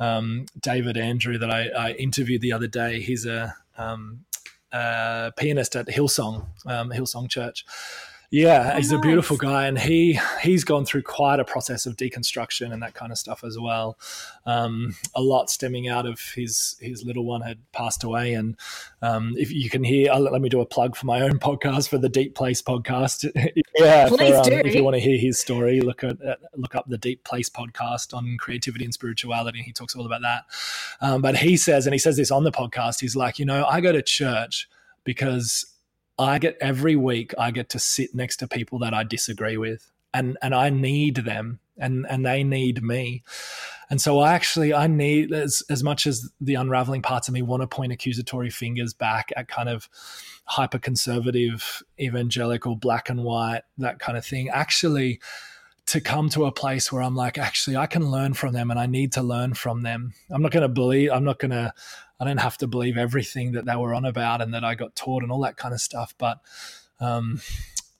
um, 0.00 0.46
David 0.58 0.96
Andrew 0.96 1.38
that 1.38 1.50
I, 1.50 1.68
I, 1.68 1.92
interviewed 1.92 2.40
the 2.40 2.52
other 2.52 2.66
day. 2.66 3.00
He's 3.00 3.26
a, 3.26 3.54
um, 3.78 4.24
a 4.72 5.32
pianist 5.36 5.76
at 5.76 5.86
Hillsong, 5.86 6.46
um, 6.66 6.90
Hillsong 6.90 7.28
Church. 7.28 7.64
Yeah, 8.30 8.72
oh, 8.72 8.76
he's 8.76 8.90
nice. 8.90 8.98
a 8.98 9.00
beautiful 9.00 9.36
guy, 9.36 9.66
and 9.66 9.78
he 9.78 10.18
he's 10.42 10.64
gone 10.64 10.84
through 10.84 11.02
quite 11.02 11.40
a 11.40 11.44
process 11.44 11.86
of 11.86 11.96
deconstruction 11.96 12.72
and 12.72 12.82
that 12.82 12.94
kind 12.94 13.12
of 13.12 13.18
stuff 13.18 13.44
as 13.44 13.58
well. 13.58 13.98
Um, 14.46 14.96
a 15.14 15.20
lot 15.20 15.50
stemming 15.50 15.88
out 15.88 16.06
of 16.06 16.20
his 16.34 16.76
his 16.80 17.04
little 17.04 17.24
one 17.24 17.42
had 17.42 17.58
passed 17.72 18.02
away, 18.02 18.34
and 18.34 18.56
um, 19.02 19.34
if 19.36 19.52
you 19.52 19.70
can 19.70 19.84
hear, 19.84 20.12
I'll, 20.12 20.20
let 20.20 20.40
me 20.40 20.48
do 20.48 20.60
a 20.60 20.66
plug 20.66 20.96
for 20.96 21.06
my 21.06 21.20
own 21.20 21.38
podcast 21.38 21.88
for 21.88 21.98
the 21.98 22.08
Deep 22.08 22.34
Place 22.34 22.62
podcast. 22.62 23.30
yeah, 23.76 24.08
for, 24.08 24.14
um, 24.14 24.66
if 24.66 24.74
you 24.74 24.82
want 24.82 24.94
to 24.94 25.00
hear 25.00 25.18
his 25.18 25.38
story, 25.38 25.80
look 25.80 26.02
at 26.02 26.18
look 26.56 26.74
up 26.74 26.88
the 26.88 26.98
Deep 26.98 27.24
Place 27.24 27.48
podcast 27.48 28.14
on 28.14 28.36
creativity 28.38 28.84
and 28.84 28.94
spirituality. 28.94 29.62
He 29.62 29.72
talks 29.72 29.94
all 29.94 30.06
about 30.06 30.22
that. 30.22 30.44
Um, 31.00 31.22
but 31.22 31.36
he 31.36 31.56
says, 31.56 31.86
and 31.86 31.94
he 31.94 31.98
says 31.98 32.16
this 32.16 32.30
on 32.30 32.44
the 32.44 32.52
podcast, 32.52 33.00
he's 33.00 33.16
like, 33.16 33.38
you 33.38 33.44
know, 33.44 33.64
I 33.66 33.80
go 33.80 33.92
to 33.92 34.02
church 34.02 34.68
because 35.04 35.64
I 36.18 36.38
get 36.38 36.56
every 36.60 36.96
week 36.96 37.34
I 37.38 37.50
get 37.50 37.70
to 37.70 37.78
sit 37.78 38.14
next 38.14 38.36
to 38.38 38.48
people 38.48 38.78
that 38.80 38.94
I 38.94 39.02
disagree 39.02 39.56
with 39.56 39.90
and 40.12 40.38
and 40.40 40.54
I 40.54 40.70
need 40.70 41.16
them 41.16 41.60
and 41.76 42.06
and 42.08 42.24
they 42.24 42.44
need 42.44 42.82
me. 42.82 43.22
And 43.90 44.00
so 44.00 44.20
I 44.20 44.32
actually 44.32 44.72
I 44.72 44.86
need 44.86 45.32
as 45.32 45.62
as 45.68 45.82
much 45.82 46.06
as 46.06 46.30
the 46.40 46.54
unraveling 46.54 47.02
parts 47.02 47.28
of 47.28 47.34
me 47.34 47.42
want 47.42 47.62
to 47.62 47.66
point 47.66 47.92
accusatory 47.92 48.50
fingers 48.50 48.94
back 48.94 49.30
at 49.36 49.48
kind 49.48 49.68
of 49.68 49.88
hyper 50.46 50.78
conservative 50.78 51.82
evangelical 51.98 52.76
black 52.76 53.10
and 53.10 53.24
white 53.24 53.62
that 53.78 53.98
kind 53.98 54.16
of 54.16 54.24
thing 54.24 54.48
actually 54.50 55.20
to 55.86 56.00
come 56.00 56.28
to 56.30 56.46
a 56.46 56.52
place 56.52 56.90
where 56.90 57.02
I'm 57.02 57.14
like, 57.14 57.36
actually, 57.36 57.76
I 57.76 57.86
can 57.86 58.10
learn 58.10 58.34
from 58.34 58.54
them 58.54 58.70
and 58.70 58.80
I 58.80 58.86
need 58.86 59.12
to 59.12 59.22
learn 59.22 59.54
from 59.54 59.82
them. 59.82 60.14
I'm 60.30 60.40
not 60.40 60.50
going 60.50 60.62
to 60.62 60.68
believe, 60.68 61.10
I'm 61.12 61.24
not 61.24 61.38
going 61.38 61.50
to 61.50 61.74
I 62.20 62.24
don't 62.24 62.38
have 62.38 62.58
to 62.58 62.66
believe 62.66 62.96
everything 62.96 63.52
that 63.52 63.66
they 63.66 63.76
were 63.76 63.94
on 63.94 64.04
about 64.04 64.40
and 64.40 64.54
that 64.54 64.64
I 64.64 64.74
got 64.74 64.94
taught 64.94 65.22
and 65.22 65.32
all 65.32 65.40
that 65.42 65.56
kind 65.56 65.74
of 65.74 65.80
stuff. 65.80 66.14
But 66.16 66.40
um, 67.00 67.40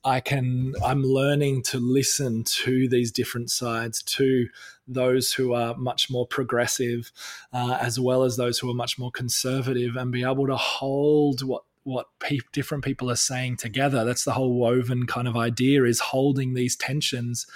I 0.04 0.20
can 0.20 0.74
I'm 0.84 1.02
learning 1.02 1.62
to 1.64 1.78
listen 1.78 2.44
to 2.44 2.88
these 2.88 3.10
different 3.10 3.50
sides 3.50 4.02
to 4.02 4.48
those 4.86 5.32
who 5.32 5.54
are 5.54 5.74
much 5.76 6.10
more 6.10 6.26
progressive 6.26 7.10
uh, 7.52 7.78
as 7.80 7.98
well 7.98 8.22
as 8.22 8.36
those 8.36 8.58
who 8.58 8.70
are 8.70 8.74
much 8.74 8.98
more 8.98 9.10
conservative 9.10 9.96
and 9.96 10.12
be 10.12 10.22
able 10.22 10.46
to 10.46 10.56
hold 10.56 11.42
what 11.42 11.62
what 11.84 12.06
pe- 12.18 12.38
different 12.52 12.84
people 12.84 13.10
are 13.10 13.16
saying 13.16 13.56
together 13.56 14.04
that's 14.04 14.24
the 14.24 14.32
whole 14.32 14.54
woven 14.54 15.06
kind 15.06 15.26
of 15.26 15.36
idea 15.36 15.84
is 15.84 16.00
holding 16.00 16.52
these 16.52 16.76
tensions 16.76 17.46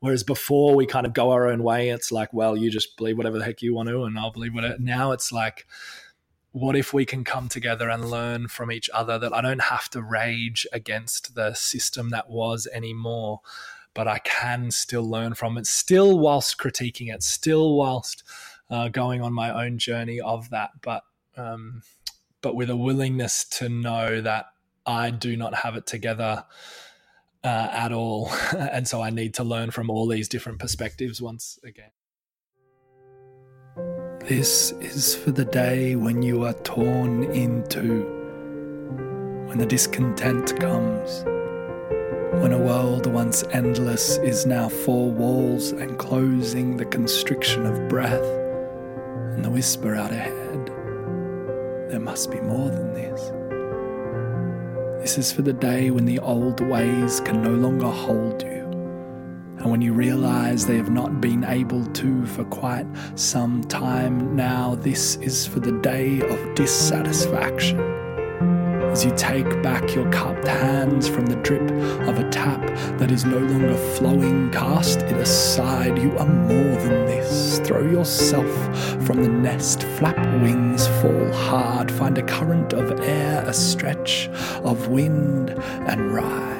whereas 0.00 0.22
before 0.22 0.74
we 0.76 0.86
kind 0.86 1.06
of 1.06 1.12
go 1.12 1.30
our 1.30 1.48
own 1.48 1.62
way 1.62 1.88
it's 1.88 2.12
like 2.12 2.32
well 2.32 2.56
you 2.56 2.70
just 2.70 2.96
believe 2.96 3.16
whatever 3.16 3.38
the 3.38 3.44
heck 3.44 3.62
you 3.62 3.74
want 3.74 3.88
to 3.88 4.04
and 4.04 4.18
I'll 4.18 4.30
believe 4.30 4.54
whatever 4.54 4.76
now 4.78 5.12
it's 5.12 5.32
like 5.32 5.66
what 6.56 6.74
if 6.74 6.94
we 6.94 7.04
can 7.04 7.22
come 7.22 7.50
together 7.50 7.90
and 7.90 8.10
learn 8.10 8.48
from 8.48 8.72
each 8.72 8.88
other 8.94 9.18
that 9.18 9.34
I 9.34 9.42
don't 9.42 9.60
have 9.60 9.90
to 9.90 10.00
rage 10.00 10.66
against 10.72 11.34
the 11.34 11.52
system 11.52 12.08
that 12.10 12.30
was 12.30 12.66
anymore, 12.72 13.42
but 13.92 14.08
I 14.08 14.20
can 14.20 14.70
still 14.70 15.06
learn 15.06 15.34
from 15.34 15.58
it, 15.58 15.66
still 15.66 16.18
whilst 16.18 16.56
critiquing 16.56 17.12
it, 17.12 17.22
still 17.22 17.76
whilst 17.76 18.24
uh, 18.70 18.88
going 18.88 19.20
on 19.20 19.34
my 19.34 19.66
own 19.66 19.76
journey 19.76 20.18
of 20.18 20.48
that, 20.48 20.70
but 20.80 21.02
um, 21.36 21.82
but 22.40 22.56
with 22.56 22.70
a 22.70 22.76
willingness 22.76 23.44
to 23.44 23.68
know 23.68 24.22
that 24.22 24.46
I 24.86 25.10
do 25.10 25.36
not 25.36 25.56
have 25.56 25.76
it 25.76 25.86
together 25.86 26.46
uh, 27.44 27.68
at 27.70 27.92
all, 27.92 28.30
and 28.56 28.88
so 28.88 29.02
I 29.02 29.10
need 29.10 29.34
to 29.34 29.44
learn 29.44 29.72
from 29.72 29.90
all 29.90 30.08
these 30.08 30.26
different 30.26 30.58
perspectives 30.58 31.20
once 31.20 31.58
again. 31.62 31.90
This 34.28 34.72
is 34.80 35.14
for 35.14 35.30
the 35.30 35.44
day 35.44 35.94
when 35.94 36.20
you 36.20 36.42
are 36.46 36.52
torn 36.52 37.22
in 37.30 37.64
two, 37.68 38.02
when 39.46 39.56
the 39.56 39.66
discontent 39.66 40.58
comes, 40.58 41.22
when 42.42 42.50
a 42.50 42.58
world 42.58 43.06
once 43.06 43.44
endless 43.52 44.16
is 44.16 44.44
now 44.44 44.68
four 44.68 45.12
walls 45.12 45.70
and 45.70 45.96
closing 45.96 46.76
the 46.76 46.86
constriction 46.86 47.66
of 47.66 47.88
breath, 47.88 48.28
and 49.36 49.44
the 49.44 49.50
whisper 49.50 49.94
out 49.94 50.10
ahead, 50.10 50.66
there 51.88 52.00
must 52.00 52.32
be 52.32 52.40
more 52.40 52.68
than 52.68 52.94
this. 52.94 53.30
This 55.02 55.18
is 55.18 55.30
for 55.30 55.42
the 55.42 55.52
day 55.52 55.92
when 55.92 56.04
the 56.04 56.18
old 56.18 56.58
ways 56.58 57.20
can 57.20 57.44
no 57.44 57.52
longer 57.52 57.86
hold 57.86 58.42
you 58.42 58.55
and 59.58 59.70
when 59.70 59.80
you 59.80 59.92
realize 59.92 60.66
they 60.66 60.76
have 60.76 60.90
not 60.90 61.20
been 61.20 61.44
able 61.44 61.84
to 61.86 62.26
for 62.26 62.44
quite 62.44 62.86
some 63.14 63.62
time 63.64 64.36
now, 64.36 64.74
this 64.76 65.16
is 65.16 65.46
for 65.46 65.60
the 65.60 65.72
day 65.72 66.20
of 66.20 66.54
dissatisfaction. 66.54 67.80
As 68.96 69.04
you 69.04 69.14
take 69.14 69.62
back 69.62 69.94
your 69.94 70.10
cupped 70.10 70.46
hands 70.46 71.06
from 71.06 71.26
the 71.26 71.36
drip 71.36 71.70
of 72.08 72.18
a 72.18 72.30
tap 72.30 72.66
that 72.98 73.10
is 73.10 73.26
no 73.26 73.36
longer 73.36 73.76
flowing, 73.76 74.50
cast 74.50 75.02
it 75.02 75.16
aside. 75.16 75.98
You 75.98 76.16
are 76.16 76.26
more 76.26 76.76
than 76.76 77.04
this. 77.04 77.58
Throw 77.58 77.82
yourself 77.82 78.50
from 79.04 79.22
the 79.22 79.28
nest, 79.28 79.82
flap 79.82 80.16
wings, 80.40 80.86
fall 81.02 81.32
hard, 81.32 81.90
find 81.90 82.16
a 82.16 82.22
current 82.22 82.72
of 82.72 83.00
air, 83.00 83.42
a 83.46 83.52
stretch 83.52 84.28
of 84.64 84.88
wind, 84.88 85.50
and 85.50 86.14
rise. 86.14 86.55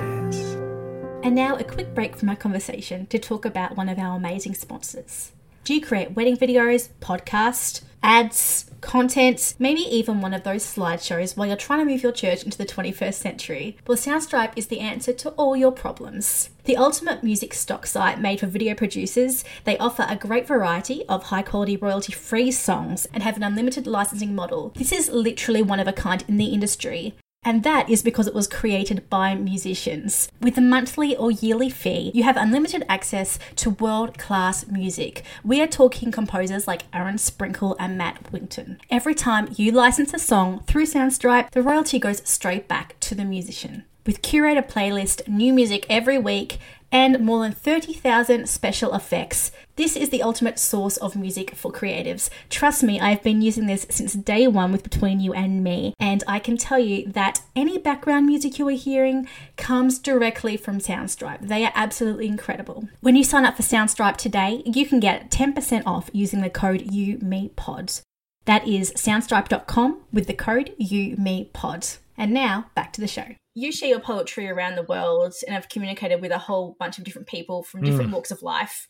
And 1.26 1.34
now 1.34 1.56
a 1.56 1.64
quick 1.64 1.92
break 1.92 2.14
from 2.14 2.28
our 2.28 2.36
conversation 2.36 3.06
to 3.06 3.18
talk 3.18 3.44
about 3.44 3.76
one 3.76 3.88
of 3.88 3.98
our 3.98 4.16
amazing 4.16 4.54
sponsors. 4.54 5.32
Do 5.64 5.74
you 5.74 5.80
create 5.80 6.12
wedding 6.12 6.36
videos, 6.36 6.90
podcast, 7.00 7.82
ads, 8.00 8.70
content, 8.80 9.56
maybe 9.58 9.80
even 9.80 10.20
one 10.20 10.32
of 10.32 10.44
those 10.44 10.62
slideshows 10.62 11.36
while 11.36 11.48
you're 11.48 11.56
trying 11.56 11.80
to 11.80 11.84
move 11.84 12.04
your 12.04 12.12
church 12.12 12.44
into 12.44 12.56
the 12.56 12.64
21st 12.64 13.14
century? 13.14 13.76
Well, 13.88 13.98
Soundstripe 13.98 14.52
is 14.54 14.68
the 14.68 14.78
answer 14.78 15.12
to 15.14 15.30
all 15.30 15.56
your 15.56 15.72
problems. 15.72 16.50
The 16.62 16.76
ultimate 16.76 17.24
music 17.24 17.54
stock 17.54 17.88
site 17.88 18.20
made 18.20 18.38
for 18.38 18.46
video 18.46 18.76
producers, 18.76 19.42
they 19.64 19.76
offer 19.78 20.06
a 20.08 20.14
great 20.14 20.46
variety 20.46 21.04
of 21.08 21.24
high 21.24 21.42
quality 21.42 21.76
royalty 21.76 22.12
free 22.12 22.52
songs 22.52 23.08
and 23.12 23.24
have 23.24 23.36
an 23.36 23.42
unlimited 23.42 23.88
licensing 23.88 24.36
model. 24.36 24.72
This 24.76 24.92
is 24.92 25.08
literally 25.08 25.62
one 25.62 25.80
of 25.80 25.88
a 25.88 25.92
kind 25.92 26.22
in 26.28 26.36
the 26.36 26.46
industry. 26.46 27.16
And 27.46 27.62
that 27.62 27.88
is 27.88 28.02
because 28.02 28.26
it 28.26 28.34
was 28.34 28.48
created 28.48 29.08
by 29.08 29.36
musicians. 29.36 30.28
With 30.40 30.58
a 30.58 30.60
monthly 30.60 31.14
or 31.14 31.30
yearly 31.30 31.70
fee, 31.70 32.10
you 32.12 32.24
have 32.24 32.36
unlimited 32.36 32.84
access 32.88 33.38
to 33.54 33.70
world 33.70 34.18
class 34.18 34.66
music. 34.66 35.22
We 35.44 35.62
are 35.62 35.68
talking 35.68 36.10
composers 36.10 36.66
like 36.66 36.82
Aaron 36.92 37.18
Sprinkle 37.18 37.76
and 37.78 37.96
Matt 37.96 38.32
Winton. 38.32 38.80
Every 38.90 39.14
time 39.14 39.54
you 39.54 39.70
license 39.70 40.12
a 40.12 40.18
song 40.18 40.64
through 40.66 40.86
Soundstripe, 40.86 41.52
the 41.52 41.62
royalty 41.62 42.00
goes 42.00 42.20
straight 42.28 42.66
back 42.66 42.98
to 42.98 43.14
the 43.14 43.24
musician. 43.24 43.84
With 44.04 44.22
curated 44.22 44.68
playlist, 44.68 45.28
new 45.28 45.52
music 45.52 45.86
every 45.88 46.18
week, 46.18 46.58
and 46.90 47.20
more 47.20 47.40
than 47.42 47.52
30,000 47.52 48.48
special 48.48 48.94
effects. 48.94 49.50
This 49.76 49.96
is 49.96 50.08
the 50.08 50.22
ultimate 50.22 50.58
source 50.58 50.96
of 50.96 51.16
music 51.16 51.54
for 51.54 51.70
creatives. 51.70 52.30
Trust 52.48 52.82
me, 52.82 52.98
I've 52.98 53.22
been 53.22 53.42
using 53.42 53.66
this 53.66 53.86
since 53.90 54.14
day 54.14 54.46
one 54.46 54.72
with 54.72 54.82
Between 54.82 55.20
You 55.20 55.34
and 55.34 55.62
Me, 55.62 55.94
and 56.00 56.24
I 56.26 56.38
can 56.38 56.56
tell 56.56 56.78
you 56.78 57.06
that 57.12 57.42
any 57.54 57.76
background 57.76 58.26
music 58.26 58.58
you 58.58 58.66
are 58.68 58.72
hearing 58.72 59.28
comes 59.56 59.98
directly 59.98 60.56
from 60.56 60.78
Soundstripe. 60.78 61.46
They 61.46 61.64
are 61.64 61.72
absolutely 61.74 62.26
incredible. 62.26 62.88
When 63.00 63.16
you 63.16 63.24
sign 63.24 63.44
up 63.44 63.56
for 63.56 63.62
Soundstripe 63.62 64.16
today, 64.16 64.62
you 64.64 64.86
can 64.86 65.00
get 65.00 65.30
10% 65.30 65.82
off 65.84 66.08
using 66.12 66.40
the 66.40 66.50
code 66.50 66.80
UMePod. 66.86 68.00
That 68.46 68.66
is 68.66 68.92
soundstripe.com 68.92 70.02
with 70.12 70.26
the 70.26 70.34
code 70.34 70.72
UMePod. 70.80 71.98
And 72.18 72.32
now 72.32 72.70
back 72.74 72.92
to 72.94 73.00
the 73.00 73.08
show 73.08 73.26
you 73.56 73.72
share 73.72 73.88
your 73.88 74.00
poetry 74.00 74.48
around 74.50 74.76
the 74.76 74.82
world 74.82 75.32
and 75.46 75.54
have 75.54 75.70
communicated 75.70 76.20
with 76.20 76.30
a 76.30 76.38
whole 76.38 76.76
bunch 76.78 76.98
of 76.98 77.04
different 77.04 77.26
people 77.26 77.62
from 77.62 77.82
different 77.82 78.10
mm. 78.10 78.12
walks 78.12 78.30
of 78.30 78.42
life 78.42 78.86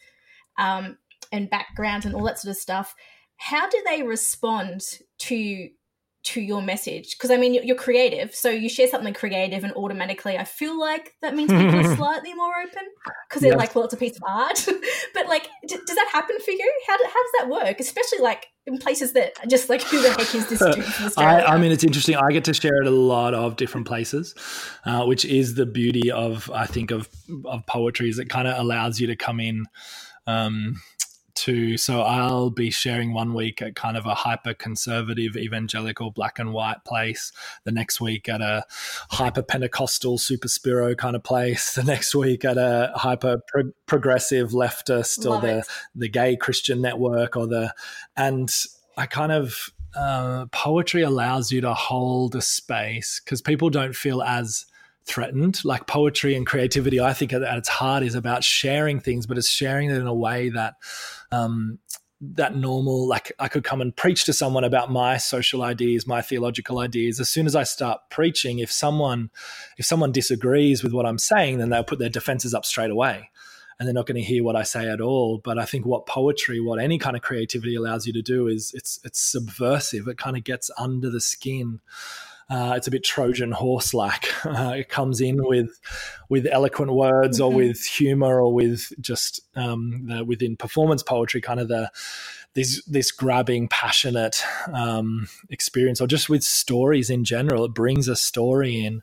um, 0.58 0.98
and 1.30 1.48
backgrounds 1.48 2.04
and 2.04 2.16
all 2.16 2.24
that 2.24 2.36
sort 2.36 2.50
of 2.50 2.60
stuff. 2.60 2.92
How 3.36 3.68
do 3.68 3.80
they 3.88 4.02
respond 4.02 4.80
to 5.18 5.68
to 6.26 6.40
your 6.40 6.60
message? 6.60 7.16
Because 7.16 7.30
I 7.30 7.36
mean, 7.36 7.54
you're 7.54 7.76
creative, 7.76 8.34
so 8.34 8.50
you 8.50 8.68
share 8.68 8.88
something 8.88 9.14
creative, 9.14 9.62
and 9.62 9.72
automatically, 9.74 10.36
I 10.36 10.44
feel 10.44 10.78
like 10.78 11.14
that 11.22 11.34
means 11.34 11.52
people 11.52 11.76
are 11.76 11.96
slightly 11.96 12.34
more 12.34 12.52
open 12.60 12.82
because 13.28 13.42
they're 13.42 13.56
like, 13.56 13.74
well, 13.74 13.84
it's 13.84 13.94
a 13.94 13.96
piece 13.96 14.16
of 14.16 14.22
art. 14.26 14.66
but 15.14 15.28
like, 15.28 15.48
d- 15.66 15.78
does 15.86 15.96
that 15.96 16.08
happen 16.12 16.36
for 16.44 16.50
you? 16.50 16.72
How, 16.86 16.96
do, 16.96 17.04
how 17.04 17.22
does 17.22 17.32
that 17.38 17.48
work? 17.48 17.80
Especially 17.80 18.18
like 18.18 18.46
in 18.66 18.78
places 18.78 19.12
that 19.12 19.34
just 19.48 19.68
like 19.68 19.82
who 19.82 20.02
the 20.02 20.10
heck 20.10 20.34
is 20.34 20.48
this 20.48 20.58
dude? 20.58 21.12
I, 21.16 21.42
I, 21.42 21.58
mean, 21.58 21.70
it's 21.70 21.84
interesting. 21.84 22.16
I 22.16 22.32
get 22.32 22.44
to 22.44 22.54
share 22.54 22.82
it 22.82 22.86
a 22.86 22.90
lot 22.90 23.32
of 23.32 23.56
different 23.56 23.86
places, 23.86 24.34
uh, 24.84 25.04
which 25.04 25.24
is 25.24 25.54
the 25.54 25.66
beauty 25.66 26.10
of 26.10 26.50
I 26.50 26.66
think 26.66 26.90
of 26.90 27.08
of 27.44 27.64
poetry 27.66 28.08
is 28.08 28.18
it 28.18 28.28
kind 28.28 28.48
of 28.48 28.58
allows 28.58 29.00
you 29.00 29.06
to 29.06 29.16
come 29.16 29.38
in. 29.38 29.66
Um, 30.26 30.82
to 31.36 31.76
so 31.76 32.02
I'll 32.02 32.50
be 32.50 32.70
sharing 32.70 33.12
one 33.12 33.34
week 33.34 33.62
at 33.62 33.74
kind 33.74 33.96
of 33.96 34.06
a 34.06 34.14
hyper 34.14 34.54
conservative 34.54 35.36
evangelical 35.36 36.10
black 36.10 36.38
and 36.38 36.52
white 36.52 36.84
place, 36.84 37.32
the 37.64 37.72
next 37.72 38.00
week 38.00 38.28
at 38.28 38.40
a 38.40 38.64
hyper 39.10 39.42
Pentecostal 39.42 40.18
super 40.18 40.48
spiro 40.48 40.94
kind 40.94 41.16
of 41.16 41.22
place, 41.22 41.74
the 41.76 41.84
next 41.84 42.14
week 42.14 42.44
at 42.44 42.58
a 42.58 42.92
hyper 42.94 43.42
pro- 43.48 43.72
progressive 43.86 44.50
leftist 44.50 45.24
Love 45.24 45.44
or 45.44 45.46
the 45.46 45.58
it. 45.58 45.66
the 45.94 46.08
gay 46.08 46.36
Christian 46.36 46.80
network 46.80 47.36
or 47.36 47.46
the 47.46 47.72
and 48.16 48.52
I 48.96 49.06
kind 49.06 49.32
of 49.32 49.72
uh, 49.94 50.46
poetry 50.52 51.02
allows 51.02 51.50
you 51.50 51.60
to 51.62 51.74
hold 51.74 52.34
a 52.34 52.42
space 52.42 53.20
because 53.24 53.40
people 53.40 53.70
don't 53.70 53.96
feel 53.96 54.22
as 54.22 54.66
threatened. 55.06 55.64
Like 55.64 55.86
poetry 55.86 56.34
and 56.34 56.46
creativity, 56.46 57.00
I 57.00 57.12
think 57.12 57.32
at, 57.32 57.42
its 57.42 57.68
heart 57.68 58.02
is 58.02 58.14
about 58.14 58.44
sharing 58.44 59.00
things, 59.00 59.26
but 59.26 59.38
it's 59.38 59.48
sharing 59.48 59.90
it 59.90 59.96
in 59.96 60.06
a 60.06 60.14
way 60.14 60.50
that 60.50 60.74
um, 61.32 61.78
that 62.20 62.56
normal 62.56 63.06
like 63.06 63.30
i 63.38 63.46
could 63.46 63.62
come 63.62 63.82
and 63.82 63.94
preach 63.94 64.24
to 64.24 64.32
someone 64.32 64.64
about 64.64 64.90
my 64.90 65.18
social 65.18 65.62
ideas 65.62 66.06
my 66.06 66.22
theological 66.22 66.78
ideas. 66.78 67.20
As 67.20 67.28
soon 67.28 67.46
as 67.46 67.54
i 67.54 67.62
start 67.62 68.00
preaching 68.10 68.58
if 68.58 68.72
someone 68.72 69.30
if 69.76 69.84
someone 69.84 70.12
disagrees 70.12 70.82
with 70.82 70.92
what 70.92 71.04
i'm 71.04 71.18
saying 71.18 71.58
then 71.58 71.68
they'll 71.68 71.84
put 71.84 71.98
their 71.98 72.08
defenses 72.08 72.54
up 72.54 72.64
straight 72.64 72.90
away 72.90 73.30
and 73.78 73.86
they're 73.86 73.94
not 73.94 74.06
going 74.06 74.16
to 74.16 74.26
hear 74.26 74.42
what 74.42 74.56
i 74.56 74.62
say 74.62 74.88
at 74.88 75.02
all. 75.02 75.40
But 75.44 75.58
i 75.58 75.66
think 75.66 75.84
what 75.84 76.06
poetry 76.06 76.58
what 76.58 76.80
any 76.80 76.98
kind 76.98 77.16
of 77.16 77.22
creativity 77.22 77.74
allows 77.74 78.06
you 78.06 78.14
to 78.14 78.22
do 78.22 78.48
is 78.48 78.72
it's 78.74 78.98
it's 79.04 79.20
subversive. 79.20 80.08
It 80.08 80.16
kind 80.16 80.36
of 80.36 80.44
gets 80.44 80.70
under 80.78 81.10
the 81.10 81.20
skin 81.20 81.80
uh, 82.48 82.74
it's 82.76 82.86
a 82.86 82.90
bit 82.90 83.02
Trojan 83.02 83.52
horse 83.52 83.92
like. 83.94 84.26
Uh, 84.46 84.74
it 84.76 84.88
comes 84.88 85.20
in 85.20 85.36
with 85.44 85.78
with 86.28 86.46
eloquent 86.46 86.92
words 86.92 87.40
mm-hmm. 87.40 87.52
or 87.52 87.56
with 87.56 87.84
humor 87.84 88.40
or 88.40 88.54
with 88.54 88.92
just 89.00 89.40
um, 89.56 90.06
the, 90.06 90.24
within 90.24 90.56
performance 90.56 91.02
poetry, 91.02 91.40
kind 91.40 91.58
of 91.58 91.68
the 91.68 91.90
this 92.54 92.82
this 92.84 93.10
grabbing, 93.10 93.68
passionate 93.68 94.42
um, 94.72 95.28
experience, 95.50 96.00
or 96.00 96.06
just 96.06 96.28
with 96.28 96.44
stories 96.44 97.10
in 97.10 97.24
general. 97.24 97.64
It 97.64 97.74
brings 97.74 98.08
a 98.08 98.16
story 98.16 98.84
in. 98.84 99.02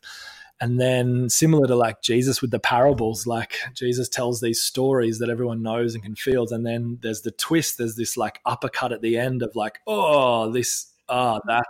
And 0.61 0.79
then, 0.79 1.29
similar 1.29 1.67
to 1.67 1.75
like 1.75 2.01
Jesus 2.01 2.41
with 2.41 2.51
the 2.51 2.59
parables, 2.59 3.27
like 3.27 3.55
Jesus 3.73 4.07
tells 4.07 4.39
these 4.39 4.61
stories 4.61 5.19
that 5.19 5.29
everyone 5.29 5.61
knows 5.61 5.93
and 5.93 6.03
can 6.03 6.15
feel. 6.15 6.47
And 6.49 6.65
then 6.65 6.99
there's 7.01 7.21
the 7.21 7.31
twist, 7.31 7.77
there's 7.77 7.97
this 7.97 8.15
like 8.15 8.39
uppercut 8.45 8.93
at 8.93 9.01
the 9.01 9.17
end 9.17 9.43
of 9.43 9.55
like, 9.55 9.79
oh, 9.87 10.51
this, 10.51 10.87
ah, 11.09 11.35
oh, 11.35 11.41
that 11.47 11.65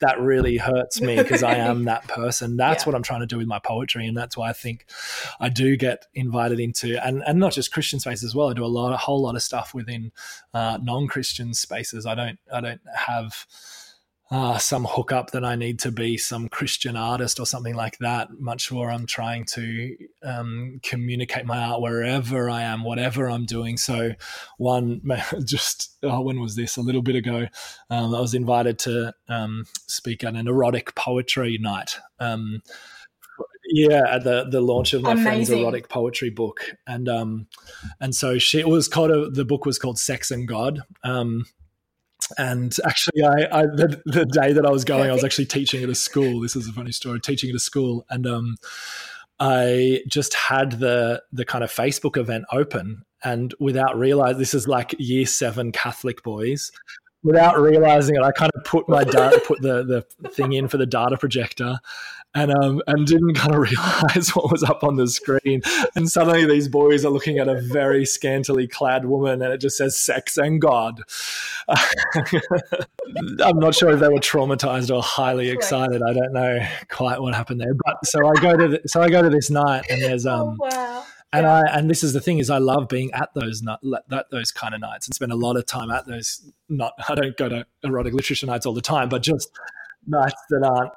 that 0.00 0.20
really 0.20 0.56
hurts 0.56 1.00
me 1.00 1.16
because 1.16 1.42
I 1.42 1.54
am 1.54 1.84
that 1.86 2.06
person. 2.08 2.56
That's 2.56 2.84
yeah. 2.84 2.88
what 2.88 2.94
I'm 2.94 3.02
trying 3.02 3.20
to 3.20 3.26
do 3.26 3.38
with 3.38 3.46
my 3.46 3.58
poetry, 3.58 4.06
and 4.06 4.16
that's 4.16 4.36
why 4.36 4.50
I 4.50 4.52
think 4.52 4.86
I 5.40 5.48
do 5.48 5.76
get 5.76 6.06
invited 6.14 6.60
into 6.60 7.04
and 7.04 7.22
and 7.26 7.38
not 7.38 7.52
just 7.52 7.72
Christian 7.72 8.00
spaces 8.00 8.24
as 8.24 8.34
well. 8.34 8.48
I 8.50 8.54
do 8.54 8.64
a 8.64 8.66
lot, 8.66 8.92
a 8.92 8.96
whole 8.96 9.22
lot 9.22 9.34
of 9.34 9.42
stuff 9.42 9.74
within 9.74 10.12
uh, 10.54 10.78
non-Christian 10.82 11.54
spaces. 11.54 12.06
I 12.06 12.14
don't 12.14 12.38
I 12.52 12.60
don't 12.60 12.80
have 12.94 13.46
uh, 14.30 14.58
some 14.58 14.84
hookup 14.84 15.30
that 15.30 15.44
I 15.44 15.54
need 15.54 15.78
to 15.80 15.90
be 15.90 16.18
some 16.18 16.48
Christian 16.48 16.96
artist 16.96 17.40
or 17.40 17.46
something 17.46 17.74
like 17.74 17.96
that. 17.98 18.28
Much 18.38 18.70
more, 18.70 18.90
I'm 18.90 19.06
trying 19.06 19.46
to 19.46 19.96
um, 20.22 20.80
communicate 20.82 21.46
my 21.46 21.58
art 21.58 21.80
wherever 21.80 22.50
I 22.50 22.62
am, 22.62 22.84
whatever 22.84 23.30
I'm 23.30 23.46
doing. 23.46 23.78
So, 23.78 24.12
one 24.58 25.00
just 25.44 25.96
oh, 26.02 26.20
when 26.20 26.40
was 26.40 26.56
this? 26.56 26.76
A 26.76 26.82
little 26.82 27.02
bit 27.02 27.16
ago, 27.16 27.46
um, 27.88 28.14
I 28.14 28.20
was 28.20 28.34
invited 28.34 28.78
to 28.80 29.14
um, 29.28 29.64
speak 29.86 30.22
at 30.24 30.34
an 30.34 30.46
erotic 30.46 30.94
poetry 30.94 31.56
night. 31.58 31.98
Um, 32.20 32.62
yeah, 33.70 34.02
at 34.08 34.24
the 34.24 34.46
the 34.50 34.60
launch 34.60 34.92
of 34.92 35.02
my 35.02 35.12
Amazing. 35.12 35.24
friend's 35.24 35.50
erotic 35.50 35.88
poetry 35.88 36.30
book, 36.30 36.60
and 36.86 37.08
um, 37.08 37.46
and 38.00 38.14
so 38.14 38.38
she 38.38 38.60
it 38.60 38.68
was 38.68 38.88
called 38.88 39.10
a, 39.10 39.30
the 39.30 39.44
book 39.44 39.64
was 39.64 39.78
called 39.78 39.98
Sex 39.98 40.30
and 40.30 40.46
God. 40.46 40.80
Um, 41.02 41.44
and 42.36 42.74
actually, 42.84 43.22
I, 43.22 43.60
I 43.60 43.62
the, 43.62 44.02
the, 44.04 44.26
day 44.26 44.52
that 44.52 44.66
I 44.66 44.70
was 44.70 44.84
going, 44.84 45.10
I 45.10 45.12
was 45.12 45.24
actually 45.24 45.46
teaching 45.46 45.82
at 45.82 45.88
a 45.88 45.94
school. 45.94 46.40
This 46.40 46.56
is 46.56 46.68
a 46.68 46.72
funny 46.72 46.92
story. 46.92 47.20
Teaching 47.20 47.50
at 47.50 47.56
a 47.56 47.60
school, 47.60 48.04
and 48.10 48.26
um, 48.26 48.56
I 49.40 50.02
just 50.08 50.34
had 50.34 50.72
the 50.72 51.22
the 51.32 51.44
kind 51.44 51.64
of 51.64 51.72
Facebook 51.72 52.16
event 52.16 52.44
open, 52.52 53.04
and 53.24 53.54
without 53.60 53.96
realizing, 53.98 54.38
this 54.38 54.54
is 54.54 54.68
like 54.68 54.94
year 54.98 55.26
seven 55.26 55.72
Catholic 55.72 56.22
boys. 56.22 56.70
Without 57.24 57.60
realizing 57.60 58.14
it, 58.14 58.22
I 58.22 58.30
kind 58.30 58.52
of 58.54 58.64
put 58.64 58.88
my 58.88 59.04
data, 59.04 59.40
put 59.46 59.60
the 59.60 60.04
the 60.20 60.28
thing 60.30 60.52
in 60.52 60.68
for 60.68 60.76
the 60.76 60.86
data 60.86 61.16
projector, 61.16 61.78
and 62.34 62.52
um 62.52 62.82
and 62.86 63.06
didn't 63.06 63.34
kind 63.34 63.54
of 63.54 63.60
realize 63.70 64.30
what 64.34 64.50
was 64.50 64.62
up 64.62 64.84
on 64.84 64.96
the 64.96 65.06
screen. 65.06 65.62
And 65.94 66.08
suddenly 66.08 66.46
these 66.46 66.68
boys 66.68 67.04
are 67.04 67.10
looking 67.10 67.38
at 67.38 67.48
a 67.48 67.60
very 67.60 68.04
scantily 68.04 68.66
clad 68.66 69.04
woman, 69.04 69.42
and 69.42 69.52
it 69.52 69.58
just 69.58 69.76
says 69.76 69.98
"sex 69.98 70.36
and 70.36 70.60
God." 70.60 71.02
I'm 71.68 73.58
not 73.58 73.74
sure 73.74 73.90
if 73.90 74.00
they 74.00 74.08
were 74.08 74.20
traumatized 74.20 74.94
or 74.94 75.02
highly 75.02 75.50
excited. 75.50 76.02
I 76.02 76.12
don't 76.12 76.32
know 76.32 76.66
quite 76.88 77.20
what 77.20 77.34
happened 77.34 77.60
there. 77.60 77.74
But 77.74 78.04
so 78.04 78.26
I 78.26 78.34
go 78.40 78.56
to 78.56 78.68
the, 78.68 78.88
so 78.88 79.02
I 79.02 79.08
go 79.08 79.22
to 79.22 79.30
this 79.30 79.50
night, 79.50 79.86
and 79.90 80.02
there's 80.02 80.26
oh, 80.26 80.34
um. 80.34 80.58
Oh, 80.60 80.68
wow. 80.68 81.04
And 81.30 81.42
yeah. 81.42 81.60
I 81.60 81.78
and 81.78 81.90
this 81.90 82.02
is 82.02 82.14
the 82.14 82.22
thing 82.22 82.38
is 82.38 82.48
I 82.48 82.56
love 82.56 82.88
being 82.88 83.12
at 83.12 83.28
those 83.34 83.60
that 83.60 84.26
those 84.30 84.50
kind 84.50 84.74
of 84.74 84.80
nights 84.80 85.06
and 85.06 85.14
spend 85.14 85.30
a 85.30 85.36
lot 85.36 85.58
of 85.58 85.66
time 85.66 85.90
at 85.90 86.06
those. 86.06 86.50
Not 86.70 86.94
I 87.06 87.14
don't 87.14 87.36
go 87.36 87.50
to 87.50 87.66
erotic 87.84 88.14
literature 88.14 88.46
nights 88.46 88.64
all 88.64 88.72
the 88.72 88.80
time, 88.80 89.10
but 89.10 89.22
just 89.22 89.50
nights 90.06 90.40
that 90.48 90.62
aren't 90.64 90.92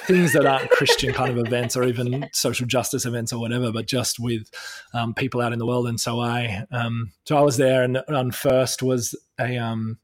things 0.00 0.32
that 0.32 0.46
aren't 0.46 0.70
Christian 0.70 1.12
kind 1.12 1.30
of 1.30 1.46
events 1.46 1.76
or 1.76 1.84
even 1.84 2.28
social 2.32 2.66
justice 2.66 3.06
events 3.06 3.32
or 3.32 3.40
whatever, 3.40 3.72
but 3.72 3.86
just 3.86 4.18
with 4.18 4.50
um, 4.92 5.14
people 5.14 5.40
out 5.40 5.52
in 5.52 5.58
the 5.58 5.66
world. 5.66 5.86
And 5.86 6.00
so 6.00 6.20
I, 6.20 6.64
um, 6.70 7.12
so 7.24 7.36
I 7.36 7.40
was 7.40 7.56
there, 7.56 7.82
and 7.82 7.98
on 8.08 8.30
first 8.30 8.82
was 8.82 9.14
a 9.38 9.56
um, 9.56 9.98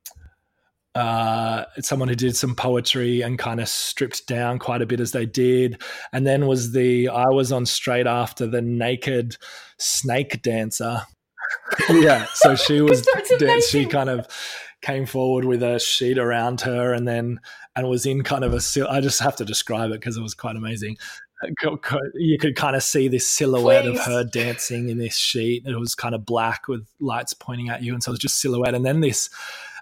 uh, 0.95 1.65
someone 1.81 2.09
who 2.09 2.15
did 2.15 2.37
some 2.37 2.55
poetry 2.55 3.23
and 3.23 3.39
kind 3.39 3.61
of 3.61 3.69
stripped 3.69 4.27
down 4.27 4.59
quite 4.59 4.83
a 4.83 4.87
bit 4.87 5.01
as 5.01 5.13
they 5.13 5.27
did, 5.27 5.81
and 6.13 6.27
then 6.27 6.47
was 6.47 6.73
the 6.73 7.09
I 7.09 7.29
was 7.29 7.53
on 7.53 7.67
straight 7.67 8.07
after 8.07 8.47
the 8.47 8.63
naked 8.63 9.37
snake 9.79 10.43
dancer. 10.43 11.03
yeah, 11.91 12.27
so 12.35 12.55
she 12.55 12.81
was 12.81 13.07
she 13.69 13.87
kind 13.87 14.09
of 14.09 14.27
came 14.83 15.07
forward 15.07 15.45
with 15.45 15.63
a 15.63 15.79
sheet 15.79 16.19
around 16.19 16.63
her 16.63 16.93
and 16.93 17.07
then 17.07 17.41
and 17.77 17.89
was 17.89 18.07
in 18.07 18.23
kind 18.23 18.45
of 18.45 18.53
a 18.53 18.89
I 18.89 19.01
just 19.01 19.21
have 19.21 19.37
to 19.37 19.45
describe 19.45 19.91
it 19.91 20.01
because 20.01 20.17
it 20.17 20.23
was 20.23 20.35
quite 20.35 20.57
amazing. 20.57 20.97
Uh, 21.43 21.77
you 22.15 22.39
could 22.39 22.57
kind 22.57 22.77
of 22.77 22.83
see 22.83 23.09
this 23.09 23.29
silhouette 23.29 23.85
Please. 23.85 23.99
of 23.99 24.05
her 24.05 24.25
dancing 24.25 24.89
in 24.89 24.99
this 24.99 25.17
sheet. 25.17 25.65
It 25.67 25.79
was 25.79 25.95
kind 25.95 26.15
of 26.15 26.27
black 26.27 26.69
with 26.69 26.87
lights 26.99 27.33
pointing 27.33 27.69
at 27.69 27.83
you, 27.83 27.95
and 27.95 28.03
so 28.03 28.11
it 28.11 28.15
was 28.15 28.19
just 28.19 28.41
silhouette. 28.41 28.75
And 28.75 28.85
then 28.85 29.01
this, 29.01 29.31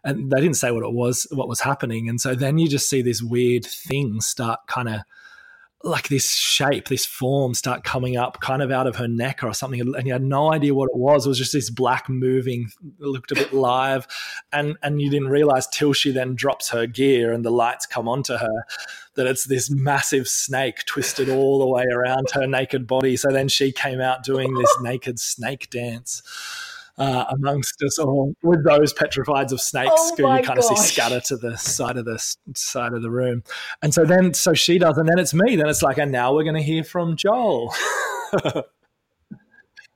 and 0.04 0.30
they 0.30 0.40
didn't 0.40 0.56
say 0.56 0.70
what 0.70 0.84
it 0.84 0.92
was, 0.92 1.26
what 1.32 1.48
was 1.48 1.60
happening. 1.60 2.08
And 2.08 2.20
so 2.20 2.34
then 2.34 2.58
you 2.58 2.68
just 2.68 2.88
see 2.88 3.02
this 3.02 3.22
weird 3.22 3.64
thing 3.64 4.20
start 4.20 4.60
kind 4.68 4.88
of 4.88 5.00
like 5.84 6.08
this 6.08 6.30
shape, 6.30 6.88
this 6.88 7.06
form 7.06 7.54
start 7.54 7.84
coming 7.84 8.16
up 8.16 8.40
kind 8.40 8.62
of 8.62 8.72
out 8.72 8.88
of 8.88 8.96
her 8.96 9.06
neck 9.06 9.44
or 9.44 9.54
something. 9.54 9.80
And 9.80 10.06
you 10.06 10.12
had 10.12 10.22
no 10.22 10.52
idea 10.52 10.74
what 10.74 10.90
it 10.92 10.96
was. 10.96 11.24
It 11.24 11.28
was 11.28 11.38
just 11.38 11.52
this 11.52 11.70
black 11.70 12.08
moving, 12.08 12.70
looked 12.98 13.30
a 13.30 13.36
bit 13.36 13.52
live. 13.52 14.06
And, 14.52 14.76
and 14.82 15.00
you 15.00 15.08
didn't 15.08 15.28
realize 15.28 15.68
till 15.68 15.92
she 15.92 16.10
then 16.10 16.34
drops 16.34 16.70
her 16.70 16.86
gear 16.86 17.32
and 17.32 17.44
the 17.44 17.50
lights 17.50 17.86
come 17.86 18.08
onto 18.08 18.34
her 18.34 18.64
that 19.14 19.28
it's 19.28 19.44
this 19.44 19.70
massive 19.70 20.28
snake 20.28 20.84
twisted 20.84 21.28
all 21.28 21.60
the 21.60 21.68
way 21.68 21.84
around 21.84 22.28
her 22.32 22.46
naked 22.46 22.86
body. 22.86 23.16
So 23.16 23.28
then 23.30 23.48
she 23.48 23.70
came 23.70 24.00
out 24.00 24.24
doing 24.24 24.54
this 24.54 24.76
naked 24.80 25.20
snake 25.20 25.70
dance 25.70 26.22
uh, 26.98 27.24
amongst 27.30 27.80
us 27.82 27.98
all 27.98 28.34
with 28.42 28.64
those 28.64 28.92
petrifieds 28.92 29.52
of 29.52 29.60
snakes 29.60 29.92
oh 29.94 30.14
who 30.16 30.22
you 30.22 30.42
kind 30.42 30.46
gosh. 30.46 30.58
of 30.58 30.64
see 30.64 30.76
scatter 30.76 31.20
to 31.20 31.36
the 31.36 31.56
side 31.56 31.96
of 31.96 32.04
the 32.04 32.18
side 32.54 32.92
of 32.92 33.02
the 33.02 33.10
room. 33.10 33.42
And 33.82 33.94
so 33.94 34.04
then, 34.04 34.34
so 34.34 34.54
she 34.54 34.78
does, 34.78 34.98
and 34.98 35.08
then 35.08 35.18
it's 35.18 35.32
me. 35.32 35.56
Then 35.56 35.68
it's 35.68 35.82
like, 35.82 35.98
and 35.98 36.10
now 36.10 36.34
we're 36.34 36.42
going 36.44 36.56
to 36.56 36.62
hear 36.62 36.84
from 36.84 37.16
Joel. 37.16 37.72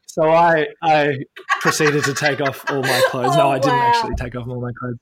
so 0.07 0.31
I 0.31 0.67
I 0.83 1.19
proceeded 1.61 2.05
to 2.05 2.15
take 2.15 2.41
off 2.41 2.65
all 2.71 2.83
my 2.83 3.03
clothes. 3.09 3.35
Oh, 3.35 3.39
no, 3.39 3.51
I 3.51 3.59
didn't 3.59 3.79
wow. 3.79 3.93
actually 3.95 4.15
take 4.15 4.37
off 4.37 4.49
all 4.49 4.61
my 4.61 4.73
clothes. 4.79 4.99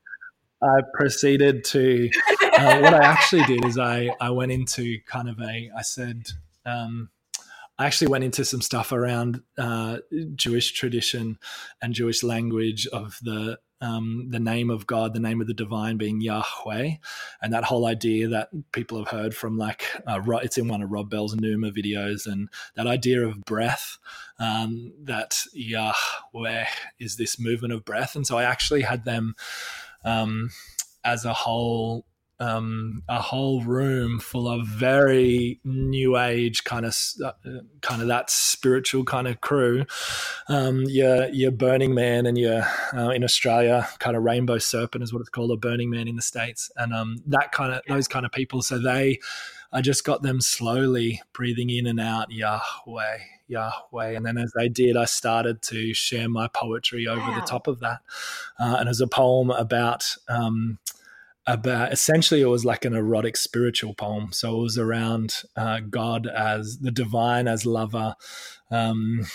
I 0.63 0.83
proceeded 0.95 1.65
to 1.65 2.11
uh, 2.43 2.81
what 2.81 2.93
I 2.93 3.05
actually 3.05 3.45
did 3.45 3.65
is 3.65 3.79
I 3.79 4.11
I 4.21 4.31
went 4.31 4.53
into 4.53 4.99
kind 5.07 5.29
of 5.29 5.39
a 5.41 5.71
I 5.77 5.83
said. 5.83 6.29
Um, 6.67 7.11
I 7.81 7.87
actually 7.87 8.09
went 8.09 8.25
into 8.25 8.45
some 8.45 8.61
stuff 8.61 8.93
around 8.93 9.41
uh, 9.57 10.01
Jewish 10.35 10.73
tradition 10.73 11.39
and 11.81 11.95
Jewish 11.95 12.23
language 12.23 12.87
of 12.89 13.19
the 13.23 13.59
um, 13.81 14.27
the 14.29 14.39
name 14.39 14.69
of 14.69 14.87
God, 14.87 15.15
the 15.15 15.19
name 15.21 15.41
of 15.41 15.47
the 15.47 15.55
divine 15.55 15.97
being 15.97 16.21
Yahweh, 16.21 16.97
and 17.41 17.53
that 17.55 17.65
whole 17.65 17.87
idea 17.87 18.29
that 18.29 18.51
people 18.73 18.99
have 18.99 19.09
heard 19.09 19.35
from 19.35 19.57
like 19.57 19.87
uh, 20.07 20.21
it's 20.43 20.59
in 20.59 20.69
one 20.69 20.83
of 20.83 20.91
Rob 20.91 21.09
Bell's 21.09 21.35
Nooma 21.35 21.75
videos, 21.75 22.27
and 22.31 22.51
that 22.77 22.87
idea 22.87 23.27
of 23.27 23.41
breath, 23.47 23.97
um, 24.39 24.93
that 25.05 25.41
Yahweh 25.55 26.67
is 26.99 27.17
this 27.17 27.41
movement 27.41 27.73
of 27.73 27.87
breath, 27.87 28.15
and 28.15 28.27
so 28.27 28.37
I 28.37 28.43
actually 28.43 28.83
had 28.83 29.07
them 29.07 29.35
um, 30.05 30.51
as 31.03 31.25
a 31.25 31.33
whole 31.33 32.05
um, 32.41 33.03
a 33.09 33.21
whole 33.21 33.63
room 33.63 34.19
full 34.19 34.49
of 34.49 34.67
very 34.67 35.61
new 35.63 36.19
age 36.19 36.65
kind 36.65 36.87
of 36.87 36.97
uh, 37.25 37.33
kind 37.83 38.01
of 38.01 38.09
that 38.09 38.31
spiritual 38.31 39.05
kind 39.05 39.29
of 39.29 39.41
crew. 39.41 39.85
Um, 40.49 40.85
your 40.87 41.29
your 41.29 41.51
Burning 41.51 41.95
Man 41.95 42.27
and 42.27 42.39
your 42.39 42.67
uh, 42.95 43.11
in 43.11 43.23
Australia 43.23 43.89
kind 43.99 44.17
of 44.17 44.23
Rainbow 44.23 44.59
Serpent 44.59 45.05
is 45.05 45.13
what 45.13 45.21
it's 45.21 45.29
called, 45.29 45.51
a 45.51 45.57
Burning 45.57 45.91
Man 45.91 46.09
in 46.09 46.17
the 46.17 46.23
states, 46.23 46.71
and 46.77 46.95
um, 46.95 47.23
that 47.27 47.53
kind 47.53 47.73
of 47.73 47.83
those 47.87 48.09
kind 48.09 48.25
of 48.25 48.33
people. 48.33 48.63
So 48.63 48.79
they, 48.79 49.21
I 49.73 49.83
just 49.83 50.05
got 50.05 50.23
them 50.23 50.41
slowly 50.41 51.21
breathing 51.35 51.69
in 51.69 51.87
and 51.87 52.01
out 52.01 52.33
Yahweh. 52.33 53.19
Yahweh. 53.49 54.17
And 54.17 54.25
then 54.25 54.39
as 54.39 54.53
they 54.57 54.69
did, 54.69 54.97
I 54.97 55.05
started 55.05 55.61
to 55.63 55.93
share 55.93 56.29
my 56.29 56.49
poetry 56.49 57.07
over 57.07 57.21
wow. 57.21 57.35
the 57.35 57.47
top 57.47 57.67
of 57.67 57.81
that. 57.81 57.99
Uh, 58.59 58.77
and 58.79 58.87
it 58.87 58.91
was 58.91 59.01
a 59.01 59.09
poem 59.09 59.51
about 59.51 60.15
um, 60.29 60.79
about 61.51 61.93
essentially 61.93 62.41
it 62.41 62.47
was 62.47 62.65
like 62.65 62.85
an 62.85 62.95
erotic 62.95 63.37
spiritual 63.37 63.95
poem. 63.95 64.33
So 64.33 64.59
it 64.59 64.63
was 64.63 64.79
around 64.79 65.43
uh, 65.57 65.81
God 65.81 66.27
as 66.27 66.79
the 66.79 66.91
divine 66.91 67.49
as 67.49 67.67
lover, 67.67 68.15
um, 68.71 69.27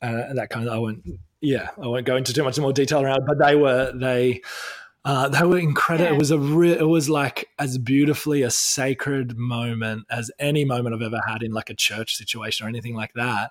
uh, 0.00 0.34
that 0.34 0.50
kind 0.50 0.68
of. 0.68 0.74
I 0.74 0.78
won't, 0.78 1.02
yeah, 1.40 1.70
I 1.82 1.86
won't 1.86 2.06
go 2.06 2.16
into 2.16 2.32
too 2.32 2.44
much 2.44 2.58
more 2.58 2.72
detail 2.72 3.02
around, 3.02 3.22
it, 3.22 3.26
but 3.26 3.44
they 3.44 3.56
were 3.56 3.92
they. 3.94 4.42
Uh, 5.04 5.28
they 5.28 5.42
were 5.42 5.58
incredible. 5.58 6.10
Yeah. 6.10 6.14
It 6.14 6.18
was 6.18 6.30
a 6.30 6.38
real. 6.38 6.78
It 6.78 6.88
was 6.88 7.10
like 7.10 7.48
as 7.58 7.76
beautifully 7.76 8.42
a 8.42 8.52
sacred 8.52 9.36
moment 9.36 10.04
as 10.12 10.30
any 10.38 10.64
moment 10.64 10.94
I've 10.94 11.02
ever 11.02 11.20
had 11.26 11.42
in 11.42 11.50
like 11.50 11.70
a 11.70 11.74
church 11.74 12.14
situation 12.14 12.64
or 12.64 12.68
anything 12.68 12.94
like 12.94 13.12
that. 13.14 13.50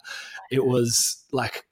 It 0.49 0.65
was 0.65 1.25
like 1.33 1.65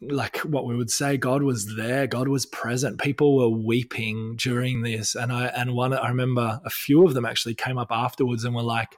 like 0.00 0.38
what 0.38 0.64
we 0.64 0.76
would 0.76 0.90
say 0.90 1.16
god 1.16 1.42
was 1.42 1.76
there 1.76 2.06
god 2.06 2.28
was 2.28 2.46
present. 2.46 3.00
People 3.00 3.36
were 3.36 3.48
weeping 3.48 4.36
during 4.36 4.82
this. 4.82 5.14
And 5.14 5.32
i 5.32 5.46
and 5.46 5.74
one 5.74 5.92
i 5.92 6.08
remember 6.08 6.60
a 6.64 6.70
few 6.70 7.06
of 7.06 7.14
them 7.14 7.24
actually 7.24 7.54
came 7.54 7.78
up 7.78 7.88
afterwards 7.90 8.44
and 8.44 8.54
were 8.54 8.62
like 8.62 8.94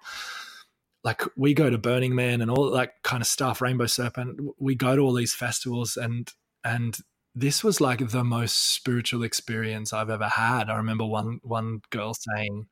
like 1.03 1.23
we 1.37 1.55
go 1.55 1.71
to 1.71 1.79
burning 1.79 2.15
man 2.15 2.41
and 2.41 2.51
all 2.51 2.71
that 2.71 3.03
kind 3.03 3.23
of 3.23 3.27
stuff 3.27 3.61
rainbow 3.61 3.87
serpent. 3.87 4.41
We 4.59 4.75
go 4.75 4.97
to 4.97 5.03
all 5.03 5.15
these 5.15 5.35
festivals 5.35 5.97
and 5.97 6.31
and 6.65 6.97
this 7.35 7.63
was 7.63 7.81
like 7.81 8.11
the 8.11 8.25
most 8.25 8.75
spiritual 8.75 9.23
experience 9.23 9.93
I've 9.93 10.11
ever 10.11 10.29
had. 10.29 10.69
I 10.69 10.77
remember 10.77 11.05
one 11.05 11.41
one 11.43 11.81
girl 11.91 12.15
saying, 12.15 12.67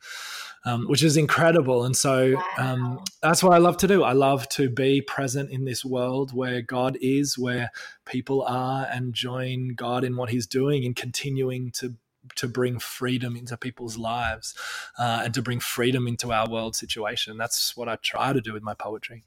um, 0.65 0.87
which 0.89 1.03
is 1.03 1.17
incredible, 1.17 1.85
and 1.85 1.97
so 1.97 2.41
um, 2.59 3.05
that's 3.23 3.43
what 3.43 3.55
I 3.55 3.59
love 3.59 3.77
to 3.79 3.87
do. 3.87 4.03
I 4.03 4.13
love 4.13 4.49
to 4.51 4.69
be 4.69 5.01
present 5.01 5.51
in 5.51 5.65
this 5.65 5.85
world 5.85 6.33
where 6.35 6.61
God 6.61 6.99
is, 7.01 7.39
where 7.39 7.71
people 8.05 8.43
are, 8.43 8.87
and 8.91 9.15
join 9.15 9.75
God 9.75 10.03
in 10.03 10.17
what 10.17 10.31
He's 10.31 10.47
doing, 10.47 10.85
and 10.85 10.97
continuing 10.97 11.71
to 11.73 11.95
to 12.35 12.49
bring 12.49 12.79
freedom 12.79 13.37
into 13.37 13.57
people's 13.57 13.97
lives 13.97 14.55
uh, 14.99 15.23
and 15.25 15.33
to 15.35 15.41
bring 15.41 15.61
freedom 15.61 16.07
into 16.07 16.33
our 16.33 16.49
world 16.49 16.77
situation. 16.77 17.39
That's 17.39 17.77
what 17.77 17.89
I 17.89 17.97
try 17.97 18.33
to 18.33 18.41
do 18.41 18.53
with 18.53 18.63
my 18.63 18.75
poetry. 18.75 19.25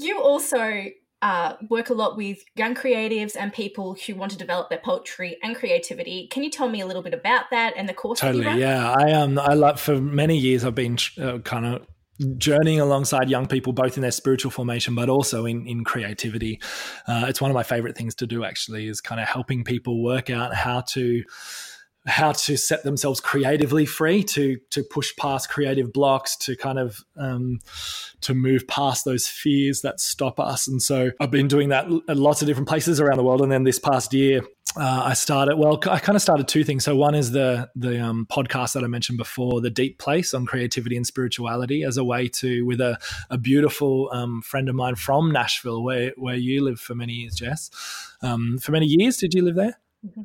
You 0.00 0.20
also 0.20 0.86
uh, 1.24 1.56
work 1.70 1.88
a 1.88 1.94
lot 1.94 2.18
with 2.18 2.44
young 2.54 2.74
creatives 2.74 3.34
and 3.34 3.50
people 3.50 3.96
who 4.06 4.14
want 4.14 4.30
to 4.30 4.36
develop 4.36 4.68
their 4.68 4.78
poetry 4.78 5.38
and 5.42 5.56
creativity. 5.56 6.28
Can 6.28 6.42
you 6.42 6.50
tell 6.50 6.68
me 6.68 6.82
a 6.82 6.86
little 6.86 7.00
bit 7.00 7.14
about 7.14 7.46
that 7.50 7.72
and 7.78 7.88
the 7.88 7.94
course? 7.94 8.20
Totally, 8.20 8.60
yeah. 8.60 8.92
I 8.92 9.12
um, 9.12 9.38
I 9.38 9.54
love 9.54 9.80
for 9.80 9.98
many 9.98 10.36
years 10.36 10.66
I've 10.66 10.74
been 10.74 10.98
uh, 11.18 11.38
kind 11.38 11.64
of 11.64 11.86
journeying 12.36 12.78
alongside 12.78 13.30
young 13.30 13.46
people 13.46 13.72
both 13.72 13.96
in 13.96 14.02
their 14.02 14.12
spiritual 14.12 14.50
formation 14.50 14.94
but 14.94 15.08
also 15.08 15.46
in 15.46 15.66
in 15.66 15.82
creativity 15.82 16.60
uh, 17.08 17.24
it's 17.26 17.40
one 17.40 17.50
of 17.50 17.56
my 17.56 17.64
favorite 17.64 17.96
things 17.96 18.14
to 18.14 18.24
do 18.24 18.44
actually 18.44 18.86
is 18.86 19.00
kind 19.00 19.20
of 19.20 19.26
helping 19.26 19.64
people 19.64 20.00
work 20.00 20.30
out 20.30 20.54
how 20.54 20.80
to 20.80 21.24
how 22.06 22.32
to 22.32 22.56
set 22.56 22.82
themselves 22.84 23.20
creatively 23.20 23.86
free 23.86 24.22
to 24.22 24.58
to 24.70 24.82
push 24.82 25.14
past 25.16 25.48
creative 25.48 25.92
blocks 25.92 26.36
to 26.36 26.56
kind 26.56 26.78
of 26.78 27.00
um, 27.16 27.60
to 28.20 28.34
move 28.34 28.66
past 28.68 29.04
those 29.04 29.26
fears 29.26 29.80
that 29.80 30.00
stop 30.00 30.38
us 30.38 30.68
and 30.68 30.82
so 30.82 31.10
i've 31.20 31.30
been 31.30 31.48
doing 31.48 31.70
that 31.70 31.86
at 32.08 32.16
lots 32.16 32.42
of 32.42 32.48
different 32.48 32.68
places 32.68 33.00
around 33.00 33.16
the 33.16 33.24
world 33.24 33.40
and 33.40 33.50
then 33.50 33.64
this 33.64 33.78
past 33.78 34.12
year 34.12 34.42
uh, 34.76 35.02
I 35.04 35.14
started 35.14 35.56
well. 35.56 35.78
I 35.88 36.00
kind 36.00 36.16
of 36.16 36.22
started 36.22 36.48
two 36.48 36.64
things. 36.64 36.84
So 36.84 36.96
one 36.96 37.14
is 37.14 37.30
the 37.30 37.70
the 37.76 38.00
um, 38.00 38.26
podcast 38.28 38.72
that 38.72 38.82
I 38.82 38.88
mentioned 38.88 39.18
before, 39.18 39.60
the 39.60 39.70
Deep 39.70 39.98
Place 39.98 40.34
on 40.34 40.46
creativity 40.46 40.96
and 40.96 41.06
spirituality, 41.06 41.84
as 41.84 41.96
a 41.96 42.02
way 42.02 42.26
to 42.28 42.66
with 42.66 42.80
a, 42.80 42.98
a 43.30 43.38
beautiful 43.38 44.10
um, 44.12 44.42
friend 44.42 44.68
of 44.68 44.74
mine 44.74 44.96
from 44.96 45.30
Nashville, 45.30 45.82
where 45.82 46.12
where 46.16 46.34
you 46.34 46.64
lived 46.64 46.80
for 46.80 46.96
many 46.96 47.12
years, 47.12 47.34
Jess. 47.34 47.70
Um, 48.20 48.58
for 48.58 48.72
many 48.72 48.86
years, 48.86 49.16
did 49.16 49.32
you 49.32 49.44
live 49.44 49.54
there 49.54 49.78
mm-hmm. 50.04 50.22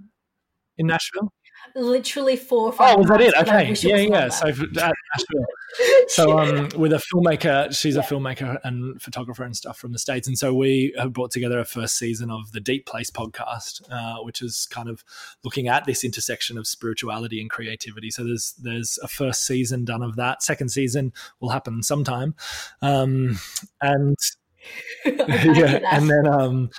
in 0.78 0.88
Nashville? 0.88 1.32
Literally 1.76 2.36
four. 2.36 2.74
oh, 2.80 2.98
was 2.98 3.08
that 3.08 3.22
it? 3.22 3.34
Okay, 3.36 3.74
yeah, 3.82 3.98
yeah. 3.98 4.30
So, 4.30 4.52
so 6.08 6.40
um, 6.40 6.70
with 6.78 6.94
a 6.94 7.02
filmmaker, 7.14 7.76
she's 7.76 7.96
a 7.96 8.02
filmmaker 8.02 8.58
and 8.64 9.02
photographer 9.02 9.44
and 9.44 9.56
stuff 9.56 9.78
from 9.78 9.92
the 9.92 10.00
states, 10.00 10.28
and 10.28 10.38
so 10.38 10.54
we 10.54 10.94
have 10.98 11.14
brought 11.14 11.32
together 11.32 11.60
a 11.60 11.66
first 11.66 11.98
season 11.98 12.30
of 12.30 12.52
the 12.52 12.60
Deep 12.60 12.86
Place 12.86 13.10
podcast, 13.10 13.82
uh, 13.92 14.24
which 14.24 14.42
is 14.42 14.68
kind 14.70 14.90
of 14.90 15.04
looking 15.44 15.68
at 15.68 15.86
this 15.86 16.04
intersection 16.04 16.58
of 16.58 16.68
spirituality 16.68 17.42
and 17.42 17.50
creativity. 17.50 18.10
So 18.12 18.24
there's 18.24 18.54
there's 18.54 19.00
a 19.02 19.08
first 19.08 19.46
season 19.46 19.86
done 19.86 20.04
of 20.04 20.16
that. 20.16 20.44
Second 20.44 20.70
season 20.70 21.14
will 21.40 21.50
happen 21.50 21.84
sometime, 21.84 22.36
um, 22.82 23.40
and 23.82 24.18
yeah, 25.06 25.80
and 25.92 26.10
then 26.10 26.28
um, 26.28 26.70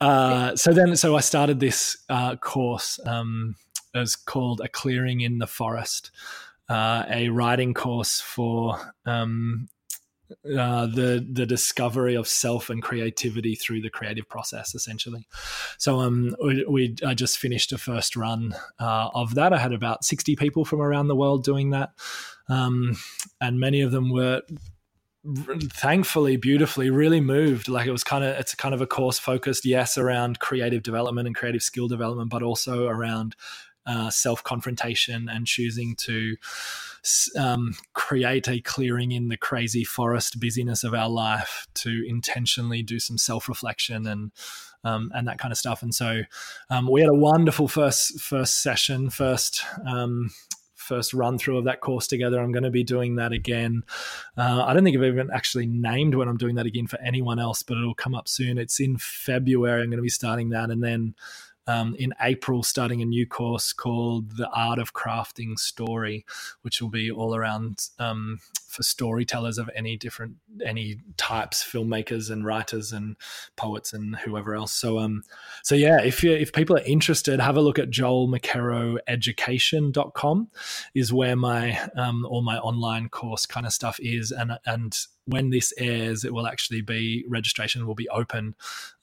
uh, 0.00 0.56
so 0.56 0.72
then 0.72 0.96
so 0.96 1.16
I 1.16 1.20
started 1.20 1.60
this 1.60 1.96
uh, 2.08 2.36
course. 2.36 2.98
Um, 3.04 3.56
is 3.94 4.16
called 4.16 4.60
A 4.60 4.68
Clearing 4.68 5.20
in 5.20 5.38
the 5.38 5.46
Forest, 5.46 6.10
uh, 6.68 7.04
a 7.08 7.28
writing 7.28 7.74
course 7.74 8.20
for 8.20 8.78
um, 9.06 9.68
uh, 10.44 10.86
the 10.86 11.26
the 11.28 11.46
discovery 11.46 12.14
of 12.14 12.28
self 12.28 12.70
and 12.70 12.82
creativity 12.82 13.56
through 13.56 13.80
the 13.80 13.90
creative 13.90 14.28
process, 14.28 14.74
essentially. 14.74 15.26
So 15.78 16.00
um, 16.00 16.36
we, 16.42 16.64
we 16.66 16.96
I 17.04 17.14
just 17.14 17.38
finished 17.38 17.72
a 17.72 17.78
first 17.78 18.16
run 18.16 18.54
uh, 18.78 19.08
of 19.12 19.34
that. 19.34 19.52
I 19.52 19.58
had 19.58 19.72
about 19.72 20.04
sixty 20.04 20.36
people 20.36 20.64
from 20.64 20.80
around 20.80 21.08
the 21.08 21.16
world 21.16 21.44
doing 21.44 21.70
that, 21.70 21.90
um, 22.48 22.96
and 23.40 23.58
many 23.58 23.80
of 23.80 23.90
them 23.90 24.10
were 24.10 24.42
thankfully 25.24 26.38
beautifully 26.38 26.88
really 26.88 27.20
moved 27.20 27.68
like 27.68 27.86
it 27.86 27.92
was 27.92 28.02
kind 28.02 28.24
of 28.24 28.34
it's 28.38 28.54
kind 28.54 28.74
of 28.74 28.80
a 28.80 28.86
course 28.86 29.18
focused 29.18 29.66
yes 29.66 29.98
around 29.98 30.38
creative 30.38 30.82
development 30.82 31.26
and 31.26 31.36
creative 31.36 31.62
skill 31.62 31.88
development 31.88 32.30
but 32.30 32.42
also 32.42 32.86
around 32.86 33.36
uh, 33.90 34.08
self 34.08 34.42
confrontation 34.44 35.28
and 35.28 35.46
choosing 35.46 35.96
to 35.96 36.36
um, 37.36 37.74
create 37.92 38.48
a 38.48 38.60
clearing 38.60 39.10
in 39.10 39.28
the 39.28 39.36
crazy 39.36 39.84
forest 39.84 40.38
busyness 40.38 40.84
of 40.84 40.94
our 40.94 41.08
life 41.08 41.66
to 41.74 42.04
intentionally 42.06 42.82
do 42.82 43.00
some 43.00 43.18
self 43.18 43.48
reflection 43.48 44.06
and 44.06 44.30
um, 44.84 45.10
and 45.14 45.26
that 45.28 45.38
kind 45.38 45.52
of 45.52 45.58
stuff. 45.58 45.82
And 45.82 45.94
so 45.94 46.22
um, 46.70 46.90
we 46.90 47.00
had 47.00 47.10
a 47.10 47.14
wonderful 47.14 47.68
first 47.68 48.20
first 48.20 48.62
session, 48.62 49.10
first 49.10 49.64
um, 49.86 50.30
first 50.76 51.12
run 51.12 51.38
through 51.38 51.58
of 51.58 51.64
that 51.64 51.80
course 51.80 52.06
together. 52.06 52.40
I'm 52.40 52.52
going 52.52 52.62
to 52.62 52.70
be 52.70 52.84
doing 52.84 53.16
that 53.16 53.32
again. 53.32 53.82
Uh, 54.36 54.64
I 54.64 54.72
don't 54.72 54.84
think 54.84 54.96
I've 54.96 55.04
even 55.04 55.30
actually 55.32 55.66
named 55.66 56.14
when 56.14 56.28
I'm 56.28 56.36
doing 56.36 56.54
that 56.56 56.66
again 56.66 56.86
for 56.86 57.00
anyone 57.00 57.38
else, 57.38 57.62
but 57.62 57.76
it'll 57.76 57.94
come 57.94 58.14
up 58.14 58.28
soon. 58.28 58.56
It's 58.56 58.80
in 58.80 58.96
February. 58.98 59.82
I'm 59.82 59.90
going 59.90 59.98
to 59.98 60.02
be 60.02 60.08
starting 60.08 60.50
that, 60.50 60.70
and 60.70 60.82
then 60.82 61.14
um, 61.70 61.94
in 61.98 62.12
April 62.20 62.62
starting 62.64 63.00
a 63.00 63.04
new 63.04 63.26
course 63.26 63.72
called 63.72 64.36
The 64.36 64.50
Art 64.50 64.80
of 64.80 64.92
Crafting 64.92 65.56
Story, 65.58 66.26
which 66.62 66.82
will 66.82 66.90
be 66.90 67.10
all 67.10 67.34
around 67.34 67.88
um, 68.00 68.40
for 68.66 68.82
storytellers 68.82 69.58
of 69.58 69.70
any 69.74 69.96
different 69.96 70.36
any 70.64 70.98
types, 71.16 71.64
filmmakers 71.64 72.30
and 72.30 72.44
writers 72.44 72.92
and 72.92 73.16
poets 73.56 73.92
and 73.92 74.14
whoever 74.16 74.54
else. 74.54 74.72
So 74.72 74.98
um 74.98 75.22
so 75.62 75.74
yeah, 75.74 76.00
if 76.02 76.24
you 76.24 76.32
if 76.32 76.52
people 76.52 76.76
are 76.76 76.84
interested, 76.84 77.40
have 77.40 77.56
a 77.56 77.60
look 77.60 77.78
at 77.78 77.90
joelmccarroeducation.com 77.90 80.48
is 80.94 81.12
where 81.12 81.36
my 81.36 81.78
um 81.96 82.24
all 82.26 82.42
my 82.42 82.58
online 82.58 83.08
course 83.08 83.46
kind 83.46 83.66
of 83.66 83.72
stuff 83.72 83.98
is 84.00 84.32
and 84.32 84.58
and 84.64 85.06
when 85.26 85.50
this 85.50 85.72
airs, 85.78 86.24
it 86.24 86.32
will 86.32 86.46
actually 86.46 86.80
be 86.80 87.24
registration 87.28 87.86
will 87.86 87.94
be 87.94 88.08
open 88.08 88.54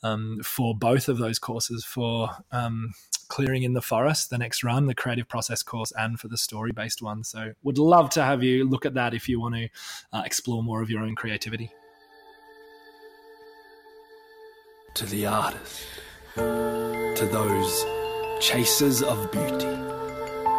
um, 0.03 0.39
for 0.43 0.75
both 0.75 1.09
of 1.09 1.17
those 1.17 1.39
courses 1.39 1.85
for 1.85 2.29
um, 2.51 2.93
clearing 3.27 3.63
in 3.63 3.73
the 3.73 3.81
forest, 3.81 4.29
the 4.29 4.37
next 4.37 4.63
run, 4.63 4.87
the 4.87 4.95
creative 4.95 5.27
process 5.27 5.63
course, 5.63 5.91
and 5.97 6.19
for 6.19 6.27
the 6.27 6.37
story 6.37 6.71
based 6.71 7.01
one. 7.01 7.23
So, 7.23 7.53
would 7.63 7.77
love 7.77 8.09
to 8.11 8.23
have 8.23 8.43
you 8.43 8.67
look 8.67 8.85
at 8.85 8.93
that 8.95 9.13
if 9.13 9.29
you 9.29 9.39
want 9.39 9.55
to 9.55 9.69
uh, 10.13 10.23
explore 10.25 10.63
more 10.63 10.81
of 10.81 10.89
your 10.89 11.01
own 11.01 11.15
creativity. 11.15 11.71
To 14.95 15.05
the 15.05 15.27
artist, 15.27 15.83
to 16.35 17.29
those 17.31 17.85
chasers 18.41 19.03
of 19.03 19.31
beauty, 19.31 19.77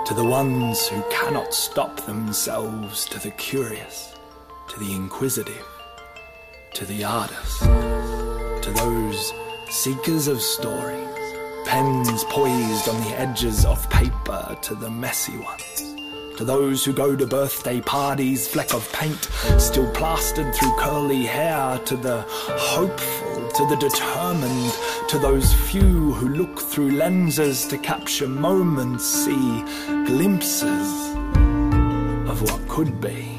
to 0.07 0.15
the 0.15 0.25
ones 0.25 0.87
who 0.87 1.03
cannot 1.11 1.53
stop 1.53 2.01
themselves, 2.07 3.05
to 3.07 3.19
the 3.19 3.33
curious, 3.33 4.15
to 4.69 4.79
the 4.79 4.93
inquisitive, 4.93 5.67
to 6.75 6.85
the 6.85 7.05
artist, 7.05 7.61
to 7.61 8.73
those 8.77 9.33
seekers 9.71 10.29
of 10.29 10.41
stories, 10.41 11.09
pens 11.65 12.25
poised 12.25 12.89
on 12.89 13.01
the 13.03 13.19
edges 13.19 13.65
of 13.65 13.89
paper 13.91 14.57
to 14.63 14.75
the 14.75 14.91
messy 14.91 15.37
ones. 15.39 15.95
To 16.37 16.45
those 16.45 16.85
who 16.85 16.93
go 16.93 17.17
to 17.17 17.27
birthday 17.27 17.81
parties, 17.81 18.47
fleck 18.47 18.73
of 18.73 18.93
paint 18.93 19.29
still 19.59 19.91
plastered 19.93 20.55
through 20.55 20.77
curly 20.79 21.25
hair. 21.25 21.79
To 21.87 21.97
the 21.97 22.25
hopeful, 22.29 23.49
to 23.49 23.67
the 23.67 23.77
determined, 23.77 24.73
to 25.09 25.19
those 25.19 25.53
few 25.53 26.13
who 26.13 26.29
look 26.29 26.61
through 26.61 26.93
lenses 26.93 27.67
to 27.67 27.79
capture 27.79 28.29
moments, 28.29 29.05
see 29.05 29.65
glimpses 30.07 31.17
of 32.31 32.41
what 32.43 32.69
could 32.69 33.01
be. 33.01 33.38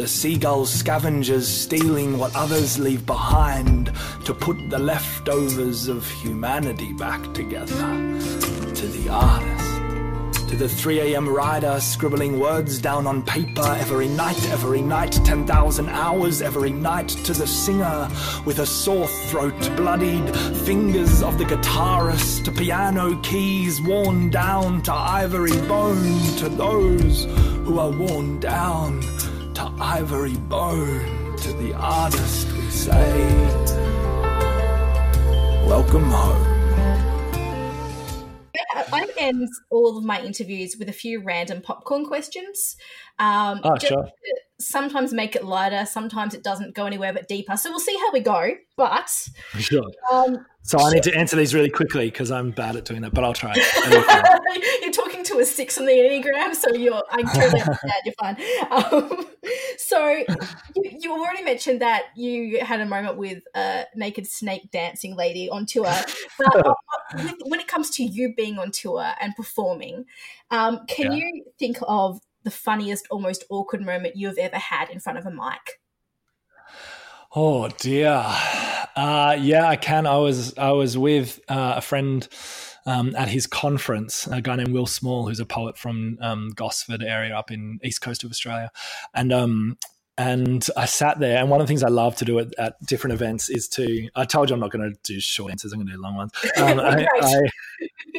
The 0.00 0.08
seagull 0.08 0.64
scavengers 0.64 1.46
stealing 1.46 2.16
what 2.16 2.34
others 2.34 2.78
leave 2.78 3.04
behind 3.04 3.92
to 4.24 4.32
put 4.32 4.56
the 4.70 4.78
leftovers 4.78 5.88
of 5.88 6.08
humanity 6.08 6.94
back 6.94 7.22
together. 7.34 7.74
To 7.74 8.86
the 8.86 9.10
artist, 9.10 10.48
to 10.48 10.56
the 10.56 10.64
3am 10.64 11.30
rider 11.30 11.78
scribbling 11.80 12.40
words 12.40 12.78
down 12.78 13.06
on 13.06 13.22
paper 13.24 13.76
every 13.78 14.08
night, 14.08 14.42
every 14.48 14.80
night, 14.80 15.12
10,000 15.22 15.88
hours 15.90 16.40
every 16.40 16.70
night. 16.70 17.10
To 17.10 17.34
the 17.34 17.46
singer 17.46 18.08
with 18.46 18.60
a 18.60 18.66
sore 18.66 19.06
throat, 19.06 19.60
bloodied 19.76 20.34
fingers 20.64 21.22
of 21.22 21.36
the 21.36 21.44
guitarist, 21.44 22.44
to 22.46 22.52
piano 22.52 23.20
keys 23.20 23.82
worn 23.82 24.30
down 24.30 24.80
to 24.84 24.94
ivory 24.94 25.60
bone. 25.68 26.36
To 26.38 26.48
those 26.48 27.26
who 27.66 27.78
are 27.78 27.90
worn 27.90 28.40
down 28.40 29.02
to 29.60 29.74
ivory 29.78 30.36
bone, 30.36 31.36
to 31.36 31.52
the 31.52 31.74
artist 31.74 32.50
we 32.52 32.70
say, 32.70 33.26
Welcome 35.66 36.04
home. 36.04 36.46
I 38.92 39.06
end 39.18 39.48
all 39.70 39.98
of 39.98 40.04
my 40.04 40.22
interviews 40.22 40.76
with 40.78 40.88
a 40.88 40.92
few 40.92 41.22
random 41.22 41.60
popcorn 41.60 42.06
questions. 42.06 42.76
Um, 43.18 43.60
oh, 43.62 43.76
sure. 43.78 44.08
Sometimes 44.58 45.12
make 45.12 45.36
it 45.36 45.44
lighter, 45.44 45.84
sometimes 45.84 46.32
it 46.32 46.42
doesn't 46.42 46.74
go 46.74 46.86
anywhere 46.86 47.12
but 47.12 47.28
deeper. 47.28 47.56
So 47.58 47.70
we'll 47.70 47.80
see 47.80 47.96
how 47.98 48.12
we 48.12 48.20
go. 48.20 48.52
But 48.78 49.10
sure. 49.58 49.90
Um, 50.10 50.46
so 50.62 50.78
I 50.78 50.92
need 50.92 51.02
to 51.04 51.14
answer 51.14 51.36
these 51.36 51.54
really 51.54 51.70
quickly 51.70 52.06
because 52.06 52.30
I'm 52.30 52.50
bad 52.50 52.76
at 52.76 52.84
doing 52.84 53.02
that, 53.02 53.12
but 53.12 53.24
I'll 53.24 53.34
try. 53.34 53.54
you're 54.82 54.92
talking 54.92 55.09
six 55.44 55.78
on 55.78 55.86
the 55.86 55.92
Enneagram, 55.92 56.54
so 56.54 56.74
you're, 56.74 57.02
I 57.10 57.22
totally 57.22 57.60
understand, 57.62 57.92
you're 58.04 58.14
fine. 58.18 58.36
Um, 58.70 59.26
so 59.78 60.08
you, 60.08 60.98
you, 61.00 61.12
already 61.12 61.42
mentioned 61.42 61.80
that 61.80 62.04
you 62.14 62.64
had 62.64 62.80
a 62.80 62.86
moment 62.86 63.16
with 63.16 63.42
a 63.54 63.84
naked 63.96 64.26
snake 64.26 64.70
dancing 64.70 65.16
lady 65.16 65.48
on 65.50 65.66
tour. 65.66 65.92
But 66.38 66.76
when 67.46 67.58
it 67.58 67.66
comes 67.66 67.90
to 67.90 68.04
you 68.04 68.34
being 68.34 68.58
on 68.58 68.70
tour 68.70 69.12
and 69.20 69.34
performing, 69.34 70.04
um, 70.50 70.84
can 70.86 71.12
yeah. 71.12 71.18
you 71.18 71.44
think 71.58 71.78
of 71.82 72.20
the 72.44 72.50
funniest, 72.50 73.06
almost 73.10 73.44
awkward 73.50 73.84
moment 73.84 74.16
you've 74.16 74.38
ever 74.38 74.56
had 74.56 74.90
in 74.90 75.00
front 75.00 75.18
of 75.18 75.26
a 75.26 75.30
mic? 75.30 75.80
Oh 77.32 77.68
dear, 77.68 78.24
uh, 78.96 79.36
yeah, 79.38 79.68
I 79.68 79.76
can. 79.76 80.04
I 80.04 80.16
was 80.16 80.56
I 80.58 80.72
was 80.72 80.98
with 80.98 81.40
uh, 81.48 81.74
a 81.76 81.80
friend 81.80 82.26
um, 82.86 83.14
at 83.14 83.28
his 83.28 83.46
conference, 83.46 84.26
a 84.26 84.40
guy 84.42 84.56
named 84.56 84.72
Will 84.72 84.86
Small, 84.86 85.28
who's 85.28 85.38
a 85.38 85.46
poet 85.46 85.78
from 85.78 86.18
um, 86.20 86.50
Gosford 86.56 87.04
area 87.04 87.36
up 87.36 87.52
in 87.52 87.78
east 87.84 88.00
coast 88.00 88.24
of 88.24 88.32
Australia, 88.32 88.72
and 89.14 89.32
um, 89.32 89.78
and 90.18 90.66
I 90.76 90.86
sat 90.86 91.20
there. 91.20 91.38
And 91.38 91.48
one 91.50 91.60
of 91.60 91.68
the 91.68 91.70
things 91.70 91.84
I 91.84 91.88
love 91.88 92.16
to 92.16 92.24
do 92.24 92.40
at, 92.40 92.52
at 92.58 92.84
different 92.84 93.14
events 93.14 93.48
is 93.48 93.68
to. 93.68 94.08
I 94.16 94.24
told 94.24 94.50
you 94.50 94.54
I'm 94.54 94.60
not 94.60 94.72
going 94.72 94.90
to 94.90 94.98
do 95.04 95.20
short 95.20 95.52
answers. 95.52 95.72
I'm 95.72 95.78
going 95.78 95.86
to 95.86 95.94
do 95.94 96.02
long 96.02 96.16
ones. 96.16 96.32
Um, 96.56 96.80
I, 96.80 97.06
I, 97.20 97.42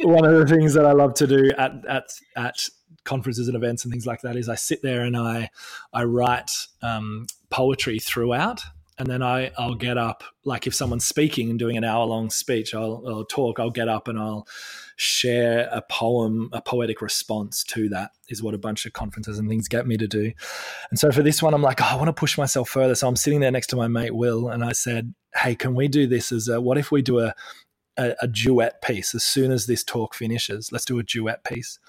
one 0.04 0.24
of 0.24 0.32
the 0.32 0.46
things 0.46 0.72
that 0.72 0.86
I 0.86 0.92
love 0.92 1.12
to 1.14 1.26
do 1.26 1.50
at 1.58 1.84
at 1.86 2.04
at 2.34 2.66
conferences 3.04 3.46
and 3.46 3.56
events 3.58 3.84
and 3.84 3.92
things 3.92 4.06
like 4.06 4.22
that 4.22 4.36
is 4.36 4.48
I 4.48 4.54
sit 4.54 4.80
there 4.80 5.02
and 5.02 5.18
I 5.18 5.50
I 5.92 6.04
write 6.04 6.50
um, 6.80 7.26
poetry 7.50 7.98
throughout 7.98 8.62
and 9.02 9.10
then 9.10 9.20
I, 9.20 9.50
I'll 9.58 9.74
get 9.74 9.98
up, 9.98 10.22
like 10.44 10.68
if 10.68 10.76
someone's 10.76 11.04
speaking 11.04 11.50
and 11.50 11.58
doing 11.58 11.76
an 11.76 11.82
hour 11.82 12.06
long 12.06 12.30
speech, 12.30 12.72
I'll, 12.72 13.02
I'll, 13.04 13.24
talk, 13.24 13.58
I'll 13.58 13.68
get 13.68 13.88
up 13.88 14.06
and 14.06 14.16
I'll 14.16 14.46
share 14.94 15.68
a 15.72 15.82
poem, 15.82 16.50
a 16.52 16.62
poetic 16.62 17.02
response 17.02 17.64
to 17.64 17.88
that, 17.88 18.12
is 18.28 18.44
what 18.44 18.54
a 18.54 18.58
bunch 18.58 18.86
of 18.86 18.92
conferences 18.92 19.40
and 19.40 19.48
things 19.48 19.66
get 19.66 19.88
me 19.88 19.96
to 19.96 20.06
do. 20.06 20.30
And 20.88 21.00
so 21.00 21.10
for 21.10 21.24
this 21.24 21.42
one, 21.42 21.52
I'm 21.52 21.62
like, 21.62 21.80
oh, 21.82 21.86
I 21.86 21.96
want 21.96 22.10
to 22.10 22.12
push 22.12 22.38
myself 22.38 22.68
further. 22.68 22.94
So 22.94 23.08
I'm 23.08 23.16
sitting 23.16 23.40
there 23.40 23.50
next 23.50 23.66
to 23.70 23.76
my 23.76 23.88
mate, 23.88 24.14
Will, 24.14 24.48
and 24.48 24.62
I 24.64 24.70
said, 24.70 25.12
hey, 25.34 25.56
can 25.56 25.74
we 25.74 25.88
do 25.88 26.06
this 26.06 26.30
as 26.30 26.46
a, 26.46 26.60
what 26.60 26.78
if 26.78 26.92
we 26.92 27.02
do 27.02 27.18
a, 27.18 27.34
a, 27.96 28.14
a 28.22 28.28
duet 28.28 28.82
piece 28.82 29.16
as 29.16 29.24
soon 29.24 29.50
as 29.50 29.66
this 29.66 29.82
talk 29.82 30.14
finishes? 30.14 30.70
Let's 30.70 30.84
do 30.84 31.00
a 31.00 31.02
duet 31.02 31.42
piece. 31.42 31.80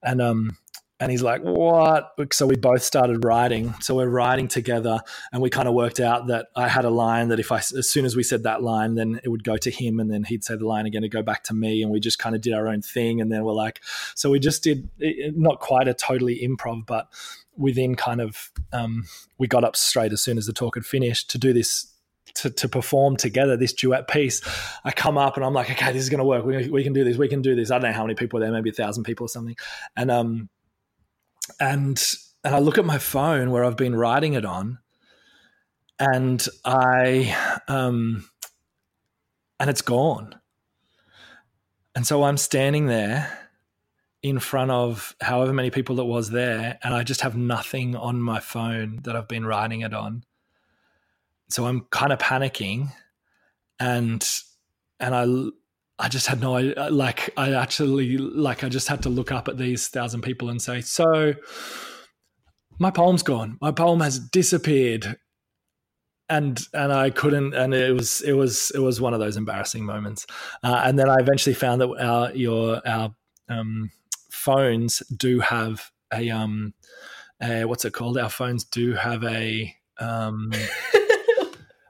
And 0.00 0.22
um, 0.22 0.58
and 1.02 1.10
he's 1.10 1.22
like, 1.22 1.42
what? 1.42 2.14
So 2.30 2.46
we 2.46 2.54
both 2.54 2.84
started 2.84 3.24
writing. 3.24 3.74
So 3.80 3.96
we're 3.96 4.06
writing 4.06 4.46
together 4.46 5.00
and 5.32 5.42
we 5.42 5.50
kind 5.50 5.66
of 5.66 5.74
worked 5.74 5.98
out 5.98 6.28
that 6.28 6.46
I 6.54 6.68
had 6.68 6.84
a 6.84 6.90
line 6.90 7.26
that 7.30 7.40
if 7.40 7.50
I, 7.50 7.56
as 7.56 7.90
soon 7.90 8.04
as 8.04 8.14
we 8.14 8.22
said 8.22 8.44
that 8.44 8.62
line, 8.62 8.94
then 8.94 9.20
it 9.24 9.28
would 9.28 9.42
go 9.42 9.56
to 9.56 9.68
him 9.68 9.98
and 9.98 10.08
then 10.12 10.22
he'd 10.22 10.44
say 10.44 10.54
the 10.54 10.64
line 10.64 10.86
again 10.86 11.02
to 11.02 11.08
go 11.08 11.20
back 11.20 11.42
to 11.44 11.54
me. 11.54 11.82
And 11.82 11.90
we 11.90 11.98
just 11.98 12.20
kind 12.20 12.36
of 12.36 12.40
did 12.40 12.54
our 12.54 12.68
own 12.68 12.82
thing. 12.82 13.20
And 13.20 13.32
then 13.32 13.42
we're 13.42 13.52
like, 13.52 13.80
so 14.14 14.30
we 14.30 14.38
just 14.38 14.62
did 14.62 14.88
not 15.36 15.58
quite 15.58 15.88
a 15.88 15.94
totally 15.94 16.38
improv, 16.38 16.86
but 16.86 17.08
within 17.56 17.96
kind 17.96 18.20
of, 18.20 18.52
um, 18.72 19.02
we 19.38 19.48
got 19.48 19.64
up 19.64 19.74
straight 19.74 20.12
as 20.12 20.22
soon 20.22 20.38
as 20.38 20.46
the 20.46 20.52
talk 20.52 20.76
had 20.76 20.86
finished 20.86 21.30
to 21.32 21.38
do 21.38 21.52
this 21.52 21.92
to, 22.34 22.50
to 22.50 22.68
perform 22.68 23.16
together 23.16 23.56
this 23.56 23.72
duet 23.72 24.06
piece. 24.06 24.40
I 24.84 24.92
come 24.92 25.18
up 25.18 25.34
and 25.34 25.44
I'm 25.44 25.52
like, 25.52 25.68
okay, 25.68 25.92
this 25.92 26.02
is 26.02 26.10
going 26.10 26.20
to 26.20 26.24
work. 26.24 26.44
We, 26.44 26.68
we 26.68 26.84
can 26.84 26.92
do 26.92 27.02
this. 27.02 27.16
We 27.16 27.26
can 27.26 27.42
do 27.42 27.56
this. 27.56 27.72
I 27.72 27.80
don't 27.80 27.90
know 27.90 27.96
how 27.96 28.04
many 28.04 28.14
people 28.14 28.38
were 28.38 28.44
there, 28.46 28.52
maybe 28.52 28.70
a 28.70 28.72
thousand 28.72 29.02
people 29.02 29.26
or 29.26 29.28
something. 29.28 29.56
And 29.96 30.08
um, 30.08 30.48
and 31.62 32.02
and 32.42 32.56
I 32.56 32.58
look 32.58 32.76
at 32.76 32.84
my 32.84 32.98
phone 32.98 33.52
where 33.52 33.64
I've 33.64 33.76
been 33.76 33.94
writing 33.94 34.34
it 34.34 34.44
on, 34.44 34.80
and 35.98 36.46
I 36.64 37.36
um, 37.68 38.28
and 39.60 39.70
it's 39.70 39.82
gone. 39.82 40.34
And 41.94 42.04
so 42.06 42.24
I'm 42.24 42.36
standing 42.36 42.86
there 42.86 43.38
in 44.22 44.40
front 44.40 44.70
of 44.70 45.14
however 45.20 45.52
many 45.52 45.70
people 45.70 46.00
it 46.00 46.06
was 46.06 46.30
there, 46.30 46.78
and 46.82 46.94
I 46.94 47.04
just 47.04 47.20
have 47.20 47.36
nothing 47.36 47.94
on 47.94 48.20
my 48.20 48.40
phone 48.40 48.98
that 49.04 49.14
I've 49.14 49.28
been 49.28 49.46
writing 49.46 49.82
it 49.82 49.94
on. 49.94 50.24
So 51.48 51.66
I'm 51.66 51.82
kind 51.90 52.12
of 52.12 52.18
panicking, 52.18 52.92
and 53.78 54.28
and 54.98 55.14
I 55.14 55.26
I 55.98 56.08
just 56.08 56.26
had 56.26 56.40
no. 56.40 56.54
Like, 56.90 57.30
I 57.36 57.52
actually, 57.52 58.16
like, 58.18 58.64
I 58.64 58.68
just 58.68 58.88
had 58.88 59.02
to 59.02 59.08
look 59.08 59.30
up 59.30 59.48
at 59.48 59.58
these 59.58 59.88
thousand 59.88 60.22
people 60.22 60.48
and 60.48 60.60
say, 60.60 60.80
so 60.80 61.34
my 62.78 62.90
poem's 62.90 63.22
gone. 63.22 63.58
My 63.60 63.70
poem 63.70 64.00
has 64.00 64.18
disappeared. 64.18 65.16
And, 66.28 66.58
and 66.72 66.92
I 66.92 67.10
couldn't, 67.10 67.52
and 67.52 67.74
it 67.74 67.92
was, 67.92 68.22
it 68.22 68.32
was, 68.32 68.72
it 68.74 68.78
was 68.78 69.02
one 69.02 69.12
of 69.12 69.20
those 69.20 69.36
embarrassing 69.36 69.84
moments. 69.84 70.26
Uh, 70.62 70.80
and 70.84 70.98
then 70.98 71.10
I 71.10 71.16
eventually 71.20 71.54
found 71.54 71.82
that 71.82 71.88
our, 72.00 72.32
your, 72.32 72.80
our, 72.88 73.14
um, 73.50 73.90
phones 74.30 75.00
do 75.14 75.40
have 75.40 75.90
a, 76.12 76.30
um, 76.30 76.72
a, 77.42 77.64
what's 77.66 77.84
it 77.84 77.92
called? 77.92 78.16
Our 78.16 78.30
phones 78.30 78.64
do 78.64 78.94
have 78.94 79.24
a, 79.24 79.74
um, 79.98 80.52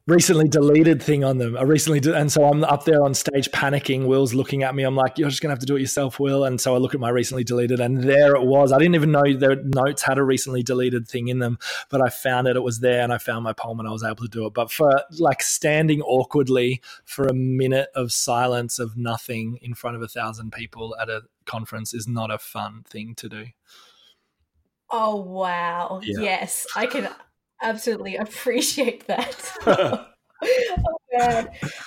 recently 0.07 0.49
deleted 0.49 1.03
thing 1.03 1.23
on 1.23 1.39
them. 1.39 1.57
I 1.57 1.63
recently 1.63 2.01
did, 2.01 2.15
and 2.15 2.31
so 2.31 2.45
I'm 2.45 2.65
up 2.65 2.85
there 2.85 3.03
on 3.03 3.15
stage 3.15 3.51
panicking. 3.51 4.07
Will's 4.07 4.35
looking 4.35 4.63
at 4.63 4.75
me. 4.75 4.83
I'm 4.83 4.97
like, 4.97 5.19
"You're 5.19 5.29
just 5.29 5.41
gonna 5.41 5.53
have 5.53 5.61
to 5.61 5.67
do 5.67 5.77
it 5.77 5.81
yourself, 5.81 6.19
Will." 6.19 6.45
And 6.45 6.61
so 6.61 6.75
I 6.75 6.79
look 6.79 6.95
at 6.95 7.01
my 7.01 7.09
recently 7.09 7.45
deleted, 7.45 7.81
and 7.81 8.03
there 8.03 8.35
it 8.35 8.43
was. 8.43 8.73
I 8.73 8.79
didn't 8.79 8.97
even 8.97 9.13
know 9.13 9.23
the 9.23 9.63
notes 9.75 10.03
had 10.03 10.19
a 10.19 10.25
recently 10.25 10.63
deleted 10.63 11.09
thing 11.09 11.29
in 11.29 11.39
them, 11.39 11.59
but 11.89 12.03
I 12.05 12.09
found 12.09 12.49
it. 12.49 12.57
It 12.57 12.63
was 12.63 12.81
there, 12.81 13.03
and 13.03 13.13
I 13.13 13.19
found 13.19 13.45
my 13.45 13.53
poem, 13.53 13.79
and 13.79 13.89
I 13.89 13.93
was 13.93 14.03
able 14.03 14.25
to 14.25 14.29
do 14.29 14.47
it. 14.47 14.55
But 14.55 14.73
for 14.73 15.03
like 15.19 15.43
standing 15.43 16.03
awkwardly 16.03 16.83
for 17.05 17.27
a 17.27 17.35
minute 17.35 17.89
of 17.95 18.13
silence 18.13 18.79
of 18.79 18.97
nothing 18.97 19.59
in 19.63 19.75
front 19.75 19.97
of 19.97 20.03
a 20.03 20.09
thousand 20.09 20.53
people 20.53 20.97
at 21.01 21.09
a 21.09 21.23
conference 21.45 21.95
is 21.95 22.09
not 22.09 22.31
a 22.31 22.39
fun 22.39 22.85
thing 22.89 23.15
to 23.17 23.29
do. 23.29 23.47
Oh 24.91 25.17
wow! 25.17 26.01
Yeah. 26.03 26.21
Yes, 26.21 26.67
I 26.77 26.87
can 26.87 27.09
absolutely 27.63 28.17
appreciate 28.27 29.07
that. 29.07 29.53
oh, 29.67 30.07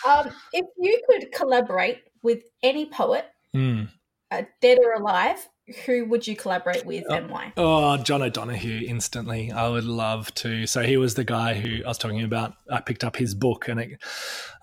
um, 0.07 0.31
if 0.53 0.65
you 0.77 1.01
could 1.09 1.31
collaborate 1.31 1.99
with 2.23 2.43
any 2.63 2.85
poet, 2.85 3.25
mm. 3.55 3.87
uh, 4.31 4.43
dead 4.61 4.79
or 4.83 4.93
alive, 4.93 5.47
who 5.85 6.05
would 6.05 6.27
you 6.27 6.35
collaborate 6.35 6.85
with 6.85 7.03
and 7.09 7.29
why? 7.29 7.51
Oh, 7.57 7.97
John 7.97 8.21
O'Donohue, 8.21 8.85
instantly. 8.87 9.51
I 9.51 9.67
would 9.67 9.83
love 9.83 10.33
to. 10.35 10.67
So 10.67 10.83
he 10.83 10.97
was 10.97 11.15
the 11.15 11.23
guy 11.23 11.55
who 11.55 11.83
I 11.83 11.87
was 11.87 11.97
talking 11.97 12.23
about. 12.23 12.53
I 12.69 12.81
picked 12.81 13.03
up 13.03 13.15
his 13.15 13.33
book 13.33 13.67
and 13.67 13.79
it 13.79 13.99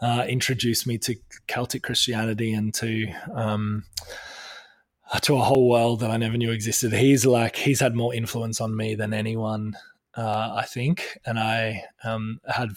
uh, 0.00 0.24
introduced 0.28 0.86
me 0.86 0.98
to 0.98 1.16
Celtic 1.46 1.82
Christianity 1.82 2.52
and 2.52 2.72
to. 2.74 3.12
Um, 3.34 3.84
to 5.20 5.36
a 5.36 5.42
whole 5.42 5.68
world 5.68 6.00
that 6.00 6.10
I 6.10 6.16
never 6.16 6.38
knew 6.38 6.50
existed. 6.50 6.90
He's 6.94 7.26
like 7.26 7.56
he's 7.56 7.80
had 7.80 7.94
more 7.94 8.14
influence 8.14 8.62
on 8.62 8.74
me 8.74 8.94
than 8.94 9.12
anyone 9.12 9.76
uh, 10.16 10.54
I 10.56 10.64
think, 10.64 11.18
and 11.24 11.38
I 11.38 11.84
um, 12.04 12.40
had 12.46 12.70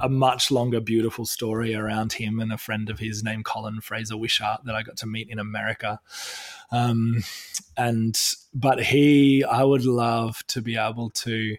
a 0.00 0.08
much 0.08 0.50
longer, 0.50 0.80
beautiful 0.80 1.24
story 1.24 1.74
around 1.74 2.14
him 2.14 2.38
and 2.38 2.52
a 2.52 2.58
friend 2.58 2.90
of 2.90 2.98
his 2.98 3.22
named 3.22 3.44
Colin 3.44 3.80
Fraser 3.80 4.16
Wishart 4.16 4.62
that 4.64 4.74
I 4.74 4.82
got 4.82 4.96
to 4.98 5.06
meet 5.06 5.28
in 5.30 5.38
America. 5.38 6.00
Um, 6.70 7.22
and 7.76 8.18
but 8.54 8.82
he, 8.82 9.44
I 9.44 9.64
would 9.64 9.84
love 9.84 10.46
to 10.48 10.60
be 10.60 10.76
able 10.76 11.10
to 11.10 11.56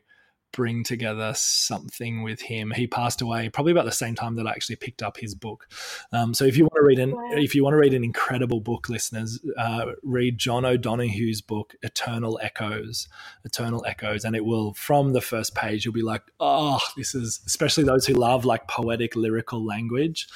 bring 0.57 0.83
together 0.83 1.31
something 1.35 2.23
with 2.23 2.41
him. 2.41 2.71
He 2.71 2.87
passed 2.87 3.21
away 3.21 3.47
probably 3.47 3.71
about 3.71 3.85
the 3.85 3.91
same 3.91 4.15
time 4.15 4.37
that 4.37 4.47
I 4.47 4.49
actually 4.49 4.77
picked 4.77 5.03
up 5.03 5.17
his 5.17 5.35
book. 5.35 5.69
Um, 6.11 6.33
so 6.33 6.45
if 6.45 6.57
you 6.57 6.63
want 6.63 6.73
to 6.73 6.83
read 6.83 6.97
an 6.97 7.13
if 7.33 7.53
you 7.53 7.63
want 7.63 7.75
to 7.75 7.77
read 7.77 7.93
an 7.93 8.03
incredible 8.03 8.59
book, 8.59 8.89
listeners, 8.89 9.39
uh, 9.55 9.91
read 10.01 10.39
John 10.39 10.65
O'Donohue's 10.65 11.43
book 11.43 11.75
Eternal 11.83 12.39
Echoes. 12.41 13.07
Eternal 13.45 13.85
Echoes, 13.85 14.25
and 14.25 14.35
it 14.35 14.45
will 14.45 14.73
from 14.73 15.13
the 15.13 15.21
first 15.21 15.53
page 15.53 15.85
you'll 15.85 15.93
be 15.93 16.01
like, 16.01 16.23
oh, 16.39 16.79
this 16.97 17.13
is 17.13 17.39
especially 17.45 17.83
those 17.83 18.07
who 18.07 18.15
love 18.15 18.43
like 18.43 18.67
poetic 18.67 19.15
lyrical 19.15 19.63
language. 19.63 20.27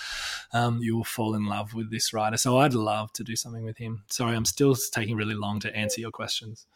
Um, 0.54 0.82
you 0.84 0.98
will 0.98 1.04
fall 1.04 1.34
in 1.34 1.46
love 1.46 1.74
with 1.74 1.90
this 1.90 2.14
writer. 2.14 2.38
So 2.38 2.60
I'd 2.60 2.76
love 2.76 3.12
to 3.14 3.24
do 3.24 3.36
something 3.36 3.64
with 3.64 3.80
him. 3.80 4.04
Sorry, 4.12 4.36
I'm 4.36 4.46
still 4.46 4.76
taking 4.76 5.16
really 5.16 5.34
long 5.34 5.60
to 5.62 5.76
answer 5.76 6.00
your 6.00 6.12
questions. 6.12 6.68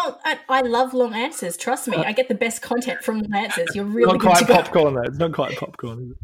Oh, 0.00 0.16
I, 0.24 0.38
I, 0.48 0.60
love 0.60 0.94
long 0.94 1.12
answers. 1.12 1.56
Trust 1.56 1.88
me, 1.88 1.96
I 1.96 2.12
get 2.12 2.28
the 2.28 2.34
best 2.34 2.62
content 2.62 3.02
from 3.02 3.18
long 3.18 3.34
answers. 3.34 3.74
You're 3.74 3.84
really 3.84 4.12
not 4.12 4.20
quite 4.20 4.46
popcorn 4.46 4.94
though. 4.94 5.02
It's 5.02 5.18
not 5.18 5.32
quite 5.32 5.56
popcorn. 5.56 6.14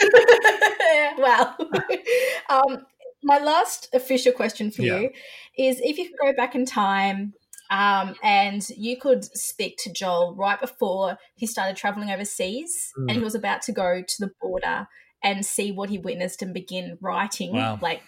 wow. 1.18 1.56
um, 2.48 2.86
my 3.24 3.38
last 3.38 3.88
official 3.92 4.32
question 4.32 4.70
for 4.70 4.82
yeah. 4.82 4.98
you 5.00 5.10
is: 5.58 5.80
if 5.82 5.98
you 5.98 6.04
could 6.04 6.18
go 6.22 6.32
back 6.36 6.54
in 6.54 6.64
time 6.64 7.34
um, 7.70 8.14
and 8.22 8.68
you 8.76 8.96
could 8.96 9.24
speak 9.24 9.76
to 9.78 9.92
Joel 9.92 10.36
right 10.36 10.60
before 10.60 11.18
he 11.34 11.48
started 11.48 11.76
traveling 11.76 12.10
overseas, 12.10 12.92
mm. 12.96 13.06
and 13.08 13.18
he 13.18 13.24
was 13.24 13.34
about 13.34 13.60
to 13.62 13.72
go 13.72 14.02
to 14.06 14.14
the 14.20 14.30
border 14.40 14.86
and 15.24 15.44
see 15.44 15.72
what 15.72 15.90
he 15.90 15.98
witnessed 15.98 16.42
and 16.42 16.54
begin 16.54 16.96
writing 17.00 17.54
wow. 17.54 17.78
like 17.82 18.02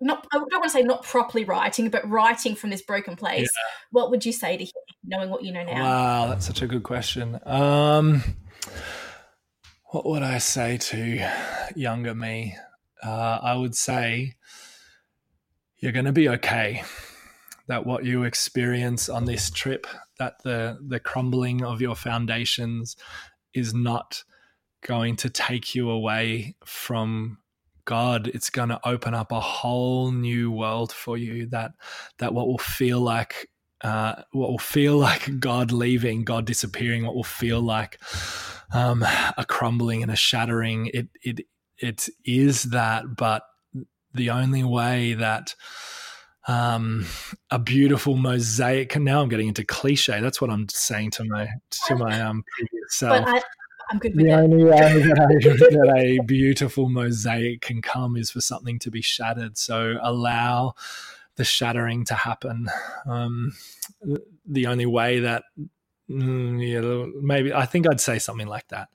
not 0.00 0.26
I 0.32 0.38
don't 0.38 0.50
want 0.52 0.64
to 0.64 0.70
say 0.70 0.82
not 0.82 1.02
properly 1.04 1.44
writing, 1.44 1.90
but 1.90 2.08
writing 2.08 2.54
from 2.54 2.70
this 2.70 2.82
broken 2.82 3.16
place. 3.16 3.42
Yeah. 3.42 3.70
What 3.90 4.10
would 4.10 4.24
you 4.24 4.32
say 4.32 4.56
to 4.56 4.64
him, 4.64 4.72
knowing 5.04 5.30
what 5.30 5.42
you 5.42 5.52
know 5.52 5.64
now? 5.64 5.82
Wow, 5.82 6.28
that's 6.28 6.46
such 6.46 6.62
a 6.62 6.66
good 6.66 6.82
question. 6.82 7.40
Um, 7.44 8.22
what 9.86 10.06
would 10.06 10.22
I 10.22 10.38
say 10.38 10.76
to 10.78 11.30
younger 11.74 12.14
me? 12.14 12.56
Uh, 13.02 13.38
I 13.42 13.54
would 13.54 13.74
say 13.74 14.34
you're 15.78 15.92
going 15.92 16.04
to 16.04 16.12
be 16.12 16.28
okay. 16.28 16.82
That 17.68 17.84
what 17.84 18.04
you 18.04 18.22
experience 18.22 19.10
on 19.10 19.26
this 19.26 19.50
trip, 19.50 19.86
that 20.18 20.42
the 20.42 20.78
the 20.86 21.00
crumbling 21.00 21.62
of 21.62 21.80
your 21.80 21.94
foundations, 21.94 22.96
is 23.52 23.74
not 23.74 24.24
going 24.86 25.16
to 25.16 25.28
take 25.28 25.74
you 25.74 25.90
away 25.90 26.54
from 26.64 27.38
God, 27.88 28.28
it's 28.34 28.50
going 28.50 28.68
to 28.68 28.78
open 28.86 29.14
up 29.14 29.32
a 29.32 29.40
whole 29.40 30.12
new 30.12 30.50
world 30.50 30.92
for 30.92 31.16
you. 31.16 31.46
That 31.46 31.72
that 32.18 32.34
what 32.34 32.46
will 32.46 32.58
feel 32.58 33.00
like 33.00 33.48
uh, 33.80 34.24
what 34.32 34.50
will 34.50 34.58
feel 34.58 34.98
like 35.08 35.40
God 35.40 35.72
leaving, 35.72 36.22
God 36.22 36.44
disappearing, 36.44 37.06
what 37.06 37.14
will 37.14 37.24
feel 37.24 37.62
like 37.62 37.98
um, 38.74 39.02
a 39.38 39.46
crumbling 39.48 40.02
and 40.02 40.12
a 40.12 40.16
shattering. 40.16 40.90
It 40.92 41.08
it 41.22 41.40
it 41.78 42.10
is 42.26 42.64
that, 42.64 43.16
but 43.16 43.44
the 44.12 44.28
only 44.28 44.64
way 44.64 45.14
that 45.14 45.54
um, 46.46 47.06
a 47.50 47.58
beautiful 47.58 48.16
mosaic. 48.16 48.96
And 48.96 49.06
now 49.06 49.22
I'm 49.22 49.30
getting 49.30 49.48
into 49.48 49.64
cliche. 49.64 50.20
That's 50.20 50.42
what 50.42 50.50
I'm 50.50 50.68
saying 50.68 51.12
to 51.12 51.24
my 51.24 51.48
to 51.86 51.96
my 51.96 52.20
um, 52.20 52.44
previous 52.54 52.98
self. 52.98 53.24
But 53.24 53.34
I, 53.36 53.42
I'm 53.90 53.98
good 53.98 54.14
with 54.14 54.26
the 54.26 54.32
it. 54.32 54.34
only 54.34 54.64
way 54.64 54.70
that, 55.02 55.68
that 55.70 55.94
a 55.96 56.18
beautiful 56.24 56.88
mosaic 56.88 57.60
can 57.62 57.82
come 57.82 58.16
is 58.16 58.30
for 58.30 58.40
something 58.40 58.78
to 58.80 58.90
be 58.90 59.02
shattered. 59.02 59.56
So 59.56 59.96
allow 60.02 60.74
the 61.36 61.44
shattering 61.44 62.04
to 62.06 62.14
happen. 62.14 62.68
Um, 63.06 63.52
the 64.46 64.66
only 64.66 64.86
way 64.86 65.20
that, 65.20 65.44
mm, 66.10 66.60
yeah, 66.60 67.20
maybe 67.22 67.52
I 67.52 67.64
think 67.66 67.86
I'd 67.88 68.00
say 68.00 68.18
something 68.18 68.48
like 68.48 68.68
that. 68.68 68.88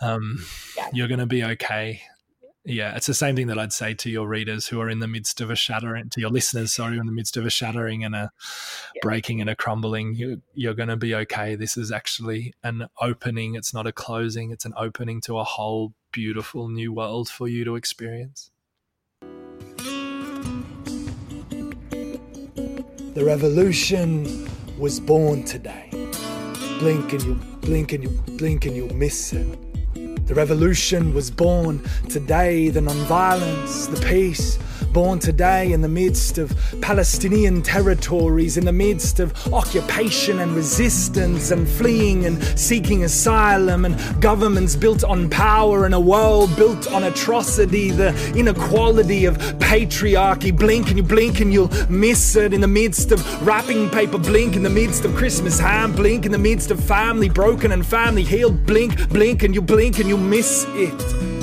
Um, 0.00 0.44
yeah. 0.76 0.88
You're 0.92 1.08
going 1.08 1.20
to 1.20 1.26
be 1.26 1.44
okay 1.44 2.02
yeah, 2.66 2.96
it's 2.96 3.06
the 3.06 3.14
same 3.14 3.36
thing 3.36 3.48
that 3.48 3.58
I'd 3.58 3.74
say 3.74 3.92
to 3.92 4.08
your 4.08 4.26
readers 4.26 4.66
who 4.68 4.80
are 4.80 4.88
in 4.88 5.00
the 5.00 5.06
midst 5.06 5.42
of 5.42 5.50
a 5.50 5.56
shattering, 5.56 6.08
to 6.10 6.20
your 6.20 6.30
listeners, 6.30 6.72
sorry, 6.72 6.96
in 6.96 7.04
the 7.04 7.12
midst 7.12 7.36
of 7.36 7.44
a 7.44 7.50
shattering 7.50 8.04
and 8.04 8.14
a 8.14 8.30
yeah. 8.94 9.00
breaking 9.02 9.42
and 9.42 9.50
a 9.50 9.56
crumbling. 9.56 10.14
You, 10.14 10.40
you're 10.54 10.72
going 10.72 10.88
to 10.88 10.96
be 10.96 11.14
okay. 11.14 11.56
This 11.56 11.76
is 11.76 11.92
actually 11.92 12.54
an 12.62 12.88
opening. 13.00 13.54
It's 13.54 13.74
not 13.74 13.86
a 13.86 13.92
closing. 13.92 14.50
It's 14.50 14.64
an 14.64 14.72
opening 14.78 15.20
to 15.22 15.38
a 15.38 15.44
whole 15.44 15.92
beautiful 16.10 16.70
new 16.70 16.90
world 16.90 17.28
for 17.28 17.48
you 17.48 17.66
to 17.66 17.76
experience. 17.76 18.50
The 23.12 23.24
revolution 23.24 24.48
was 24.78 25.00
born 25.00 25.44
today. 25.44 25.90
Blink 26.78 27.12
and 27.12 27.22
you 27.22 27.34
blink 27.60 27.92
and 27.92 28.04
you 28.04 28.10
blink 28.38 28.64
and 28.64 28.74
you'll 28.74 28.94
miss 28.94 29.34
it. 29.34 29.63
The 30.26 30.34
revolution 30.34 31.12
was 31.12 31.30
born 31.30 31.82
today, 32.08 32.70
the 32.70 32.80
nonviolence, 32.80 33.94
the 33.94 34.00
peace, 34.06 34.58
born 34.92 35.18
today 35.18 35.72
in 35.72 35.80
the 35.80 35.88
midst 35.88 36.38
of 36.38 36.54
Palestinian 36.80 37.62
territories, 37.62 38.56
in 38.56 38.64
the 38.64 38.72
midst 38.72 39.20
of 39.20 39.32
occupation 39.52 40.38
and 40.40 40.54
resistance 40.54 41.50
and 41.50 41.68
fleeing 41.68 42.24
and 42.24 42.42
seeking 42.58 43.04
asylum, 43.04 43.84
and 43.84 44.22
governments 44.22 44.76
built 44.76 45.04
on 45.04 45.28
power 45.30 45.84
and 45.84 45.94
a 45.94 46.00
world 46.00 46.54
built 46.56 46.90
on 46.92 47.04
atrocity, 47.04 47.90
the 47.90 48.14
inequality 48.36 49.24
of 49.24 49.36
patriarchy. 49.58 50.56
Blink 50.56 50.88
and 50.88 50.96
you 50.96 51.02
blink 51.02 51.40
and 51.40 51.52
you'll 51.52 51.70
miss 51.88 52.36
it 52.36 52.52
in 52.52 52.60
the 52.60 52.68
midst 52.68 53.12
of 53.12 53.46
wrapping 53.46 53.90
paper, 53.90 54.18
blink 54.18 54.56
in 54.56 54.62
the 54.62 54.70
midst 54.70 55.04
of 55.04 55.14
Christmas 55.14 55.58
ham, 55.58 55.92
blink 55.92 56.26
in 56.26 56.32
the 56.32 56.38
midst 56.38 56.70
of 56.70 56.82
family 56.82 57.28
broken 57.28 57.72
and 57.72 57.84
family 57.86 58.22
healed, 58.22 58.64
blink, 58.66 59.08
blink 59.08 59.42
and 59.42 59.54
you 59.54 59.62
blink 59.62 59.98
and 59.98 60.08
you 60.08 60.16
miss 60.16 60.64
it. 60.70 61.33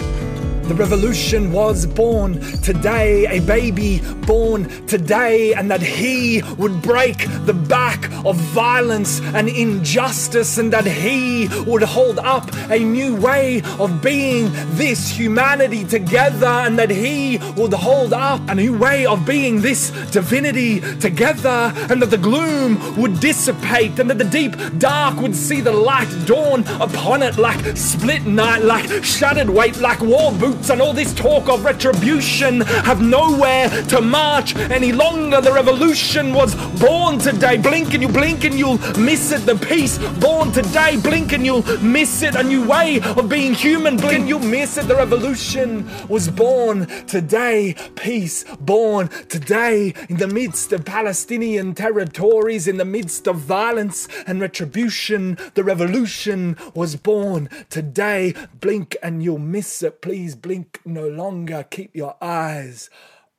The 0.72 0.78
revolution 0.78 1.52
was 1.52 1.86
born. 1.86 2.40
Today, 2.62 3.26
a 3.26 3.42
baby 3.42 4.00
born 4.26 4.70
today, 4.88 5.54
and 5.54 5.70
that 5.70 5.82
he 5.82 6.42
would 6.58 6.82
break 6.82 7.18
the 7.46 7.54
back 7.54 8.10
of 8.26 8.38
violence 8.38 9.20
and 9.36 9.50
injustice, 9.50 10.58
and 10.58 10.72
that 10.72 10.86
he 10.86 11.50
would 11.68 11.84
hold 11.84 12.20
up 12.20 12.50
a 12.70 12.80
new 12.80 13.18
way 13.18 13.62
of 13.80 14.02
being 14.02 14.50
this 14.78 15.10
humanity 15.10 15.84
together, 15.84 16.48
and 16.48 16.80
that 16.80 16.90
he 16.90 17.38
would 17.58 17.74
hold 17.74 18.14
up 18.14 18.40
a 18.48 18.56
new 18.56 18.78
way 18.78 19.06
of 19.06 19.26
being 19.26 19.60
this 19.60 19.90
divinity 20.12 20.80
together, 21.00 21.74
and 21.90 22.02
that 22.02 22.12
the 22.12 22.18
gloom 22.18 22.96
would 22.96 23.20
dissipate, 23.20 24.00
and 24.00 24.10
that 24.10 24.20
the 24.20 24.32
deep 24.40 24.56
dark 24.78 25.20
would 25.20 25.36
see 25.36 25.60
the 25.60 25.74
light 25.74 26.08
dawn 26.26 26.64
upon 26.80 27.22
it 27.22 27.38
like 27.38 27.76
split 27.76 28.26
night, 28.26 28.64
like 28.64 29.04
shattered 29.04 29.50
weight, 29.50 29.76
like 29.76 30.00
war 30.00 30.32
boots 30.32 30.61
and 30.70 30.82
all 30.82 30.94
this 30.94 31.14
talk 31.14 31.50
of 31.50 31.66
retribution 31.66 32.62
have 32.62 33.02
nowhere 33.02 33.70
to 33.84 34.02
march 34.02 34.56
any 34.56 34.92
longer. 34.92 35.42
The 35.42 35.52
revolution 35.52 36.34
was 36.34 36.54
born 36.80 37.18
today. 37.20 37.58
Blink 37.58 37.94
and 37.94 38.04
you 38.04 38.10
blink 38.10 38.44
and 38.44 38.56
you'll 38.56 38.78
miss 38.98 39.32
it. 39.32 39.46
The 39.46 39.56
peace 39.56 39.98
born 40.20 40.52
today. 40.52 40.98
Blink 41.02 41.34
and 41.34 41.46
you'll 41.46 41.64
miss 41.82 42.22
it. 42.22 42.36
A 42.36 42.44
new 42.44 42.68
way 42.68 43.02
of 43.02 43.28
being 43.28 43.54
human. 43.54 43.98
Blink 43.98 44.20
and 44.20 44.30
you'll 44.30 44.40
miss 44.40 44.78
it. 44.78 44.88
The 44.88 44.96
revolution 44.96 45.90
was 46.08 46.28
born 46.28 46.86
today. 47.08 47.76
Peace 47.96 48.44
born 48.60 49.08
today 49.30 49.94
in 50.10 50.18
the 50.18 50.28
midst 50.28 50.72
of 50.74 50.86
Palestinian 50.86 51.74
territories, 51.74 52.68
in 52.68 52.78
the 52.78 52.86
midst 52.86 53.28
of 53.28 53.38
violence 53.38 54.08
and 54.28 54.42
retribution. 54.42 55.38
The 55.56 55.64
revolution 55.64 56.58
was 56.76 56.96
born 56.96 57.50
today. 57.70 58.34
Blink 58.60 58.96
and 59.02 59.24
you'll 59.24 59.40
miss 59.40 59.82
it. 59.82 60.02
Please 60.02 60.36
blink 60.36 60.51
blink 60.52 60.82
no 60.84 61.08
longer. 61.08 61.64
Keep 61.64 61.96
your 61.96 62.18
eyes 62.22 62.90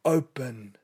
open. 0.02 0.76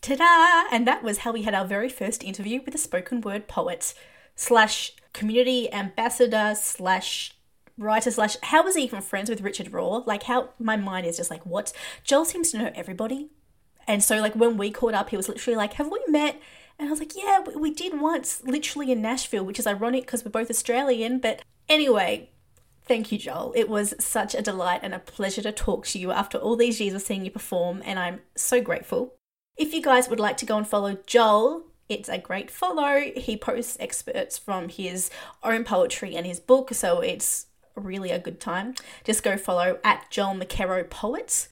Ta 0.00 0.14
da! 0.14 0.74
And 0.74 0.86
that 0.86 1.02
was 1.02 1.18
how 1.18 1.32
we 1.32 1.42
had 1.42 1.54
our 1.54 1.64
very 1.64 1.88
first 1.88 2.22
interview 2.22 2.60
with 2.64 2.74
a 2.76 2.78
spoken 2.78 3.20
word 3.20 3.48
poet 3.48 3.94
slash 4.36 4.92
community 5.12 5.72
ambassador 5.72 6.54
slash 6.56 7.34
writer 7.76 8.12
slash 8.12 8.36
how 8.44 8.62
was 8.62 8.76
he 8.76 8.84
even 8.84 9.00
friends 9.02 9.28
with 9.28 9.40
Richard 9.40 9.72
Rohr? 9.72 10.06
Like 10.06 10.22
how 10.24 10.50
my 10.60 10.76
mind 10.76 11.04
is 11.06 11.16
just 11.16 11.32
like 11.32 11.44
what? 11.44 11.72
Joel 12.04 12.24
seems 12.24 12.52
to 12.52 12.58
know 12.58 12.70
everybody. 12.76 13.30
And 13.88 14.04
so 14.04 14.20
like 14.20 14.36
when 14.36 14.56
we 14.56 14.70
caught 14.70 14.94
up, 14.94 15.10
he 15.10 15.16
was 15.16 15.28
literally 15.28 15.56
like, 15.56 15.72
Have 15.74 15.90
we 15.90 16.00
met? 16.06 16.40
And 16.78 16.86
I 16.86 16.90
was 16.92 17.00
like, 17.00 17.16
Yeah, 17.16 17.40
we 17.56 17.74
did 17.74 18.00
once, 18.00 18.40
literally 18.44 18.92
in 18.92 19.02
Nashville, 19.02 19.44
which 19.44 19.58
is 19.58 19.66
ironic 19.66 20.06
because 20.06 20.24
we're 20.24 20.30
both 20.30 20.50
Australian. 20.50 21.18
But 21.18 21.42
anyway, 21.68 22.30
Thank 22.84 23.12
you, 23.12 23.18
Joel. 23.18 23.52
It 23.54 23.68
was 23.68 23.94
such 24.00 24.34
a 24.34 24.42
delight 24.42 24.80
and 24.82 24.92
a 24.92 24.98
pleasure 24.98 25.42
to 25.42 25.52
talk 25.52 25.86
to 25.86 25.98
you 25.98 26.10
after 26.10 26.36
all 26.36 26.56
these 26.56 26.80
years 26.80 26.94
of 26.94 27.02
seeing 27.02 27.24
you 27.24 27.30
perform, 27.30 27.82
and 27.84 27.98
I'm 27.98 28.20
so 28.36 28.60
grateful. 28.60 29.14
If 29.56 29.72
you 29.72 29.82
guys 29.82 30.08
would 30.08 30.20
like 30.20 30.36
to 30.38 30.46
go 30.46 30.56
and 30.56 30.66
follow 30.66 30.98
Joel, 31.06 31.64
it's 31.88 32.08
a 32.08 32.18
great 32.18 32.50
follow. 32.50 33.12
He 33.14 33.36
posts 33.36 33.76
excerpts 33.78 34.38
from 34.38 34.68
his 34.68 35.10
own 35.42 35.64
poetry 35.64 36.16
and 36.16 36.26
his 36.26 36.40
book, 36.40 36.74
so 36.74 37.00
it's 37.00 37.46
really 37.76 38.10
a 38.10 38.18
good 38.18 38.40
time. 38.40 38.74
Just 39.04 39.22
go 39.22 39.36
follow 39.36 39.78
at 39.84 40.10
Joel 40.10 40.34
McKerrow 40.34 40.88
Poets. 40.88 41.48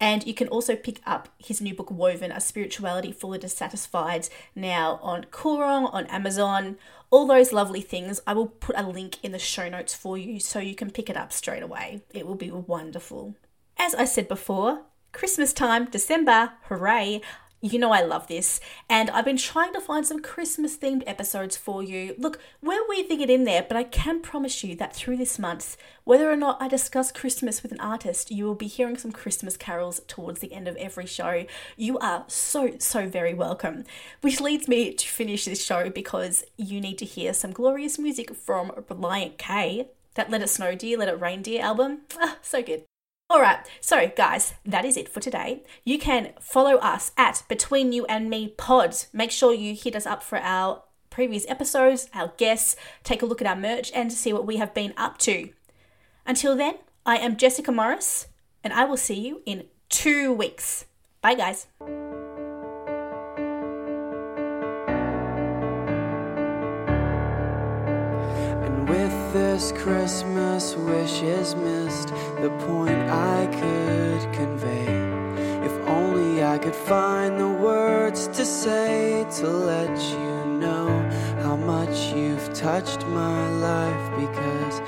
And 0.00 0.26
you 0.26 0.34
can 0.34 0.48
also 0.48 0.74
pick 0.74 1.00
up 1.06 1.28
his 1.38 1.60
new 1.60 1.74
book, 1.74 1.90
Woven, 1.90 2.32
A 2.32 2.40
Spirituality 2.40 3.12
for 3.12 3.32
the 3.32 3.38
Dissatisfied, 3.38 4.28
now 4.56 4.98
on 5.00 5.26
Koorong, 5.30 5.92
on 5.94 6.06
Amazon, 6.06 6.76
all 7.12 7.26
those 7.26 7.52
lovely 7.52 7.82
things. 7.82 8.20
I 8.26 8.32
will 8.32 8.48
put 8.48 8.76
a 8.76 8.88
link 8.88 9.18
in 9.22 9.30
the 9.30 9.38
show 9.38 9.68
notes 9.68 9.94
for 9.94 10.18
you 10.18 10.40
so 10.40 10.58
you 10.58 10.74
can 10.74 10.90
pick 10.90 11.08
it 11.08 11.16
up 11.16 11.32
straight 11.32 11.62
away. 11.62 12.02
It 12.12 12.26
will 12.26 12.34
be 12.34 12.50
wonderful. 12.50 13.36
As 13.78 13.94
I 13.94 14.06
said 14.06 14.26
before, 14.26 14.80
Christmas 15.12 15.52
time, 15.52 15.84
December, 15.84 16.54
hooray! 16.64 17.20
You 17.64 17.78
know 17.78 17.92
I 17.92 18.02
love 18.02 18.26
this, 18.26 18.58
and 18.90 19.08
I've 19.10 19.24
been 19.24 19.36
trying 19.36 19.72
to 19.74 19.80
find 19.80 20.04
some 20.04 20.20
Christmas 20.20 20.76
themed 20.76 21.04
episodes 21.06 21.56
for 21.56 21.80
you. 21.80 22.16
Look, 22.18 22.40
we're 22.60 22.88
weaving 22.88 23.20
it 23.20 23.30
in 23.30 23.44
there, 23.44 23.62
but 23.62 23.76
I 23.76 23.84
can 23.84 24.20
promise 24.20 24.64
you 24.64 24.74
that 24.74 24.96
through 24.96 25.16
this 25.18 25.38
month, 25.38 25.76
whether 26.02 26.28
or 26.28 26.34
not 26.34 26.60
I 26.60 26.66
discuss 26.66 27.12
Christmas 27.12 27.62
with 27.62 27.70
an 27.70 27.78
artist, 27.78 28.32
you 28.32 28.46
will 28.46 28.56
be 28.56 28.66
hearing 28.66 28.98
some 28.98 29.12
Christmas 29.12 29.56
carols 29.56 30.00
towards 30.08 30.40
the 30.40 30.52
end 30.52 30.66
of 30.66 30.74
every 30.74 31.06
show. 31.06 31.46
You 31.76 32.00
are 32.00 32.24
so, 32.26 32.72
so 32.80 33.08
very 33.08 33.32
welcome. 33.32 33.84
Which 34.22 34.40
leads 34.40 34.66
me 34.66 34.92
to 34.94 35.08
finish 35.08 35.44
this 35.44 35.64
show 35.64 35.88
because 35.88 36.42
you 36.56 36.80
need 36.80 36.98
to 36.98 37.04
hear 37.04 37.32
some 37.32 37.52
glorious 37.52 37.96
music 37.96 38.34
from 38.34 38.70
Relient 38.70 39.38
K. 39.38 39.86
That 40.14 40.30
Let 40.30 40.42
It 40.42 40.50
Snow 40.50 40.74
Dear, 40.74 40.98
Let 40.98 41.08
It 41.08 41.20
Rain 41.20 41.42
Dear 41.42 41.62
album. 41.62 42.00
Ah, 42.18 42.38
so 42.42 42.60
good. 42.60 42.82
All 43.30 43.40
right, 43.40 43.66
so 43.80 44.10
guys, 44.14 44.54
that 44.66 44.84
is 44.84 44.96
it 44.96 45.08
for 45.08 45.20
today. 45.20 45.62
You 45.84 45.98
can 45.98 46.32
follow 46.38 46.76
us 46.76 47.12
at 47.16 47.44
Between 47.48 47.92
You 47.92 48.04
and 48.06 48.28
Me 48.28 48.48
Pod. 48.48 48.94
Make 49.12 49.30
sure 49.30 49.54
you 49.54 49.74
hit 49.74 49.96
us 49.96 50.04
up 50.04 50.22
for 50.22 50.38
our 50.38 50.82
previous 51.08 51.46
episodes, 51.48 52.10
our 52.12 52.32
guests, 52.36 52.76
take 53.04 53.22
a 53.22 53.26
look 53.26 53.40
at 53.40 53.46
our 53.46 53.56
merch, 53.56 53.90
and 53.94 54.12
see 54.12 54.32
what 54.32 54.46
we 54.46 54.58
have 54.58 54.74
been 54.74 54.92
up 54.98 55.16
to. 55.18 55.48
Until 56.26 56.56
then, 56.56 56.74
I 57.06 57.16
am 57.16 57.36
Jessica 57.36 57.72
Morris, 57.72 58.26
and 58.62 58.72
I 58.72 58.84
will 58.84 58.98
see 58.98 59.26
you 59.26 59.42
in 59.46 59.64
two 59.88 60.32
weeks. 60.32 60.84
Bye, 61.20 61.34
guys. 61.34 61.66
This 69.32 69.72
Christmas 69.72 70.76
wish 70.76 71.22
is 71.22 71.54
missed 71.54 72.08
the 72.40 72.50
point 72.66 72.98
I 73.10 73.46
could 73.46 74.32
convey. 74.34 74.86
If 75.64 75.72
only 75.88 76.44
I 76.44 76.58
could 76.58 76.74
find 76.74 77.38
the 77.38 77.48
words 77.48 78.28
to 78.28 78.44
say 78.44 79.26
to 79.38 79.46
let 79.48 79.96
you 80.12 80.44
know 80.60 80.88
how 81.42 81.56
much 81.56 82.12
you've 82.14 82.52
touched 82.54 83.06
my 83.06 83.48
life. 83.70 84.04
Because 84.18 84.80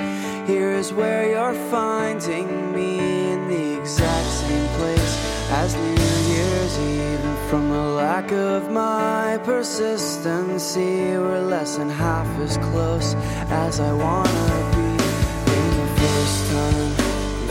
here 0.49 0.71
is 0.71 0.93
where 0.93 1.29
you're 1.31 1.59
finding 1.71 2.73
me 2.73 3.33
in 3.33 3.49
the 3.49 3.81
exact 3.81 4.29
same 4.29 4.69
place 4.79 5.15
as 5.51 5.75
New 5.75 6.35
years, 6.35 6.79
even 6.79 7.14
from 7.55 7.71
the 7.71 7.89
lack 8.03 8.33
of 8.33 8.69
my 8.73 9.39
persistency, 9.45 11.17
we're 11.17 11.41
less 11.41 11.77
than 11.77 11.89
half 11.89 12.27
as 12.41 12.57
close 12.57 13.15
as 13.65 13.79
I 13.79 13.93
wanna 13.93 14.57
be. 14.75 14.91
In 15.59 15.67
the 15.81 15.89
first 16.03 16.39
time 16.51 16.91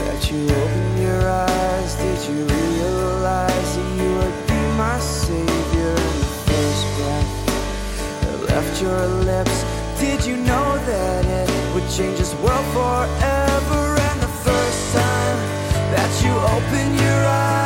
that 0.00 0.20
you 0.30 0.42
opened 0.62 0.98
your 1.08 1.22
eyes, 1.26 1.94
did 2.04 2.20
you 2.28 2.38
realize 2.44 3.70
that 3.76 3.90
you 3.98 4.10
would 4.18 4.38
be 4.52 4.60
my 4.76 4.98
savior 4.98 5.94
in 6.08 6.16
the 6.24 6.32
first 6.48 6.84
breath 6.96 7.32
that 8.24 8.38
left 8.52 8.82
your 8.82 9.06
lips? 9.30 9.56
Did 9.98 10.20
you 10.26 10.36
know 10.36 10.68
that 10.90 11.24
it 11.40 11.48
would 11.72 11.88
change 11.96 12.18
this 12.18 12.34
world 12.44 12.66
forever? 12.76 13.82
And 14.08 14.18
the 14.20 14.34
first 14.48 14.82
time 15.00 15.38
that 15.96 16.12
you 16.22 16.32
opened 16.56 16.94
your 17.00 17.22
eyes, 17.24 17.63